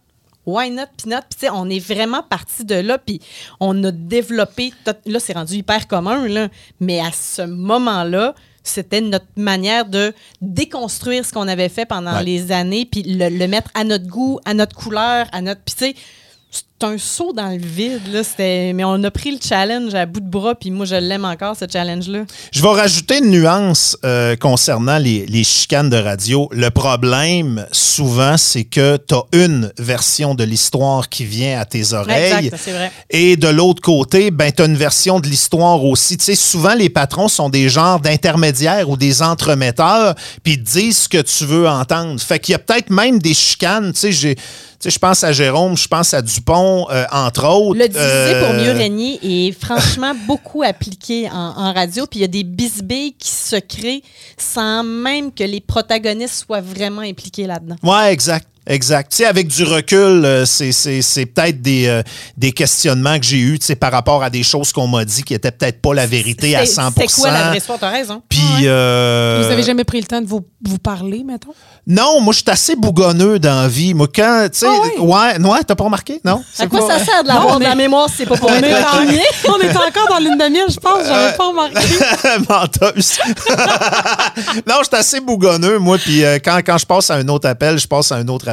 [0.45, 1.21] Why not, peanut?
[1.29, 3.21] Puis, tu sais, on est vraiment parti de là, puis
[3.61, 4.73] on a développé.
[5.05, 6.49] Là, c'est rendu hyper commun, là.
[6.81, 12.23] Mais à ce moment-là, c'était notre manière de déconstruire ce qu'on avait fait pendant Ouais.
[12.23, 15.61] les années, puis le, le mettre à notre goût, à notre couleur, à notre.
[15.61, 15.95] Puis, tu sais,
[16.83, 18.21] c'est un saut dans le vide, là.
[18.37, 21.55] Mais on a pris le challenge à bout de bras, puis moi, je l'aime encore,
[21.55, 22.23] ce challenge-là.
[22.51, 26.49] Je vais rajouter une nuance euh, concernant les, les chicanes de radio.
[26.51, 31.93] Le problème, souvent, c'est que tu as une version de l'histoire qui vient à tes
[31.93, 32.47] oreilles.
[32.47, 32.91] Exact, c'est vrai.
[33.09, 36.17] Et de l'autre côté, ben, tu as une version de l'histoire aussi.
[36.17, 41.09] Tu sais, souvent, les patrons sont des genres d'intermédiaires ou des entremetteurs, puis disent ce
[41.09, 42.19] que tu veux entendre.
[42.19, 43.93] Fait qu'il y a peut-être même des chicanes.
[43.93, 44.35] Tu sais,
[44.89, 47.79] je pense à Jérôme, je pense à Dupont, euh, entre autres.
[47.79, 52.05] Le diviser pour mieux Euh, régner est franchement beaucoup appliqué en, en radio.
[52.07, 54.03] Puis il y a des bisbilles qui se créent
[54.37, 57.75] sans même que les protagonistes soient vraiment impliqués là-dedans.
[57.83, 58.47] Ouais, exact.
[58.65, 59.11] Exact.
[59.11, 62.01] Tu sais, avec du recul, euh, c'est, c'est, c'est peut-être des, euh,
[62.37, 65.23] des questionnements que j'ai eus tu sais, par rapport à des choses qu'on m'a dit
[65.23, 67.77] qui n'étaient peut-être pas la vérité à C'est- 100 C'est quoi la vraie histoire?
[67.79, 68.21] T'as raison.
[68.29, 71.53] Puis, euh, Vous avez jamais pris le temps de vous, vous parler, mettons?
[71.85, 73.93] Non, moi, je suis assez bougonneux dans la vie.
[73.93, 75.37] Moi, quand, tu sais, Ah ouais?
[75.37, 76.21] ouais, ouais, t'as pas remarqué?
[76.23, 76.41] Non?
[76.57, 78.53] À quoi pas- ça sert de l'avoir est- la mémoire si c'est pas pour On
[78.53, 78.87] est, en-
[79.53, 81.05] on est encore dans l'une de miel, je pense.
[81.05, 81.75] J'avais pas remarqué.
[82.49, 83.17] menteuse.
[84.67, 85.97] non, je suis assez bougonneux, moi.
[85.97, 88.47] Puis euh, quand, quand je passe à un autre appel, je passe à un autre
[88.47, 88.52] appel.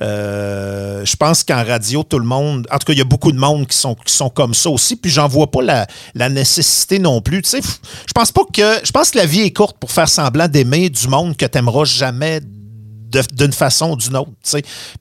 [0.00, 3.32] Euh, je pense qu'en radio, tout le monde, en tout cas, il y a beaucoup
[3.32, 3.96] de monde qui sont,
[4.30, 4.96] comme ça aussi.
[4.96, 7.42] Puis j'en vois pas la, la nécessité non plus.
[7.42, 8.80] Tu sais, je pense pas que.
[8.84, 11.84] Je pense que la vie est courte pour faire semblant d'aimer du monde que t'aimeras
[11.84, 12.40] jamais
[13.32, 14.30] d'une façon ou d'une autre.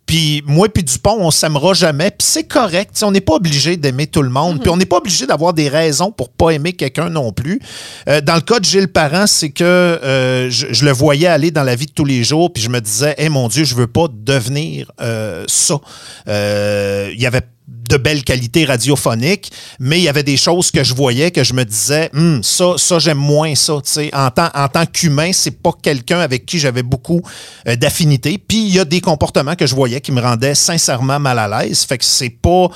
[0.05, 2.11] Puis moi puis Dupont, on s'aimera jamais.
[2.11, 2.99] Puis c'est correct.
[3.03, 4.61] On n'est pas obligé d'aimer tout le monde.
[4.61, 7.59] Puis on n'est pas obligé d'avoir des raisons pour pas aimer quelqu'un non plus.
[8.07, 11.51] Euh, dans le cas de Gilles Parent, c'est que euh, je, je le voyais aller
[11.51, 12.51] dans la vie de tous les jours.
[12.51, 15.79] Puis je me disais, hey, mon Dieu, je veux pas devenir euh, ça.
[16.27, 17.43] Il y avait
[17.89, 21.53] de belle qualité radiophonique, mais il y avait des choses que je voyais que je
[21.53, 23.73] me disais, Hum, ça, ça j'aime moins ça.
[24.13, 27.21] En tant, en tant qu'humain, c'est pas quelqu'un avec qui j'avais beaucoup
[27.67, 28.37] euh, d'affinité.
[28.37, 31.47] Puis il y a des comportements que je voyais qui me rendaient sincèrement mal à
[31.47, 31.83] l'aise.
[31.83, 32.69] Fait que c'est pas.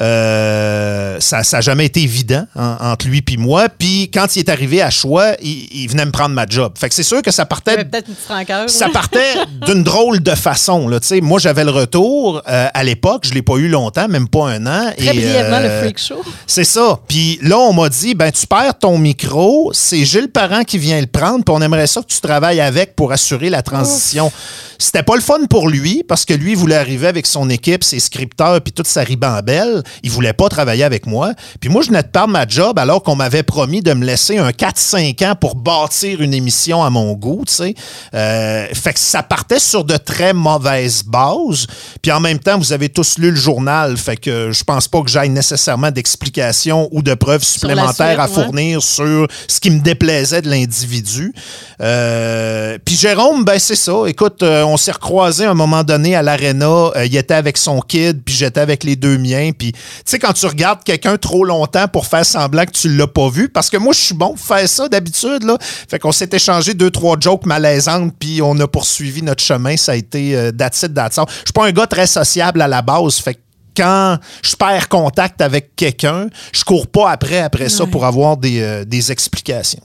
[0.00, 3.68] Euh, ça n'a jamais été évident hein, entre lui puis moi.
[3.68, 6.72] Puis quand il est arrivé à Choix, il, il venait me prendre ma job.
[6.78, 9.34] Fait que c'est sûr que ça partait une ça partait
[9.66, 10.88] d'une drôle de façon.
[10.88, 10.98] Là.
[11.22, 13.22] Moi, j'avais le retour euh, à l'époque.
[13.24, 14.92] Je ne l'ai pas eu longtemps, même pas un an.
[14.96, 16.22] Très Et, brièvement, euh, le freak show.
[16.46, 16.98] C'est ça.
[17.08, 21.00] Puis là, on m'a dit, ben tu perds ton micro, c'est Gilles Parent qui vient
[21.00, 24.32] le prendre, puis on aimerait ça que tu travailles avec pour assurer la transition.
[24.78, 27.84] C'était pas le fun pour lui, parce que lui, il voulait arriver avec son équipe,
[27.84, 29.81] ses scripteurs, puis toute sa ribambelle.
[30.02, 31.32] Il voulait pas travailler avec moi.
[31.60, 34.38] Puis moi, je venais de perdre ma job alors qu'on m'avait promis de me laisser
[34.38, 37.74] un 4-5 ans pour bâtir une émission à mon goût, tu sais.
[38.14, 41.66] Euh, fait que ça partait sur de très mauvaises bases.
[42.00, 45.02] Puis en même temps, vous avez tous lu le journal, fait que je pense pas
[45.02, 48.34] que j'aille nécessairement d'explications ou de preuves supplémentaires à ouais.
[48.34, 51.32] fournir sur ce qui me déplaisait de l'individu.
[51.80, 54.04] Euh, puis Jérôme, ben c'est ça.
[54.06, 56.90] Écoute, euh, on s'est recroisés à un moment donné à l'aréna.
[57.04, 59.50] Il était avec son kid, puis j'étais avec les deux miens.
[59.56, 63.06] Puis tu sais, quand tu regardes quelqu'un trop longtemps pour faire semblant que tu l'as
[63.06, 65.56] pas vu, parce que moi, je suis bon pour faire ça d'habitude, là.
[65.60, 69.76] Fait qu'on s'est échangé deux, trois jokes malaisantes, puis on a poursuivi notre chemin.
[69.76, 71.16] Ça a été euh, that's it, that's.
[71.16, 73.40] Je suis pas un gars très sociable à la base, fait que
[73.76, 78.60] quand je perds contact avec quelqu'un, je cours pas après après ça pour avoir des,
[78.60, 79.82] euh, des explications.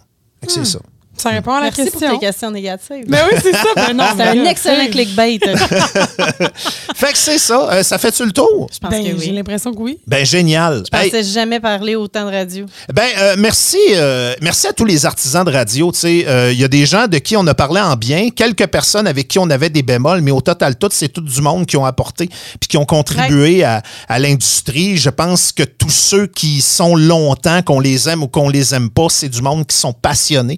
[0.48, 0.80] C'est ça.
[1.18, 2.20] Ça répond à la Merci pour question.
[2.20, 3.06] tes questions négatives.
[3.08, 3.64] Mais oui, c'est ça.
[3.76, 5.40] Ben non, C'est un excellent clickbait.
[6.96, 7.70] Fait que c'est ça.
[7.72, 8.68] Euh, ça fait-tu le tour?
[8.72, 9.36] Je pense Ben, que j'ai oui.
[9.36, 9.98] l'impression que oui.
[10.08, 10.84] Ben génial.
[10.92, 12.66] Je Hey, pensais jamais parler autant de radio.
[12.94, 15.92] Ben, euh, merci, euh, merci à tous les artisans de radio.
[15.92, 18.30] Tu sais, euh, il y a des gens de qui on a parlé en bien,
[18.30, 21.42] quelques personnes avec qui on avait des bémols, mais au total, tout, c'est tout du
[21.42, 24.98] monde qui ont apporté puis qui ont contribué à, à l'industrie.
[24.98, 28.90] Je pense que tous ceux qui sont longtemps, qu'on les aime ou qu'on les aime
[28.90, 30.58] pas, c'est du monde qui sont passionnés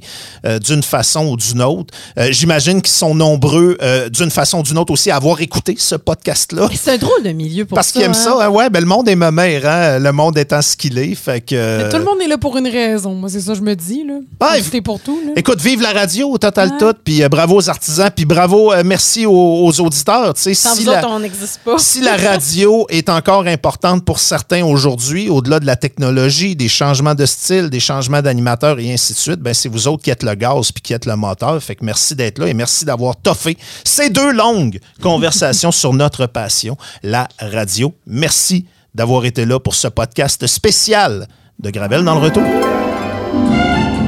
[0.50, 1.94] euh, d'une façon ou d'une autre.
[2.18, 5.76] Euh, J'imagine qu'ils sont nombreux euh, d'une façon ou d'une autre aussi à avoir écouté
[5.78, 6.68] ce podcast-là.
[6.70, 7.94] Mais C'est un drôle de milieu pour Parce ça.
[7.94, 8.14] qu'ils aiment hein.
[8.14, 10.98] ça, hein, ouais, ben le monde est ma mère, hein, le monde étant ce qu'il
[10.98, 11.84] est, fait que...
[11.84, 13.14] Mais Tout le monde est là pour une raison.
[13.14, 14.04] Moi, c'est ça que je me dis.
[14.06, 14.56] Là.
[14.62, 15.20] C'était pour tout.
[15.26, 15.34] Là.
[15.36, 16.78] Écoute, vive la radio au total Ouais.
[16.78, 19.32] tout, puis bravo aux artisans, puis bravo, merci aux,
[19.66, 20.34] aux auditeurs.
[20.36, 21.78] Sans si vous la, autres, on n'existe pas.
[21.78, 27.16] si la radio est encore importante pour certains aujourd'hui, au-delà de la technologie, des changements
[27.16, 30.24] de style, des changements d'animateurs et ainsi de suite, ben c'est vous autres qui êtes
[30.24, 30.36] le
[30.74, 31.62] puis qui êtes le moteur.
[31.62, 36.26] Fait que merci d'être là et merci d'avoir toffé ces deux longues conversations sur notre
[36.26, 37.94] passion, la radio.
[38.08, 41.28] Merci d'avoir été là pour ce podcast spécial
[41.60, 42.44] de Gravel dans le retour.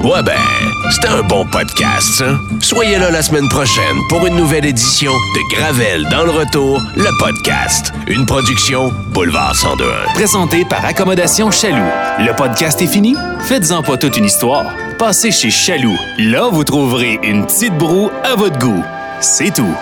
[0.03, 2.23] Ouais ben, c'était un bon podcast.
[2.59, 7.09] Soyez là la semaine prochaine pour une nouvelle édition de Gravel dans le retour, le
[7.19, 7.93] podcast.
[8.07, 10.13] Une production Boulevard 1021.
[10.13, 11.77] Présenté par Accommodation Chaloux.
[12.19, 13.15] Le podcast est fini?
[13.47, 14.65] Faites-en pas toute une histoire.
[14.97, 15.97] Passez chez Chaloux.
[16.17, 18.83] Là, vous trouverez une petite broue à votre goût.
[19.21, 19.75] C'est tout.